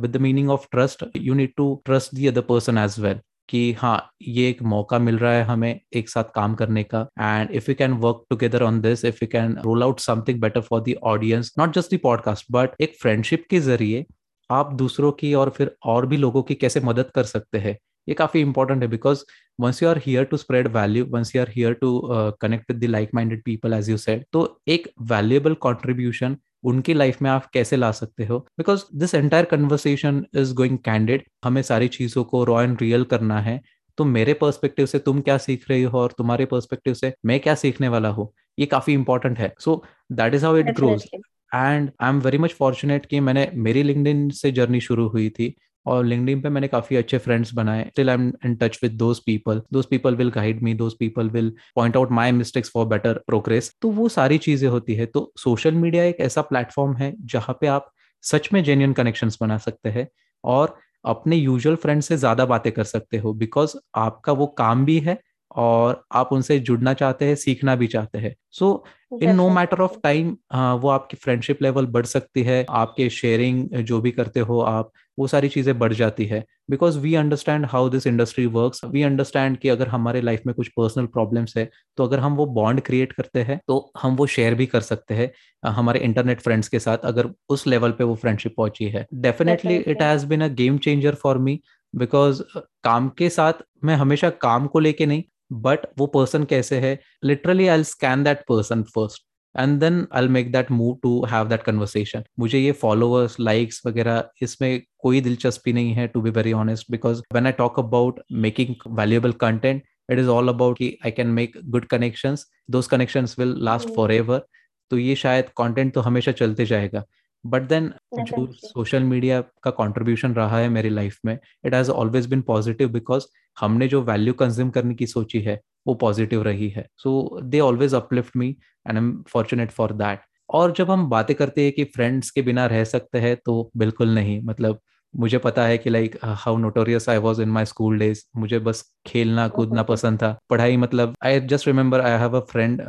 with 0.00 0.10
the 0.12 0.20
meaning 0.22 0.50
of 0.50 0.66
trust 0.70 1.04
you 1.16 1.34
need 1.34 1.52
to 1.56 1.74
trust 1.84 2.14
the 2.14 2.26
other 2.26 2.40
person 2.48 2.78
as 2.78 2.98
well 3.00 3.20
कि 3.48 3.72
हाँ 3.72 4.10
ये 4.22 4.48
एक 4.50 4.62
मौका 4.62 4.98
मिल 4.98 5.18
रहा 5.18 5.32
है 5.32 5.42
हमें 5.44 5.80
एक 5.96 6.08
साथ 6.08 6.24
काम 6.34 6.54
करने 6.54 6.82
का। 6.84 7.00
And 7.20 7.50
if 7.50 7.70
you 7.70 7.74
can 7.74 7.92
work 8.00 8.24
together 8.30 8.62
on 8.62 8.80
this 8.80 9.04
if 9.04 9.18
you 9.22 9.28
can 9.32 9.56
roll 9.64 9.82
out 9.82 10.00
something 10.00 10.40
better 10.40 10.60
for 10.60 10.80
the 10.80 10.94
audience 11.04 11.52
not 11.58 11.74
just 11.74 11.94
the 11.94 11.98
podcast 12.02 12.46
but 12.52 12.80
एक 12.80 12.96
फ्रेंडशिप 13.02 13.44
के 13.50 13.60
ज़रिए 13.60 14.04
आप 14.50 14.72
दूसरों 14.74 15.12
की 15.12 15.32
और 15.34 15.50
फिर 15.50 15.74
और 15.86 16.06
भी 16.06 16.16
लोगों 16.16 16.42
की 16.42 16.54
कैसे 16.54 16.80
मदद 16.80 17.10
कर 17.14 17.24
सकते 17.24 17.58
हैं। 17.58 17.76
ये 18.08 18.14
काफ़ी 18.14 18.40
इंपॉर्टेंट 18.40 18.82
है 18.82 18.88
because 18.88 19.24
once 19.60 19.82
you 19.82 19.88
are 19.88 20.00
here 20.06 20.24
to 20.24 20.36
spread 20.36 20.68
value 20.76 21.04
once 21.10 21.34
you 21.36 21.42
are 21.42 21.50
here 21.50 21.72
to 21.80 22.00
connect 22.40 22.70
with 22.70 22.80
the 22.80 22.90
like 22.90 23.10
minded 23.14 23.42
people 23.44 23.72
as 23.74 23.90
you 23.90 23.96
said 23.96 24.24
तो 24.32 24.60
एक 24.68 24.88
वैल्यूएबल 25.10 25.54
कॉन्ट्रीब्यूशन 25.62 26.36
उनकी 26.64 26.94
लाइफ 26.94 27.20
में 27.22 27.28
आप 27.30 27.46
कैसे 27.52 27.76
ला 27.76 27.90
सकते 27.92 28.24
हो? 28.26 28.38
Because 28.58 28.82
this 28.98 29.14
entire 29.14 29.44
conversation 29.44 30.24
is 30.36 30.54
going 30.54 30.78
candid 30.84 31.22
हमें 31.44 31.60
सारी 31.62 31.88
चीज़ों 31.88 32.24
को 32.24 32.42
रॉ 32.44 32.60
एंड 32.62 32.82
रियल 32.82 33.04
करना 33.04 33.38
है। 33.40 33.60
तो 33.98 34.04
मेरे 34.04 34.32
पर्सपेक्टिव 34.34 34.86
से 34.86 34.98
तुम 34.98 35.20
क्या 35.20 35.36
सीख 35.38 35.68
रही 35.70 35.82
हो 35.82 35.98
और 35.98 36.14
तुम्हारे 36.18 36.44
पर्सपेक्टिव 36.46 36.94
से 36.94 37.12
मैं 37.26 37.38
क्या 37.40 37.54
सीखने 37.54 37.88
वाला 37.88 38.08
हूँ? 38.08 38.28
ये 38.58 38.66
काफ़ी 38.66 38.92
इंपॉर्टेंट 38.94 39.38
है। 39.38 39.52
So 39.60 39.82
that 40.12 40.34
is 40.34 40.44
how 40.44 40.56
it 40.56 40.70
grows 40.76 41.04
and 41.52 41.90
I 42.00 42.08
am 42.08 42.20
very 42.20 42.38
much 42.38 42.52
fortunate 42.54 43.06
कि 43.06 43.20
मैंने 43.20 43.50
मेरी 43.54 43.82
लिंकडिन 43.82 44.28
से 44.30 44.52
जर्नी 44.52 44.80
शुरू 44.80 45.08
हुई 45.08 45.28
थी। 45.30 45.54
और 45.88 46.04
लिंकडिन 46.04 46.40
पे 46.40 46.48
मैंने 46.48 46.68
काफ़ी 46.68 46.96
अच्छे 46.96 47.18
फ्रेंड्स 47.18 47.52
बनाए। 47.54 47.84
Still 47.86 48.10
I 48.10 48.14
am 48.14 48.32
in 48.44 48.54
touch 48.56 48.78
with 48.82 48.92
those 48.94 49.18
people 49.26 49.62
those 49.72 49.86
people 49.86 50.16
will 50.16 50.30
guide 50.30 50.62
me 50.62 50.74
those 50.76 50.94
people 50.98 51.30
will 51.30 51.52
point 51.76 51.96
out 51.96 52.10
my 52.12 52.32
mistakes 52.32 52.70
for 52.70 52.86
better 52.86 53.22
progress 53.26 53.72
तो 53.82 53.90
वो 53.90 54.08
सारी 54.10 54.38
चीज़ें 54.40 54.68
होती 54.68 54.94
है। 54.94 55.06
तो 55.06 55.32
सोशल 55.38 55.74
मीडिया 55.76 56.04
एक 56.04 56.20
ऐसा 56.22 56.42
प्लेटफॉर्म 56.44 56.96
है 56.96 57.14
जहाँ 57.26 57.56
पे 57.60 57.66
आप 57.68 57.90
सच 58.24 58.48
में 58.52 58.62
जेन्यून 58.64 58.92
कनेक्शन 58.92 59.30
बना 59.40 59.58
सकते 59.60 59.88
हैं 59.88 60.08
और 60.44 60.76
अपने 61.06 61.36
यूजुअल 61.36 61.76
फ्रेंड 61.76 62.02
से 62.02 62.16
ज़्यादा 62.16 62.44
बातें 62.46 62.70
कर 62.72 62.84
सकते 62.86 63.18
हो। 63.18 63.32
बिकॉज़ 63.34 63.76
आपका 63.96 64.32
वो 64.32 64.46
काम 64.58 64.84
भी 64.84 64.98
है 65.00 65.18
और 65.56 66.02
आप 66.12 66.32
उनसे 66.32 66.58
जुड़ना 66.60 66.92
चाहते 66.94 67.24
हैं 67.24 67.34
सीखना 67.36 67.74
भी 67.76 67.86
चाहते 67.86 68.18
हैं। 68.18 68.34
So 68.50 68.84
in 69.14 69.34
no 69.36 69.48
matter 69.50 69.80
of 69.80 69.96
time 70.02 70.36
वो 70.80 70.88
आपकी 70.88 71.16
फ्रेंडशिप 71.16 71.62
लेवल 71.62 71.86
बढ़ 71.88 72.06
सकती 72.06 72.42
है 72.42 72.64
आपके 72.70 73.08
शेयरिंग 73.10 73.68
जो 73.82 74.00
भी 74.00 74.10
करते 74.10 74.40
हो 74.40 74.60
आप 74.62 74.90
वो 75.18 75.26
सारी 75.26 75.48
चीज़ें 75.48 75.78
बढ़ 75.78 75.92
जाती 75.92 76.24
है। 76.26 76.44
Because 76.70 76.98
we 76.98 77.14
understand 77.14 77.66
how 77.66 77.88
this 77.88 78.06
industry 78.06 78.44
work 78.48 78.74
we 78.84 79.02
understand 79.02 79.56
कि 79.58 79.68
अगर 79.68 79.88
हमारे 79.88 80.20
लाइफ 80.20 80.42
में 80.46 80.54
कुछ 80.54 80.68
पर्सनल 80.68 81.06
प्रॉब्लम्स 81.06 81.56
है 81.56 81.68
तो 81.98 82.04
अगर 82.04 82.20
हम 82.20 82.36
वो 82.36 82.46
बॉन्ड 82.54 82.80
क्रिएट 82.80 83.12
करते 83.12 83.42
हैं 83.42 83.58
तो 83.68 83.80
हम 84.02 84.16
वो 84.16 84.26
शेयर 84.26 84.54
भी 84.54 84.66
कर 84.66 84.80
सकते 84.80 85.14
हैं 85.14 85.30
हमारे 85.62 86.00
इंटरनेट 86.00 86.40
फ्रेंड्स 86.40 86.68
के 86.68 86.78
साथ 86.78 86.98
अगर 87.04 87.30
उस 87.48 87.66
लेवल 87.66 87.92
पे 87.92 88.04
वो 88.04 88.14
फ्रेंडशिप 88.14 88.54
पहुँची 88.56 88.88
है। 88.88 89.06
Definitely 89.14 89.76
it 89.76 90.02
has 90.02 90.26
been 90.26 90.44
a 90.44 90.48
game 90.54 90.78
changer 90.78 91.14
for 91.14 91.38
me 91.38 91.60
because 91.94 92.42
काम 92.84 93.08
के 93.08 93.28
साथ 93.30 93.62
मैं 93.84 93.94
हमेशा 93.96 94.30
काम 94.42 94.66
को 94.66 94.78
लेके 94.78 95.06
नहीं 95.06 95.22
बट 95.50 95.86
वो 95.98 96.06
पर्सन 96.08 96.44
कैसे 96.44 96.78
है? 96.80 96.98
Literally 97.24 97.66
I 97.68 97.84
scan 97.84 98.24
that 98.24 98.40
person 98.48 98.82
first 98.94 99.22
and 99.54 99.78
then 99.80 100.06
I 100.14 100.28
make 100.28 100.52
that 100.52 100.70
move 100.70 100.98
to 101.02 101.24
have 101.24 101.48
that 101.48 101.62
conversation 101.62 102.24
मुझे 102.40 102.58
ये 102.58 102.72
फॉलोअर्स 102.82 103.36
लाइक्स 103.40 103.80
वगैरह 103.86 104.24
इसमें 104.42 104.80
कोई 104.98 105.20
दिलचस्पी 105.20 105.72
नहीं 105.72 105.92
है 105.92 106.06
to 106.06 106.20
be 106.20 106.30
very 106.30 106.52
honest 106.52 106.90
because 106.90 107.22
when 107.34 107.46
I 107.46 107.52
talk 107.52 107.78
about 107.78 108.20
making 108.32 108.74
valuable 108.98 109.32
content 109.40 109.82
it 110.10 110.18
is 110.18 110.28
all 110.28 110.48
about 110.48 110.78
कि 110.78 110.96
I 111.06 111.10
can 111.10 111.28
make 111.30 111.56
good 111.64 111.84
connections 111.86 112.46
those 112.70 112.86
connections 112.86 113.38
will 113.38 113.54
last 113.64 113.94
forever 114.12 114.46
तो 114.90 114.98
ये 114.98 115.14
शायद 115.14 115.48
कंटेंट 115.58 115.92
तो 115.94 116.00
हमेशा 116.00 116.32
चलते 116.32 116.66
जाएगा। 116.66 117.02
बट 117.44 117.62
देन 117.68 117.92
जो 118.20 118.46
सोशल 118.54 119.02
मीडिया 119.04 119.40
का 119.62 119.70
कंट्रीब्यूशन 119.72 120.34
रहा 120.34 120.58
है 120.58 120.68
मेरी 120.68 120.88
लाइफ 120.90 121.18
में 121.24 121.38
it 121.66 121.74
has 121.74 121.90
always 121.90 122.26
been 122.26 122.40
positive 122.42 122.88
because 122.92 123.26
हमने 123.56 123.88
जो 123.88 124.02
वैल्यू 124.02 124.34
कंज्यूम 124.34 124.70
करने 124.70 124.94
की 124.94 125.06
सोची 125.06 125.40
है 125.40 125.60
वो 125.86 125.94
पॉजिटिव 125.96 126.42
रही 126.42 126.68
है। 126.70 126.86
So 126.96 127.40
they 127.42 127.60
always 127.60 127.94
uplift 127.94 128.36
me 128.36 128.48
and 128.48 128.96
I 128.96 128.96
am 128.96 129.12
fortunate 129.28 129.70
for 129.70 129.92
that 129.94 130.20
और 130.48 130.72
जब 130.72 130.90
हम 130.90 131.08
बातें 131.10 131.34
करते 131.36 131.62
हैं 131.62 131.72
कि 131.72 131.84
फ्रेंड्स 131.94 132.30
के 132.30 132.42
बिना 132.42 132.66
रह 132.66 132.84
सकते 132.86 133.18
हैं 133.20 133.36
तो 133.46 133.70
बिल्कुल 133.76 134.14
नहीं। 134.14 134.40
मतलब 134.42 134.80
मुझे 135.14 135.38
पता 135.38 135.64
है 135.66 135.76
कि 135.78 135.90
like 135.90 136.16
how 136.24 136.56
notorious 136.56 137.08
I 137.08 137.18
was 137.18 137.40
in 137.40 137.48
my 137.48 137.64
school 137.64 137.98
days 137.98 138.22
मुझे 138.36 138.58
बस 138.58 138.82
खेलना 139.06 139.46
कूदना 139.48 139.82
पसंद 139.82 140.18
था। 140.22 140.36
पढ़ाई 140.50 140.76
मतलब 140.76 141.14
I 141.24 141.40
just 141.42 141.66
remember 141.66 142.00
I 142.00 142.18
have 142.20 142.36
a 142.36 142.44
friend 142.50 142.82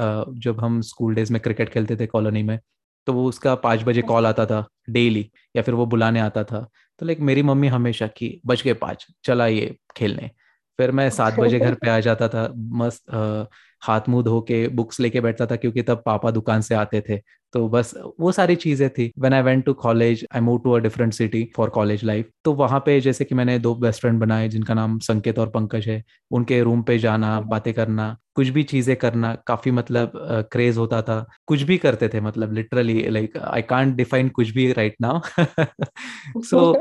जब 0.44 0.60
हम 0.60 0.82
स्कूल 0.84 1.16
डेज़ 1.16 1.34
में 1.34 1.42
क्रिकेट 1.42 1.70
खेलते 1.70 1.96
थे 1.98 2.08
कॉलोनी 2.08 2.44
में 2.44 2.60
तो 3.06 3.14
वो 3.14 3.26
उसका 3.26 3.56
पाँच 3.56 3.84
बजे 3.84 4.02
कॉल 4.02 4.26
आता 4.26 4.46
था 4.46 4.66
डेली 4.90 5.30
या 5.56 5.62
फिर 5.62 5.74
वो 5.74 5.86
बुलाने 5.86 6.20
आता 6.20 6.44
था। 6.44 6.68
तो 7.00 7.06
लाइक 7.06 7.20
मेरी 7.20 7.44
मम्मी 7.44 7.68
हमेशा 7.68 8.08
की 8.08 8.42
बज 8.46 8.62
के 8.62 8.74
पाँच 8.74 9.08
चला 9.24 9.48
ये 9.48 9.76
खेलने। 9.98 10.32
फिर 10.80 10.92
मैं 10.92 11.10
सात 11.10 11.34
बजे 11.34 11.60
घर 11.60 11.74
पे 11.74 11.90
आ 11.90 12.00
जाता 12.00 12.28
था 12.28 12.48
मस्त 12.56 13.04
हाथ 13.82 14.10
मुँह 14.10 14.24
धो 14.24 14.39
के 14.42 14.68
बुक्स 14.70 15.00
लेके 15.00 15.22
बैठता 15.22 15.46
था 15.46 15.56
क्योंकि 15.56 15.82
तब 15.82 16.02
पापा 16.06 16.32
दुकान 16.32 16.62
से 16.62 16.76
आते 16.76 17.02
थे। 17.10 17.18
तो 17.54 17.68
बस 17.70 17.94
वो 18.20 18.32
सारी 18.32 18.56
चीज़ें 18.56 18.89
थी। 18.89 19.12
When 19.20 19.34
I 19.34 19.42
went 19.42 19.63
to 19.65 19.74
college 19.74 20.26
I 20.36 20.42
move 20.42 20.60
to 20.63 20.72
a 20.72 20.80
different 20.80 21.13
city 21.13 21.44
for 21.56 21.70
college 21.70 22.04
life 22.04 22.30
तो 22.46 22.54
वहाँ 22.54 22.80
पे 22.80 23.00
जैसे 23.02 23.26
कि 23.26 23.36
मैंने 23.36 23.58
दो 23.60 23.74
बेस्ट 23.76 24.02
फ्रेंड 24.02 24.20
बनाए 24.20 24.50
जिनका 24.50 24.74
नाम 24.74 24.98
संकेत 25.00 25.39
और 25.39 25.50
पंकज 25.50 25.88
है। 25.88 26.04
उनके 26.32 26.62
रूम 26.63 26.82
पे 26.84 26.98
जाना 27.00 27.39
बातें 27.42 27.74
करना 27.74 28.15
कुछ 28.36 28.48
भी 28.48 28.63
चीज़ें 28.63 28.96
करना 28.96 29.34
काफ़ी 29.48 29.72
मतलब 29.72 30.12
क्रेज 30.52 30.74
uh, 30.74 30.80
होता 30.80 31.02
था। 31.02 31.26
कुछ 31.48 31.62
भी 31.62 31.78
करते 31.78 32.10
थे 32.10 32.22
मतलब 32.22 32.54
literally 32.54 33.10
like 33.10 33.38
I 33.38 33.62
can't 33.62 33.96
define 33.96 34.30
कुछ 34.30 34.50
भी 34.50 34.72
राइट 34.74 34.96
नाउ 35.02 35.20
सो 36.44 36.76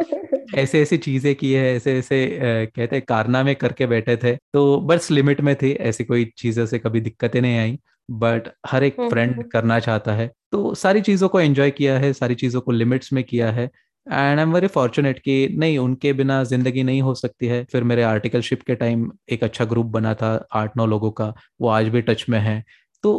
ऐसे 0.57 0.81
ऐसी 0.83 0.97
चीज़ें 0.97 1.35
की 1.35 1.53
है 1.53 1.75
ऐसे 1.77 1.97
ऐसे 1.99 2.27
uh, 2.27 2.77
कहते 2.77 3.01
कारनामे 3.01 3.55
करके 3.55 3.87
बैठे 3.87 4.17
थे। 4.17 4.35
तो 4.53 4.81
बस 4.81 5.11
लिमिट 5.11 5.41
में 5.41 5.55
थी 5.57 5.73
ऐसी 5.73 6.05
कोई 6.05 6.25
चीज़ों 6.39 6.67
से 6.67 6.79
कभी 6.89 7.01
दिक्कतें 7.01 7.41
नहीं 7.41 7.59
आई 7.59 7.79
बट 8.09 8.49
हर 8.67 8.85
एक 8.85 8.95
फ्रेंड 8.95 9.31
हम्म, 9.31 9.41
हम्म। 9.41 9.49
करना 9.51 9.79
चाहता 9.81 10.13
है 10.13 10.31
तो 10.53 10.75
सारी 10.77 11.01
चीज़ों 11.01 11.29
को 11.29 11.41
एंजॉय 11.41 11.71
किया 11.71 11.99
है 11.99 12.13
सारी 12.13 12.35
चीज़ों 12.35 12.61
को 12.61 12.73
लिमिट्स 12.73 13.13
में 13.13 13.23
किया 13.25 13.51
है 13.51 13.65
and 14.07 14.39
I 14.39 14.43
am 14.43 14.53
very 14.55 14.67
fortunate 14.67 15.19
कि 15.19 15.57
नहीं 15.59 15.79
उनके 15.79 16.13
बिना 16.13 16.43
ज़िंदगी 16.45 16.83
नहीं 16.83 17.03
हो 17.03 17.15
सकती 17.15 17.47
है 17.47 17.65
फिर 17.65 17.85
मेरे 17.85 18.03
आर्टिकलशिप 18.03 18.63
के 18.63 18.75
टाइम 18.75 19.11
एक 19.29 19.45
अच्छा 19.45 19.65
ग्रुप 19.65 19.87
बना 19.89 20.15
था 20.15 20.33
आठ 20.53 20.77
नौ 20.77 20.87
लोगों 20.87 21.11
का 21.11 21.33
वो 21.61 21.69
आज 21.69 21.89
भी 21.89 22.01
टच 22.03 22.25
में 22.29 22.39
है 22.39 22.63
तो 23.05 23.13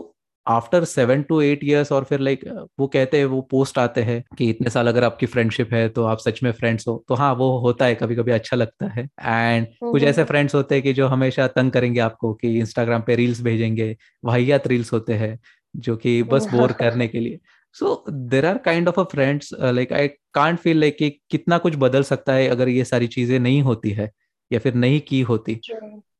after 0.50 0.84
seven 0.86 1.22
to 1.24 1.40
eight 1.42 1.64
years 1.64 1.92
और 1.92 2.04
फिर 2.04 2.20
लाइक 2.20 2.44
वो 2.80 2.88
कहते 2.88 3.18
हैं 3.18 3.26
वो 3.26 3.42
पोस्ट 3.52 3.78
आते 3.78 4.02
हैं 4.04 4.24
कि 4.38 4.50
इतने 4.50 4.70
साल 4.70 4.88
अगर 4.88 5.04
आपकी 5.04 5.26
फ्रेंडशिप 5.26 5.74
है 5.74 5.88
तो 5.90 6.04
आप 6.06 6.18
सच 6.20 6.42
में 6.44 6.52
फ्रेंड्स 6.52 6.88
हो। 6.88 7.04
तो 7.10 7.16
हाँ 7.16 7.34
वो 7.36 7.50
होता 7.60 7.86
है 7.86 7.96
कभी 7.96 8.16
कभी 8.16 8.32
अच्छा 8.32 8.58
लगता 8.58 8.88
है। 8.90 9.08
एंड 9.22 9.68
कुछ 9.82 10.04
ऐसे 10.04 10.24
फ्रेंड्स 10.24 10.56
होते 10.56 10.76
हैं 10.76 10.84
कि 10.84 10.94
जो 10.94 11.08
हमेशा 11.08 11.48
तंग 11.50 11.72
करेंगे 11.72 12.00
आपको 12.00 12.34
कि 12.34 12.58
इंस्टाग्राम 12.60 13.02
पे 13.02 13.16
रील्स 13.16 13.42
भेजेंगे 13.42 13.96
वाहियात 14.26 14.68
रील्स 14.68 14.94
होते 14.94 15.14
हैं 15.16 15.38
जो 15.76 15.96
कि 15.98 16.22
बस 16.24 16.48
बोर 16.52 16.72
करने 16.74 17.08
के 17.08 17.20
लिए। 17.20 17.40
So 17.76 18.04
there 18.10 18.46
are 18.46 18.58
kind 18.58 18.88
of 18.88 19.00
a 19.00 19.04
friends 19.04 19.54
like 19.64 19.94
I 19.94 20.08
can't 20.34 20.60
feel 20.60 20.80
like 20.80 20.98
कि 20.98 21.10
कितना 21.32 21.58
कुछ 21.58 21.76
बदल 21.78 22.04
सकता 22.04 22.34
है 22.34 22.48
अगर 22.48 22.70
ये 22.70 22.84
सारी 22.86 23.08
चीज़ें 23.08 23.38
नहीं 23.40 23.62
होती 23.62 23.92
है 23.92 24.10
या 24.52 24.60
फिर 24.60 24.74
नहीं 24.76 25.00
की 25.02 25.22
होती। 25.22 25.60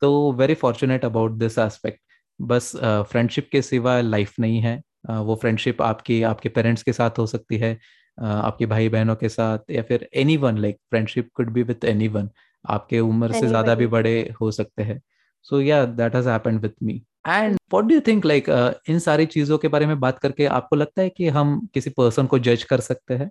तो 0.02 0.32
very 0.34 0.54
fortunate 0.56 1.06
about 1.06 1.32
this 1.32 1.58
aspect 1.60 2.00
बस 2.40 2.72
फ्रेंडशिप 2.76 3.50
के 3.52 3.62
सिवा 3.62 4.00
लाइफ 4.02 4.34
नहीं 4.40 4.60
है। 4.62 4.76
वो 5.08 5.36
फ्रेंडशिप 5.36 5.82
आपकी 5.82 6.22
आपके 6.24 6.50
पेरेंट्स 6.50 6.84
के 6.84 6.94
साथ 6.94 7.20
हो 7.20 7.26
सकती 7.28 7.58
है 7.58 7.78
आपके 8.18 8.66
भाई 8.66 8.90
बहनों 8.90 9.16
के 9.16 9.30
साथ 9.30 9.72
या 9.72 9.82
फिर 9.84 10.08
anyone 10.38 10.58
like 10.58 10.78
friendship 10.90 11.30
could 11.36 11.52
be 11.54 11.64
with 11.64 11.86
anyone 12.08 12.30
आपके 12.66 13.00
उम्र 13.00 13.32
से 13.32 13.48
ज़्यादा 13.48 13.76
भी 13.76 13.88
बड़े 13.88 14.14
हो 14.42 14.52
सकते 14.52 14.84
हैं। 14.84 15.02
सो 15.46 15.62
या 15.62 15.84
that 15.86 16.16
has 16.16 16.30
happened 16.30 16.60
with 16.62 16.72
me 16.84 17.02
and 17.28 17.58
what 17.74 17.86
do 17.86 17.96
you 17.96 18.02
think 18.08 18.26
like 18.26 18.50
इन 18.90 19.00
सारी 19.00 19.26
चीज़ों 19.28 19.58
के 19.58 19.68
बारे 19.68 19.86
में 19.86 20.00
बात 20.00 20.20
करके 20.20 20.46
आपको 20.48 20.76
लगता 20.76 21.02
है 21.02 21.10
कि 21.10 21.28
हम 21.30 21.60
किसी 21.74 21.90
पर्सन 21.90 22.28
को 22.28 22.40
जज 22.40 22.64
कर 22.64 22.80
सकते 22.82 23.14
हैं? 23.14 23.30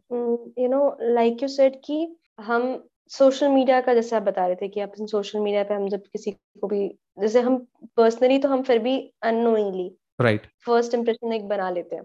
You 0.58 0.68
know 0.68 0.96
like 1.02 1.42
you 1.42 1.48
said 1.48 1.76
कि 1.84 2.06
हम 2.40 2.62
सोशल 3.10 3.48
मीडिया 3.48 3.80
का 3.80 3.94
जैसे 3.94 4.16
आप 4.16 4.22
बता 4.22 4.46
रहे 4.46 4.56
थे 4.56 4.68
कि 4.68 4.80
आप 4.80 4.92
सोशल 5.00 5.40
मीडिया 5.40 5.62
पे 5.64 5.74
हम 5.74 5.88
जब 5.88 6.02
किसी 6.02 6.30
को 6.30 6.66
भी 6.66 6.88
जैसे 7.20 7.40
हम 7.40 7.56
पर्सनली 7.96 8.38
तो 8.38 8.48
हम 8.48 8.62
फिर 8.62 8.78
भी 8.78 8.98
अनोइंगली 9.22 9.90
राइट 10.20 10.46
फ़र्स्ट 10.66 10.94
इंप्रेशन 10.94 11.32
एक 11.32 11.48
बना 11.48 11.70
लेते 11.70 11.96
हैं। 11.96 12.04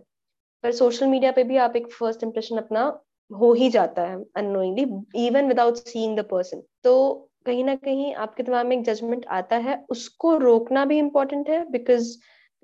पर 0.64 0.72
सोशल 0.72 1.08
मीडिया 1.08 1.32
पे 1.32 1.44
भी 1.44 1.58
आप 1.58 1.76
एक 1.76 1.92
फ़र्स्ट 1.94 2.24
इम्प्रेशन 2.24 2.58
अपना 2.58 2.86
हो 3.32 3.54
ही 3.54 3.70
जाता 3.70 4.02
है 4.02 4.24
annoyingly 4.36 5.26
even 5.28 5.48
without 5.48 5.76
seeing 5.76 6.18
the 6.18 6.26
person 6.32 6.64
तो 6.84 7.14
कहीं 7.46 7.64
ना 7.64 7.76
कहीं 7.76 8.14
आपके 8.16 8.44
दिमाग 8.44 8.66
में 8.66 8.78
एक 8.78 8.84
जजमेंट 8.84 9.26
आता 9.32 9.58
है 9.58 9.86
उसको 9.90 10.38
रोकना 10.38 10.86
भी 10.86 10.98
इम्पोर्टेंट 11.00 11.50
है 11.50 11.72
बिकॉज़ 11.72 12.18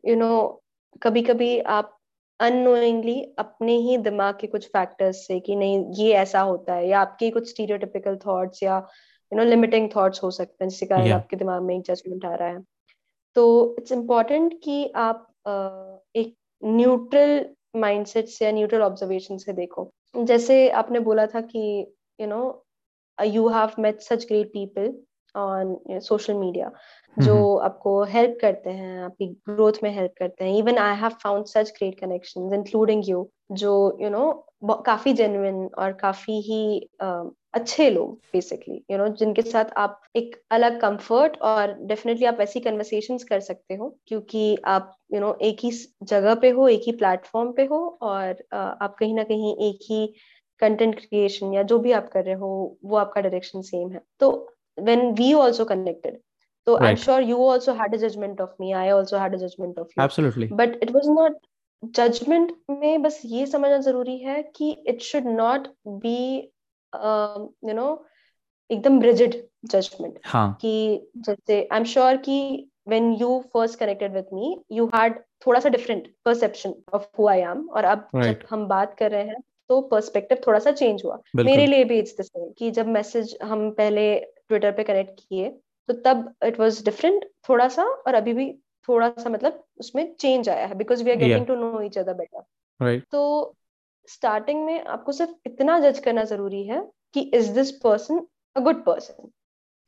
यू 0.04 0.16
नो 0.16 0.62
कभी 1.02 1.22
कभी 1.22 1.60
आप 1.60 1.99
अनोइंगली 2.40 3.36
अपने 3.40 3.76
ही 3.78 3.98
दिमाग 3.98 4.38
के 4.42 4.48
कुछ 4.48 4.68
फैक्टर्स 4.68 5.28
से 5.28 5.40
कि 5.40 5.56
नहीं 5.56 5.86
ये 5.94 6.14
ऐसा 6.14 6.42
होता 6.42 6.74
है 6.74 6.88
या 6.88 7.02
आपके 7.02 7.30
कुछ 7.30 7.50
स्टीरियोटिपिकल 7.50 8.16
थॉट्स 8.16 8.64
या 8.64 8.88
यू 9.34 9.38
नो 9.38 9.44
लिमिटिंग 9.44 9.90
थॉट्स 9.96 10.24
हो 10.24 10.32
सकते 10.32 10.64
हैं 10.64 10.70
जिसके 10.70 10.86
कारण 10.86 11.04
yeah. 11.04 11.16
आपके 11.16 11.36
दिमाग 11.36 11.62
में 11.62 11.76
एक 11.76 11.84
जजमेंट 11.84 12.26
आ 12.26 12.36
रहा 12.36 12.48
है। 12.48 12.64
तो 13.36 13.76
इट्स 13.80 13.92
इंपॉर्टेंट 13.92 14.60
कि 14.64 14.92
आप 14.96 15.28
uh, 15.48 16.20
एक 16.20 16.36
न्यूट्रल 16.64 17.46
माइंडसेट 17.76 18.28
से 18.28 18.46
या 18.46 18.52
न्यूट्रल 18.52 18.82
ऑब्जर्वेशन 18.82 19.38
से 19.38 19.54
देखो। 19.54 19.90
जैसे 20.18 20.70
आपने 20.70 21.00
बोला 21.00 21.26
था 21.26 21.42
कि 21.42 21.94
you 22.22 22.28
know 22.28 22.66
you 23.26 23.48
have 23.48 23.70
met 23.80 24.02
such 24.02 24.26
great 24.28 24.48
people 24.48 24.98
on 25.36 25.78
social 25.92 26.34
media 26.34 26.72
जो 27.18 27.56
आपको 27.56 28.04
हेल्प 28.04 28.38
करते 28.42 28.70
हैं 28.70 29.04
आपकी 29.04 29.28
ग्रोथ 29.28 29.74
में 29.84 29.96
हेल्प 29.96 30.14
करते 30.18 30.46
हैं। 30.46 30.58
Even 30.58 30.78
I 30.78 30.96
have 30.96 31.10
found 31.10 31.46
such 31.46 31.70
great 31.70 32.00
connection 32.00 32.54
including 32.54 33.10
you 33.10 33.30
जो 33.52 33.98
यू 34.02 34.10
नो 34.10 34.46
काफ़ी 34.86 35.14
जेन्युइन 35.14 35.70
और 35.78 35.94
काफ़ी 35.94 36.42
ही 36.42 36.90
अच्छे 37.54 37.90
लोग 37.90 38.14
बेसिकली 38.34 38.84
यू 38.92 38.98
नो 38.98 39.08
जिनके 39.08 39.42
साथ 39.42 39.66
आप 39.78 40.02
एक 40.16 40.36
अलग 40.52 40.82
कंफर्ट 40.82 41.38
और 41.42 41.74
डेफिनेटली 41.74 42.26
आप 42.26 42.38
ऐसी 42.42 42.60
कन्वर्सेशन 42.60 43.18
कर 43.18 43.40
सकते 43.40 43.76
हो 43.76 43.98
क्योंकि 44.08 44.58
आप 44.66 44.96
यू 45.14 45.20
you 45.20 45.28
नो 45.28 45.32
know, 45.32 45.42
एक 45.42 45.58
ही 45.64 45.72
जगह 46.04 46.36
पे 46.36 46.50
हो 46.50 46.68
एक 46.68 46.82
ही 46.86 46.92
प्लेटफॉर्म 46.92 47.52
पे 47.52 47.66
हो 47.66 47.98
और 48.02 48.34
uh, 48.34 48.82
आप 48.82 48.96
कहीं 49.00 49.16
ना 49.16 49.24
कहीं 49.24 49.56
एक 49.70 49.80
ही 49.84 50.14
कंटेंट 50.60 51.00
क्रिएशन 51.00 51.54
या 51.54 51.64
जो 51.64 51.80
भी 51.80 51.92
आप 51.92 52.10
कर 52.10 52.24
रहे 52.24 52.36
हो 52.36 52.78
वो 52.86 52.98
आपका 52.98 53.22
डायरेक्शन 53.22 53.62
सेम 53.62 53.92
है। 53.92 54.02
तो 54.20 54.56
when 54.78 55.16
we 55.16 55.34
also 55.34 55.66
connected 55.66 56.18
so 56.70 56.78
right. 56.78 56.90
i'm 56.90 57.04
sure 57.04 57.22
you 57.22 57.44
also 57.52 57.74
had 57.74 57.94
a 57.94 58.02
judgment 58.08 58.40
of 58.40 58.58
me. 58.60 58.74
I 58.74 58.90
also 58.90 59.20
had 59.20 59.34
a 59.34 59.38
judgment 59.38 59.78
of 59.78 59.88
you. 59.88 60.04
Absolutely. 60.04 60.48
But 60.48 60.78
it 60.88 60.92
was 60.92 61.14
not 61.20 61.32
judgement 61.84 62.52
में 62.70 63.02
बस 63.02 63.22
ये 63.26 63.46
समझना 63.46 63.78
ज़रूरी 63.78 64.18
है 64.18 64.52
कि 64.56 64.72
it 64.88 65.02
should 65.02 65.28
not 65.28 65.68
be 65.88 66.38
you 67.70 67.74
know 67.74 68.06
एकदम 68.72 69.02
rigid 69.02 69.48
judgement 69.66 70.20
हाँ. 70.26 70.58
कि 70.62 70.74
जैसे 71.18 71.68
आई 71.72 71.80
एम 71.80 71.86
श्योर 71.86 72.18
कि 72.18 72.70
when 72.88 73.14
you 73.14 73.44
first 73.54 73.80
connected 73.80 74.14
with 74.14 74.26
me 74.34 74.62
you 74.72 74.86
had 74.96 75.20
थोड़ा 75.48 75.60
सा 75.60 75.70
different 75.70 76.14
perception 76.26 76.74
of 76.94 77.08
who 77.20 77.28
I 77.28 77.40
am 77.40 77.70
और 77.70 77.84
अब 77.84 78.10
right. 78.16 78.26
जब 78.26 78.48
हम 78.50 78.68
बात 78.68 78.96
कर 79.00 79.12
रहे 79.12 79.24
हैं 79.24 79.42
तो 79.70 79.82
पर्सपेक्टिव 79.82 80.38
थोड़ा 80.48 80.60
सा 80.60 80.72
चेंज 80.72 81.02
हुआ। 81.06 81.22
मेरे 81.36 81.66
लिए 81.68 81.84
भी 81.84 82.00
इट्स 82.00 82.16
द 82.20 82.22
सेम 82.22 82.52
कि 82.58 82.72
जब 82.72 82.88
मैसेज 82.88 83.38
हम 83.44 83.72
पहले 83.72 84.20
ट्विटर 84.20 84.72
पे 84.72 84.84
कनेक्ट 84.84 85.20
किए 85.20 85.58
तो 85.90 85.94
तब 86.06 86.34
इट 86.46 86.60
वॉज़ 86.60 86.84
डिफरेंट 86.86 87.26
थोड़ा 87.50 87.68
सा 87.68 87.84
और 87.84 88.14
अभी 88.14 88.34
भी 88.34 88.52
थोड़ा 88.88 89.10
सा 89.20 89.30
मतलब 89.30 89.64
उसमें 89.80 90.14
चेंज 90.16 90.50
आया 90.50 90.66
है 90.66 90.76
because 90.76 91.04
we 91.04 91.12
are 91.12 91.18
getting 91.18 91.46
to 91.46 91.56
know 91.56 91.82
each 91.82 91.98
other 91.98 92.14
better 92.14 92.44
तो 93.12 93.56
स्टार्टिंग 94.08 94.66
में 94.66 94.84
आपको 94.84 95.12
सिर्फ़ 95.12 95.32
इतना 95.46 95.80
जज 95.80 96.00
करना 96.00 96.24
ज़रूरी 96.24 96.64
है 96.64 96.82
कि 97.14 97.22
is 97.34 97.52
this 97.54 97.72
person 97.72 98.26
a 98.56 98.60
good 98.60 98.84
person 98.86 99.30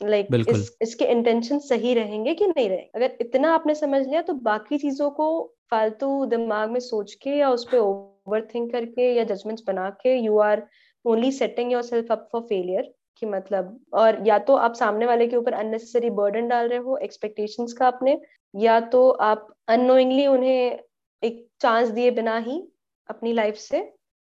like 0.01 0.27
इस, 0.49 0.77
इसके 0.81 1.05
इंटेंशन 1.05 1.59
सही 1.59 1.93
रहेंगे 1.93 2.33
कि 2.35 2.47
नहीं 2.47 2.69
रहेंगे? 2.69 2.91
अगर 2.95 3.17
इतना 3.21 3.53
आपने 3.53 3.75
समझ 3.75 4.07
लिया 4.07 4.21
तो 4.21 4.33
बाकी 4.33 4.77
चीज़ों 4.77 5.09
को 5.11 5.27
फालतू 5.71 6.25
दिमाग 6.25 6.69
में 6.69 6.79
सोच 6.79 7.13
के 7.13 7.29
या 7.29 7.49
उस 7.49 7.67
पर 7.71 7.77
ओवर 7.77 8.47
थिंक 8.55 8.71
करके 8.71 9.13
या 9.13 9.23
जजमेंट्स 9.23 9.63
बना 9.67 9.89
के 10.01 10.15
you 10.15 10.37
are 10.39 10.67
only 11.05 11.31
setting 11.31 11.71
yourself 11.81 12.11
up 12.11 12.27
for 12.31 12.41
failure 12.41 12.93
कि 13.17 13.26
मतलब 13.26 13.80
और 13.93 14.21
या 14.28 14.38
तो 14.39 14.56
आप 14.56 14.74
सामने 14.74 15.06
वाले 15.06 15.28
के 15.28 15.36
ऊपर 15.36 15.54
अननेसेसरी 15.54 16.10
बर्डन 16.10 16.47
डाल 16.47 16.67
रहे 16.67 16.80
हो 16.80 16.97
एक्सपेक्टेशंस 16.97 17.74
का 17.74 17.88
अपने, 17.88 18.19
या 18.54 18.80
तो 18.80 19.10
आप 19.10 19.47
अनोइंगली 19.69 20.28
उन्हें 20.28 20.80
एक 21.24 21.45
चांस 21.62 21.89
दिए 21.89 22.12
बिना 22.12 22.38
ही 22.39 22.62
अपनी 23.10 23.34
लाइफ 23.34 23.56
से 23.58 23.82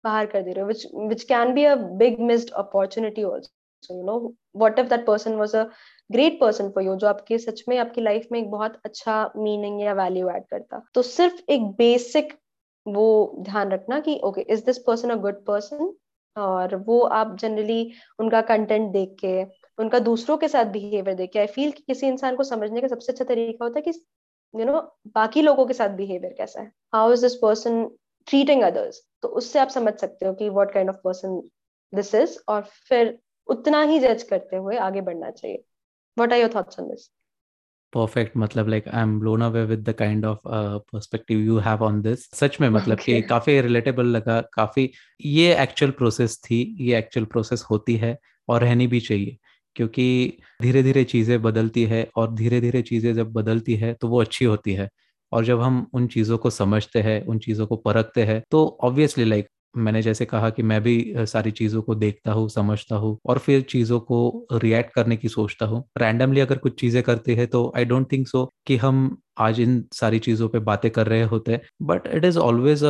बाहर 0.04 0.26
कर 0.26 0.42
दे 0.42 0.52
रहे 0.54 0.62
हो 0.62 0.68
which 0.68 0.86
which 1.10 1.24
can 1.24 1.54
be 1.54 1.64
a 1.66 1.76
big 1.76 2.20
missed 2.22 2.50
opportunity 2.58 3.24
also 3.24 3.96
you 3.96 4.04
know 4.04 4.18
what 4.58 4.80
if 4.80 4.88
that 4.88 5.06
person 5.06 5.34
was 5.36 5.56
a 5.58 5.64
great 6.10 6.40
person 6.42 6.70
for 6.70 6.84
you 6.84 6.96
जो 6.96 7.08
आपके 7.08 7.38
सच 7.38 7.64
में, 7.70 7.78
आपकी 7.78 8.02
लाइफ 8.02 8.28
में 8.32 8.40
एक 8.40 8.50
बहुत 8.52 8.80
अच्छा 8.86 9.24
मीनिंग 9.38 9.82
या 9.82 9.94
वैल्यू 9.94 10.30
एड 10.30 10.44
करता। 10.52 10.82
तो 10.96 11.02
सिर्फ़ 11.02 11.42
एक 11.52 11.66
बेसिक 11.78 12.34
वो 12.86 13.36
ध्यान 13.40 13.72
रखना 13.72 14.00
कि 14.00 14.20
okay 14.24 14.42
is 14.44 14.66
this 14.66 14.78
person 14.88 15.10
a 15.10 15.16
good 15.18 15.44
person 15.46 15.94
और 16.40 16.76
वो 16.76 17.00
आप 17.02 17.36
जनरली 17.40 17.92
उनका 18.20 18.42
कंटेंट 18.42 18.92
देख 18.94 19.16
के 19.20 19.44
उनका 19.78 20.00
दूसरों 20.00 20.38
के 20.38 20.48
साथ 20.48 20.66
बिहेवियर 20.66 21.16
देख 21.18 21.32
के 21.34 21.40
आई 21.40 21.48
फील 21.48 21.72
कि 21.72 21.84
किसी 21.88 22.08
इंसान 22.08 22.36
को 22.36 22.44
समझने 22.44 22.82
का 22.82 22.88
सबसे 22.88 23.12
अच्छा 23.12 23.26
तरीका 23.26 23.66
होता 23.66 23.80
है 23.80 23.82
कि 23.82 23.90
यू 23.90 24.60
you 24.60 24.68
नो 24.68 24.74
know, 24.74 24.84
बाकी 25.16 25.42
लोगों 25.42 25.66
के 25.66 25.74
साथ 25.74 25.90
बिहेवियर 25.90 26.34
कैसा 26.34 26.62
है? 26.62 26.72
How 26.94 27.14
is 27.14 27.22
this 27.22 27.36
person 27.36 27.84
treating 28.28 28.62
others 28.64 29.02
तो 29.22 29.28
उससे 29.28 29.60
आप 29.60 29.70
समझ 29.70 29.94
सकते 29.94 30.26
हो 30.26 30.34
कि 30.34 30.50
what 30.50 30.74
kind 30.74 30.90
of 30.90 30.98
person 31.04 31.42
this 31.94 32.14
is 32.16 32.38
और 32.48 32.62
फिर 32.90 33.18
उतना 33.48 33.82
ही 33.84 34.00
जज 34.00 34.24
करते 34.24 34.56
हुए 34.56 34.78
आगे 34.78 35.02
बढ़ना 35.02 35.32
चाहिए। 35.32 35.64
What 36.18 36.34
are 36.34 36.40
your 36.40 36.52
thoughts 36.56 36.80
on 36.80 36.90
this 36.90 37.10
perfect 37.94 38.38
मतलब 38.38 38.68
like 38.68 38.88
I 38.88 39.02
am 39.02 39.20
blown 39.20 39.42
away 39.42 39.64
with 39.66 39.90
the 39.90 39.94
kind 39.94 40.26
of 40.26 40.40
perspective 40.46 41.40
you 41.40 41.58
have 41.58 41.84
on 41.84 42.02
this 42.02 42.30
सच 42.34 42.58
में 42.62 42.70
मतलब 42.70 42.98
okay. 42.98 43.06
कि 43.06 43.22
काफ़ी 43.22 43.60
रिलेटेबल 43.62 44.06
लगा 44.06 44.42
काफ़ी 44.54 44.90
ये 45.26 45.56
एक्चुअल 45.64 45.92
प्रोसेस 45.92 46.40
थी 46.44 46.62
ये 46.80 46.98
एक्चुअल 46.98 47.26
प्रोसेस 47.26 47.66
होती 47.72 47.96
है 47.98 48.18
और 48.50 48.62
रहनी 48.62 48.88
भी 48.88 49.00
चाहिए 49.00 49.38
क्योंकि 49.76 50.38
धीरे 50.62 50.84
धीरे 50.84 51.04
चीज़ें 51.04 51.42
बदलती 51.42 51.84
है 51.86 52.08
और 52.18 52.34
धीरे 52.36 52.62
धीरे 52.62 52.82
चीज़ें 52.82 53.14
जब 53.14 53.32
बदलती 53.34 53.76
है 53.76 53.94
तो 53.94 54.08
वो 54.08 54.22
अच्छी 54.22 54.46
होती 54.46 54.74
है 54.74 54.90
और 55.32 55.46
जब 55.46 55.62
हम 55.62 55.86
उन 55.94 56.08
चीज़ों 56.08 56.38
को 56.38 56.50
समझते 56.50 57.02
हैं 57.02 57.22
उन 57.26 57.40
चीज़ों 57.40 57.68
को 57.68 57.76
परखते 57.76 58.24
हैं 58.24 58.42
तो 58.52 58.66
ऑब्वियसली 58.84 59.26
लाइक 59.26 59.48
मैंने 59.76 60.02
जैसे 60.02 60.26
कहा 60.26 60.50
कि 60.50 60.64
मैं 60.64 60.82
भी 60.84 61.14
सारी 61.28 61.52
चीज़ों 61.52 61.82
को 61.82 61.96
देखता 61.96 62.32
हूँ, 62.32 62.48
समझता 62.50 62.96
हूँ 62.98 63.18
और 63.26 63.38
फिर 63.40 63.62
चीज़ों 63.64 64.00
को 64.02 64.48
रिएक्ट 64.54 64.94
करने 64.94 65.18
की 65.18 65.28
सोचता 65.30 65.66
हूँ। 65.66 65.84
रैंडमली 65.98 66.40
अगर 66.42 66.58
कुछ 66.60 66.80
चीज़ें 66.80 67.02
करती 67.04 67.36
है 67.36 67.46
तो 67.48 67.72
आई 67.78 67.86
डोंट 67.86 68.12
थिंक 68.12 68.28
सो 68.28 68.46
कि 68.68 68.78
हम 68.78 69.18
आज 69.40 69.60
इन 69.60 69.84
सारी 69.94 70.20
चीज़ों 70.20 70.48
पे 70.50 70.60
बातें 70.60 70.90
कर 70.92 71.08
रहे 71.08 71.24
होते 71.24 71.52
हैं। 71.52 71.62
But 71.84 72.08
it 72.08 72.26
is 72.26 72.38
always 72.40 72.82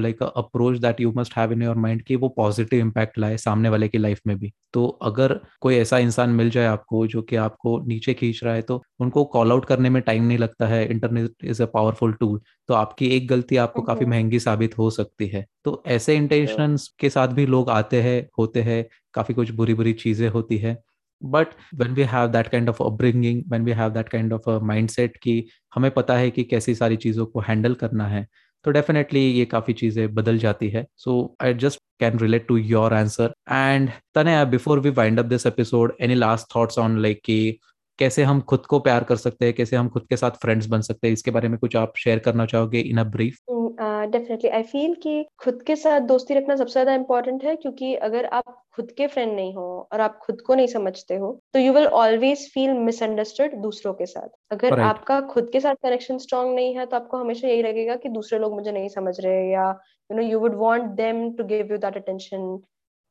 like 0.00 0.22
approach 0.24 0.78
that 0.80 1.00
you 1.00 1.12
must 1.16 1.36
have 1.36 1.52
in 1.52 1.62
your 1.62 1.76
mind 1.78 2.02
कि 2.04 2.16
वो 2.16 2.28
पॉजिटिव 2.36 2.80
इम्पैक्ट 2.80 3.18
लाए 3.18 3.36
सामने 3.38 3.68
वाले 3.68 3.88
की 3.88 3.98
लाइफ 3.98 4.20
में 4.26 4.36
भी। 4.38 4.52
तो 4.74 4.86
अगर 5.02 5.38
कोई 5.60 5.76
ऐसा 5.76 5.98
इंसान 5.98 6.30
मिल 6.32 6.50
जाए 6.50 6.66
आपको 6.66 7.06
जो 7.06 7.22
कि 7.22 7.36
आपको 7.36 7.78
नीचे 7.86 8.14
खींच 8.14 8.40
रहा 8.44 8.54
है 8.54 8.62
तो 8.62 8.82
उनको 9.00 9.24
कॉल 9.26 9.52
आउट 9.52 9.64
करने 9.66 9.90
में 9.90 10.00
टाइम 10.02 10.24
नहीं 10.24 10.38
लगता 10.38 10.66
है। 10.68 10.84
Internet 10.86 11.34
is 11.44 11.62
a 11.62 11.66
powerful 11.74 12.12
tool 12.14 12.40
तो 12.72 12.76
आपकी 12.76 13.06
एक 13.08 13.26
गलती 13.28 13.56
आपको 13.58 13.82
काफ़ी 13.82 14.06
महँगी 14.06 14.38
साबित 14.40 14.76
हो 14.78 14.88
सकती 14.92 15.26
है। 15.28 15.44
तो 15.64 15.82
ऐसे 15.88 16.14
इंटेंशन 16.16 16.76
के 17.00 17.08
साथ 17.10 17.28
भी 17.30 17.44
लोग 17.46 17.70
आते 17.70 18.00
हैं 18.02 18.28
होते 18.38 18.62
हैं 18.62 18.84
काफ़ी 19.14 19.34
कुछ 19.34 19.50
बुरी 19.52 19.74
बुरी 19.74 19.92
चीज़ें 19.94 20.28
होती 20.30 20.58
है। 20.58 20.76
But 21.22 21.48
when 21.74 21.92
we 21.94 22.02
have 22.04 22.28
that 22.28 22.48
kind 22.48 22.68
of 22.68 22.82
upbringing 22.82 23.42
when 23.48 23.64
we 23.64 23.72
have 23.72 23.90
that 23.90 24.08
kind 24.08 24.32
of 24.32 24.48
mindset 24.90 25.16
कि 25.16 25.44
हमें 25.72 25.90
पता 25.90 26.16
है 26.16 26.30
कि 26.30 26.44
कैसी 26.44 26.74
सारी 26.74 26.96
चीज़ों 26.98 27.26
को 27.26 27.40
हैंडल 27.40 27.74
करना 27.74 28.06
है 28.08 28.26
तो 28.64 28.70
डेफिनेटली 28.70 29.20
ये 29.20 29.44
काफ़ी 29.46 29.72
चीज़ें 29.74 30.14
बदल 30.14 30.38
जाती 30.38 30.68
है। 30.70 30.86
So 30.96 31.14
I 31.42 31.54
just 31.56 31.80
can 32.00 32.18
relate 32.18 32.46
to 32.48 32.56
your 32.56 32.94
answer 32.94 33.34
and 33.50 33.90
then 34.14 34.44
before 34.50 34.80
we 34.80 34.90
wind 34.92 35.18
up 35.18 35.26
this 35.26 35.46
episode 35.46 35.96
any 36.00 36.14
last 36.14 36.54
thoughts 36.56 36.78
on 36.78 36.98
like 37.02 37.20
कि 37.24 37.58
कैसे 37.98 38.22
हम 38.22 38.40
खुद 38.40 38.66
को 38.66 38.78
प्यार 38.80 39.04
कर 39.04 39.16
सकते 39.16 39.44
हैं 39.44 39.54
कैसे 39.54 39.76
हम 39.76 39.88
खुद 39.88 40.06
के 40.06 40.16
साथ 40.16 40.40
फ्रेंड्स 40.42 40.66
बन 40.66 40.80
सकते 40.80 41.06
हैं 41.06 41.12
इसके 41.12 41.30
बारे 41.30 41.48
में 41.48 41.58
कुछ 41.58 41.76
आप 41.76 41.92
शेयर 41.96 42.18
करना 42.18 42.46
चाहोगे 42.46 42.80
in 42.80 42.98
a 42.98 43.04
brief 43.10 43.38
definitely 43.80 44.50
I 44.50 44.62
feel 44.62 44.94
कि 44.94 45.24
खुद 45.38 45.62
के 45.62 45.76
साथ 45.76 46.00
दोस्ती 46.00 46.34
रखना 46.34 46.56
सबसे 46.56 46.72
ज़्यादा 46.72 46.94
इम्पोर्टेंट 46.94 47.44
है 47.44 47.54
क्योंकि 47.56 47.94
अगर 48.08 48.24
आप 48.32 48.58
खुद 48.74 48.90
के 48.90 49.06
फ्रेंड 49.06 49.32
नहीं 49.32 49.54
हो 49.54 49.66
और 49.92 50.00
आप 50.00 50.18
खुद 50.18 50.40
को 50.40 50.54
नहीं 50.54 50.66
समझते 50.66 51.16
हो 51.16 51.30
तो 51.54 51.58
you 51.58 51.72
will 51.72 51.86
always 51.86 52.48
feel 52.54 52.72
misunderstood 52.80 53.54
दूसरों 53.62 53.92
के 53.94 54.06
साथ. 54.06 54.28
अगर 54.50 54.68
right. 54.68 54.84
आपका 54.84 55.20
खुद 55.32 55.50
के 55.52 55.60
साथ 55.60 55.74
कनेक्शन 55.82 56.18
स्ट्रांग 56.18 56.54
नहीं 56.54 56.76
है 56.76 56.86
तो 56.86 56.96
आपको 56.96 57.18
हमेशा 57.18 57.48
यही 57.48 57.62
लगेगा 57.62 57.96
कि 57.96 58.08
दूसरे 58.08 58.38
लोग 58.38 58.54
मुझे 58.54 58.72
नहीं 58.72 58.88
समझ 58.88 59.14
रहे 59.20 59.50
या 59.50 59.68
you 60.10 60.16
know 60.16 60.22
you 60.22 60.38
would 60.40 60.54
want 60.56 60.90
them 60.96 61.30
to 61.32 61.44
give 61.44 61.72
you 61.72 61.78
that 61.78 61.96
attention 61.96 62.58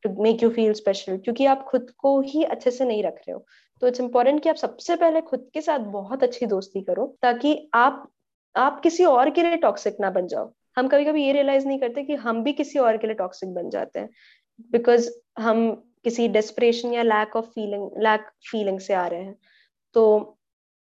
to 0.04 0.10
make 0.24 0.44
you 0.44 0.50
feel 0.50 0.74
special 0.74 1.18
क्योंकि 1.18 1.46
आप 1.46 1.66
खुद 1.66 1.90
को 1.98 2.20
ही 2.22 2.44
अच्छे 2.44 2.72
से 2.72 2.86
नहीं 2.86 3.04
रख 3.04 3.16
रहे 3.18 3.32
हो। 3.32 3.46
तो 3.82 3.88
इट्स 3.88 4.00
इम्पोर्टेंट 4.00 4.42
कि 4.44 4.50
आप 4.50 4.56
सबसे 4.56 4.96
पहले 4.96 5.22
खुद 5.22 5.50
के 5.54 5.62
साथ 5.62 5.80
बहुत 5.80 6.24
अच्छी 6.24 6.46
दोस्ती 6.46 6.82
करो, 6.82 7.06
ताकि 7.22 7.70
आप 7.74 8.08
आप 8.56 8.80
किसी 8.82 9.06
और 9.06 9.30
के 9.30 9.44
लिए 9.44 9.58
टॉक्सिक 9.58 9.98
ना 10.02 10.10
बन 10.10 10.28
जाओ। 10.28 10.52
हम 10.78 10.88
कभी 10.88 11.06
कभी 11.06 11.24
ये 11.26 11.32
रियलाइज़ 11.34 11.68
नहीं 11.68 11.80
करते 11.80 12.04
कि 12.04 12.16
हम 12.16 12.44
भी 12.44 12.54
किसी 12.54 12.80
और 12.80 12.98
के 12.98 13.08
लिए 13.08 13.16
टॉक्सिक 13.16 13.54
बन 13.54 13.70
जाते 13.70 14.00
हैं 14.00 14.10
बिकॉज़ 14.72 15.10
हम 15.40 15.72
किसी 16.04 16.28
डेस्परेशन 16.28 16.94
या 16.94 17.04
lack 17.04 17.36
of 17.36 17.46
feeling 17.46 17.90
lack 17.98 18.26
feeling 18.52 18.80
से 18.80 18.94
आ 18.94 19.06
रहे 19.08 19.24
हैं। 19.24 19.36
तो 19.94 20.38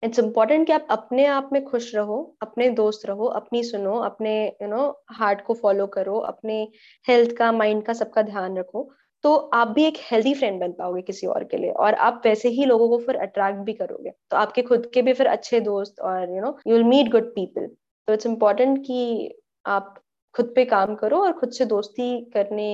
इट्स 0.03 0.20
इम्पोर्टेंट 0.20 0.66
कि 0.68 0.74
आप 0.74 0.88
अपने 0.89 1.26
आप 1.26 1.49
में 1.53 1.64
खुश 1.66 1.95
रहो, 1.95 2.38
अपने 2.41 2.70
दोस्त 2.70 3.05
रहो, 3.05 3.26
अपनी 3.26 3.64
सुनो, 3.64 3.95
अपने 3.95 4.34
यू 4.62 4.68
नो 4.68 5.03
हार्ट 5.12 5.41
को 5.45 5.53
फॉलो 5.53 5.88
करो, 5.88 6.18
अपने 6.18 6.62
हेल्थ 7.07 7.36
का 7.38 7.51
माइंड 7.51 7.84
का 7.84 7.93
सबका 7.93 8.22
ध्यान 8.22 8.57
रखो। 8.57 8.89
तो 9.24 9.36
आप 9.36 9.67
भी 9.67 9.84
एक 9.86 9.97
हेल्दी 10.01 10.34
फ्रेंड 10.34 10.59
बन 10.61 10.72
पाओगे 10.74 11.01
किसी 11.01 11.28
और 11.28 11.43
के 11.43 11.57
लिए 11.57 11.72
और 11.72 11.93
आप 12.03 12.22
वैसे 12.26 12.49
ही 12.49 12.65
लोगों 12.65 12.88
को 12.89 12.97
फिर 12.97 13.15
अट्रैक्ट 13.17 13.59
भी 13.65 13.74
करोगे। 13.74 14.11
तो 14.32 14.38
आपके 14.38 14.61
खुद 14.61 14.89
के 14.93 15.01
भी 15.01 15.13
फिर 15.13 15.28
अच्छे 15.28 15.59
दोस्त 15.61 15.99
और 16.01 16.36
you 16.36 16.41
know 16.41 16.57
you 16.67 16.74
will 16.74 16.84
meet 16.86 17.11
good 17.11 17.34
people 17.36 17.67
तो 18.07 18.13
इट्स 18.13 18.26
इम्पोर्टेंट 18.26 18.80
कि 18.86 19.34
आप 19.65 19.93
खुद 20.36 20.51
पे 20.55 20.65
काम 20.65 20.95
करो 20.95 21.22
और 21.24 21.34
खुद 21.34 21.51
से 21.51 21.65
दोस्ती 21.65 22.20
करने 22.34 22.70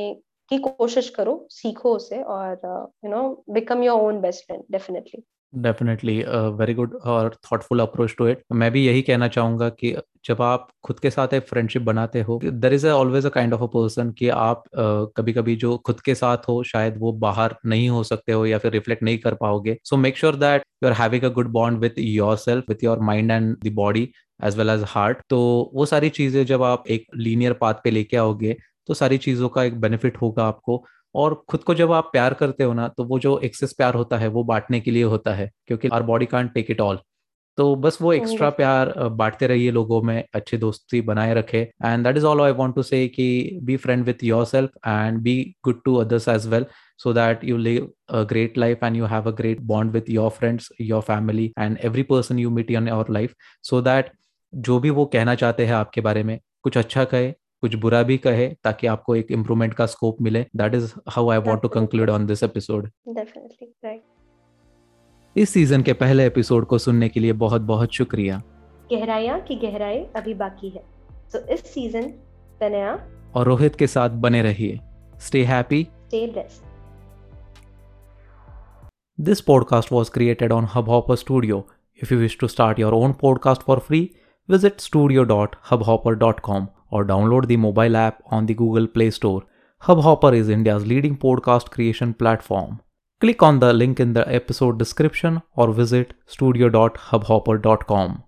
की 0.51 0.57
कोशिश 0.59 1.09
करो, 1.09 1.47
सीखो 1.51 1.95
उसे 1.95 2.21
और 2.23 2.59
you 3.05 3.09
know 3.11 3.43
become 3.51 3.83
your 3.83 4.01
own 4.01 4.19
best 4.21 4.45
friend 4.45 4.63
definitely 4.71 5.23
definitely 5.63 6.17
very 6.59 6.73
good 6.73 6.93
और 7.05 7.35
थॉटफुल 7.51 7.79
अप्रोच 7.79 8.15
टू 8.17 8.27
इट 8.27 8.43
मैं 8.53 8.71
भी 8.71 8.85
यही 8.85 9.01
कहना 9.01 9.27
चाहूँगा 9.27 9.69
कि 9.69 9.95
जब 10.25 10.41
आप 10.41 10.67
खुद 10.83 10.99
के 10.99 11.09
साथ 11.09 11.33
एक 11.33 11.47
फ्रेंडशिप 11.47 11.81
बनाते 11.81 12.21
हो 12.21 12.39
there 12.43 12.73
is 12.73 12.87
always 12.87 13.25
a 13.25 13.29
kind 13.29 13.53
of 13.53 13.61
a 13.63 13.65
person 13.73 14.11
कि 14.19 14.29
आप 14.29 14.63
कभी 15.17 15.33
कभी 15.33 15.55
जो 15.55 15.75
खुद 15.85 15.99
के 16.01 16.15
साथ 16.15 16.47
हो, 16.49 16.61
शायद 16.63 16.97
वो 16.99 17.11
बाहर 17.19 17.55
नहीं 17.65 17.89
हो 17.89 18.03
सकते 18.03 18.31
हो 18.31 18.45
या 18.45 18.57
फिर 18.57 18.71
रिफ्लेक्ट 18.71 19.03
नहीं 19.03 19.17
कर 19.19 19.33
पाओगे. 19.35 19.77
So 19.83 19.97
make 19.97 20.17
sure 20.17 20.35
that 20.35 20.63
you 20.83 20.89
are 20.89 20.95
having 21.01 21.23
a 21.23 21.29
good 21.33 21.47
bond 21.51 21.79
with 21.79 21.99
yourself 22.37 22.69
with 22.69 22.83
your 22.83 22.99
mind 23.05 23.31
and 23.31 23.55
the 23.63 23.73
body 23.75 24.09
as 24.39 24.57
well 24.57 24.69
as 24.69 24.83
heart 24.87 25.21
तो 25.29 25.39
वो 25.73 25.85
सारी 25.85 26.09
चीज़ें 26.09 26.45
जब 26.45 26.63
आप 26.63 26.87
एक 26.89 27.05
लीनियर 27.17 27.53
पाथ 27.61 27.73
पे 27.83 27.91
लेके 27.91 28.17
आओगे 28.17 28.55
तो 28.87 28.93
सारी 28.93 29.17
चीज़ों 29.17 29.49
का 29.49 29.63
एक 29.63 29.79
बेनिफिट 29.81 30.17
होगा 30.21 30.43
आपको. 30.45 30.83
और 31.15 31.43
खुद 31.49 31.63
को 31.63 31.73
जब 31.73 31.91
आप 31.91 32.09
प्यार 32.11 32.33
करते 32.33 32.63
हो 32.63 32.73
ना 32.73 32.87
तो 32.87 33.03
वो 33.03 33.19
जो 33.19 33.37
एक्सेस 33.43 33.73
प्यार 33.73 33.93
होता 33.93 34.17
है 34.17 34.27
वो 34.27 34.43
बांटने 34.43 34.79
के 34.79 34.91
लिए 34.91 35.03
होता 35.13 35.33
है 35.33 35.51
क्योंकि 35.67 35.87
our 35.93 36.03
body 36.03 36.25
can't 36.25 36.53
take 36.53 36.71
it 36.71 36.81
all 36.81 36.99
तो 37.57 37.75
बस 37.75 37.97
वो 38.01 38.11
एक्स्ट्रा 38.13 38.49
प्यार 38.49 38.93
बांटते 39.19 39.47
रहिए 39.47 39.71
लोगों 39.71 40.01
में 40.01 40.23
अच्छी 40.35 40.57
दोस्ती 40.57 41.01
बनाए 41.01 41.33
रखे. 41.33 41.59
And 41.85 42.03
that 42.03 42.17
is 42.17 42.25
all 42.25 42.41
I 42.41 42.51
want 42.51 42.75
to 42.75 42.83
say 42.83 43.07
कि 43.07 43.59
be 43.63 43.77
friend 43.77 44.03
with 44.05 44.23
yourself 44.45 44.71
and 44.87 45.19
be 45.19 45.35
good 45.63 45.81
to 45.85 45.95
others 45.95 46.27
as 46.27 46.47
well 46.47 46.65
so 47.03 47.11
that 47.13 47.41
you 47.43 47.57
live 47.57 47.87
a 48.09 48.23
great 48.25 48.57
life 48.57 48.83
and 48.87 48.97
you 48.97 49.07
have 49.13 49.25
a 49.27 49.31
great 49.39 49.63
bond 49.71 49.95
with 49.95 50.09
your 50.09 50.27
friends 50.31 50.67
your 50.89 51.01
family 51.01 51.47
and 51.57 51.81
every 51.89 52.05
person 52.11 52.37
you 52.37 52.51
meet 52.57 52.69
in 52.71 52.87
your 52.87 53.05
life 53.17 53.33
so 53.69 53.81
that 53.87 54.11
जो 54.53 54.79
भी 54.79 54.89
वो 54.89 55.05
कहना 55.05 55.35
चाहते 55.35 55.65
हैं 55.65 55.73
आपके 55.73 56.01
बारे 56.01 56.23
में 56.23 56.39
कुछ 56.63 56.77
अच्छा 56.77 57.03
कहे 57.03 57.33
कुछ 57.65 57.75
बुरा 57.75 58.03
भी 58.03 58.17
कहे 58.17 58.47
ताकि 58.63 58.87
आपको 58.87 59.15
एक 59.15 59.31
इम्प्रूवमेंट 59.31 59.73
का 59.73 59.85
स्कोप 59.85 60.21
मिले। 60.21 60.45
That 60.55 60.75
is 60.75 60.93
how 61.09 61.29
I 61.29 61.37
want 61.37 61.61
to 61.61 61.67
conclude 61.67 62.09
on 62.09 62.25
this 62.25 62.43
episode 62.43 62.91
इस 65.37 65.49
सीज़न 65.49 65.81
के 65.81 65.93
पहले 65.93 66.25
एपिसोड 66.25 66.65
को 66.65 66.77
सुनने 66.77 67.09
के 67.09 67.19
लिए 67.19 67.33
बहुत 67.33 67.61
बहुत 67.61 67.93
शुक्रिया। 67.93 68.43
गहराइयाँ 68.93 69.41
की 69.41 69.55
गहराई 69.55 69.97
अभी 69.97 70.33
बाकी 70.33 70.69
है। 70.69 70.83
तो 71.33 71.39
इस 71.39 71.73
सीज़न 71.73 72.01
तनया। 72.59 73.07
और 73.35 73.45
रोहित 73.45 73.75
के 73.75 73.87
साथ 73.87 74.09
बने 74.09 74.41
रहिए। 74.41 74.79
Stay 75.19 75.43
happy 75.43 75.83
stay 75.83 76.27
blessed 76.27 76.65
This 79.21 79.41
podcast 79.49 79.91
was 79.93 80.09
created 80.17 80.51
on 80.51 80.67
Hubhopper 80.67 81.17
Studio. 81.23 81.61
If 82.03 82.11
you 82.11 82.21
wish 82.23 82.37
to 82.43 82.49
start 82.53 82.79
your 82.83 82.93
own 82.93 83.13
podcast 83.25 83.61
for 83.69 83.79
free, 83.79 84.05
visit 84.51 84.73
studio.hubhopper.com. 84.79 86.74
or 86.89 87.05
download 87.05 87.47
the 87.47 87.57
mobile 87.57 87.95
app 87.95 88.21
on 88.27 88.45
the 88.45 88.53
Google 88.53 88.87
Play 88.87 89.11
Store. 89.11 89.43
Hubhopper 89.83 90.33
is 90.33 90.49
India's 90.49 90.85
leading 90.85 91.17
podcast 91.17 91.71
creation 91.71 92.13
platform. 92.13 92.81
Click 93.21 93.41
on 93.41 93.59
the 93.59 93.71
link 93.71 93.99
in 93.99 94.13
the 94.13 94.27
episode 94.27 94.77
description 94.77 95.41
or 95.55 95.71
visit 95.71 96.13
studio.hubhopper.com. 96.25 98.24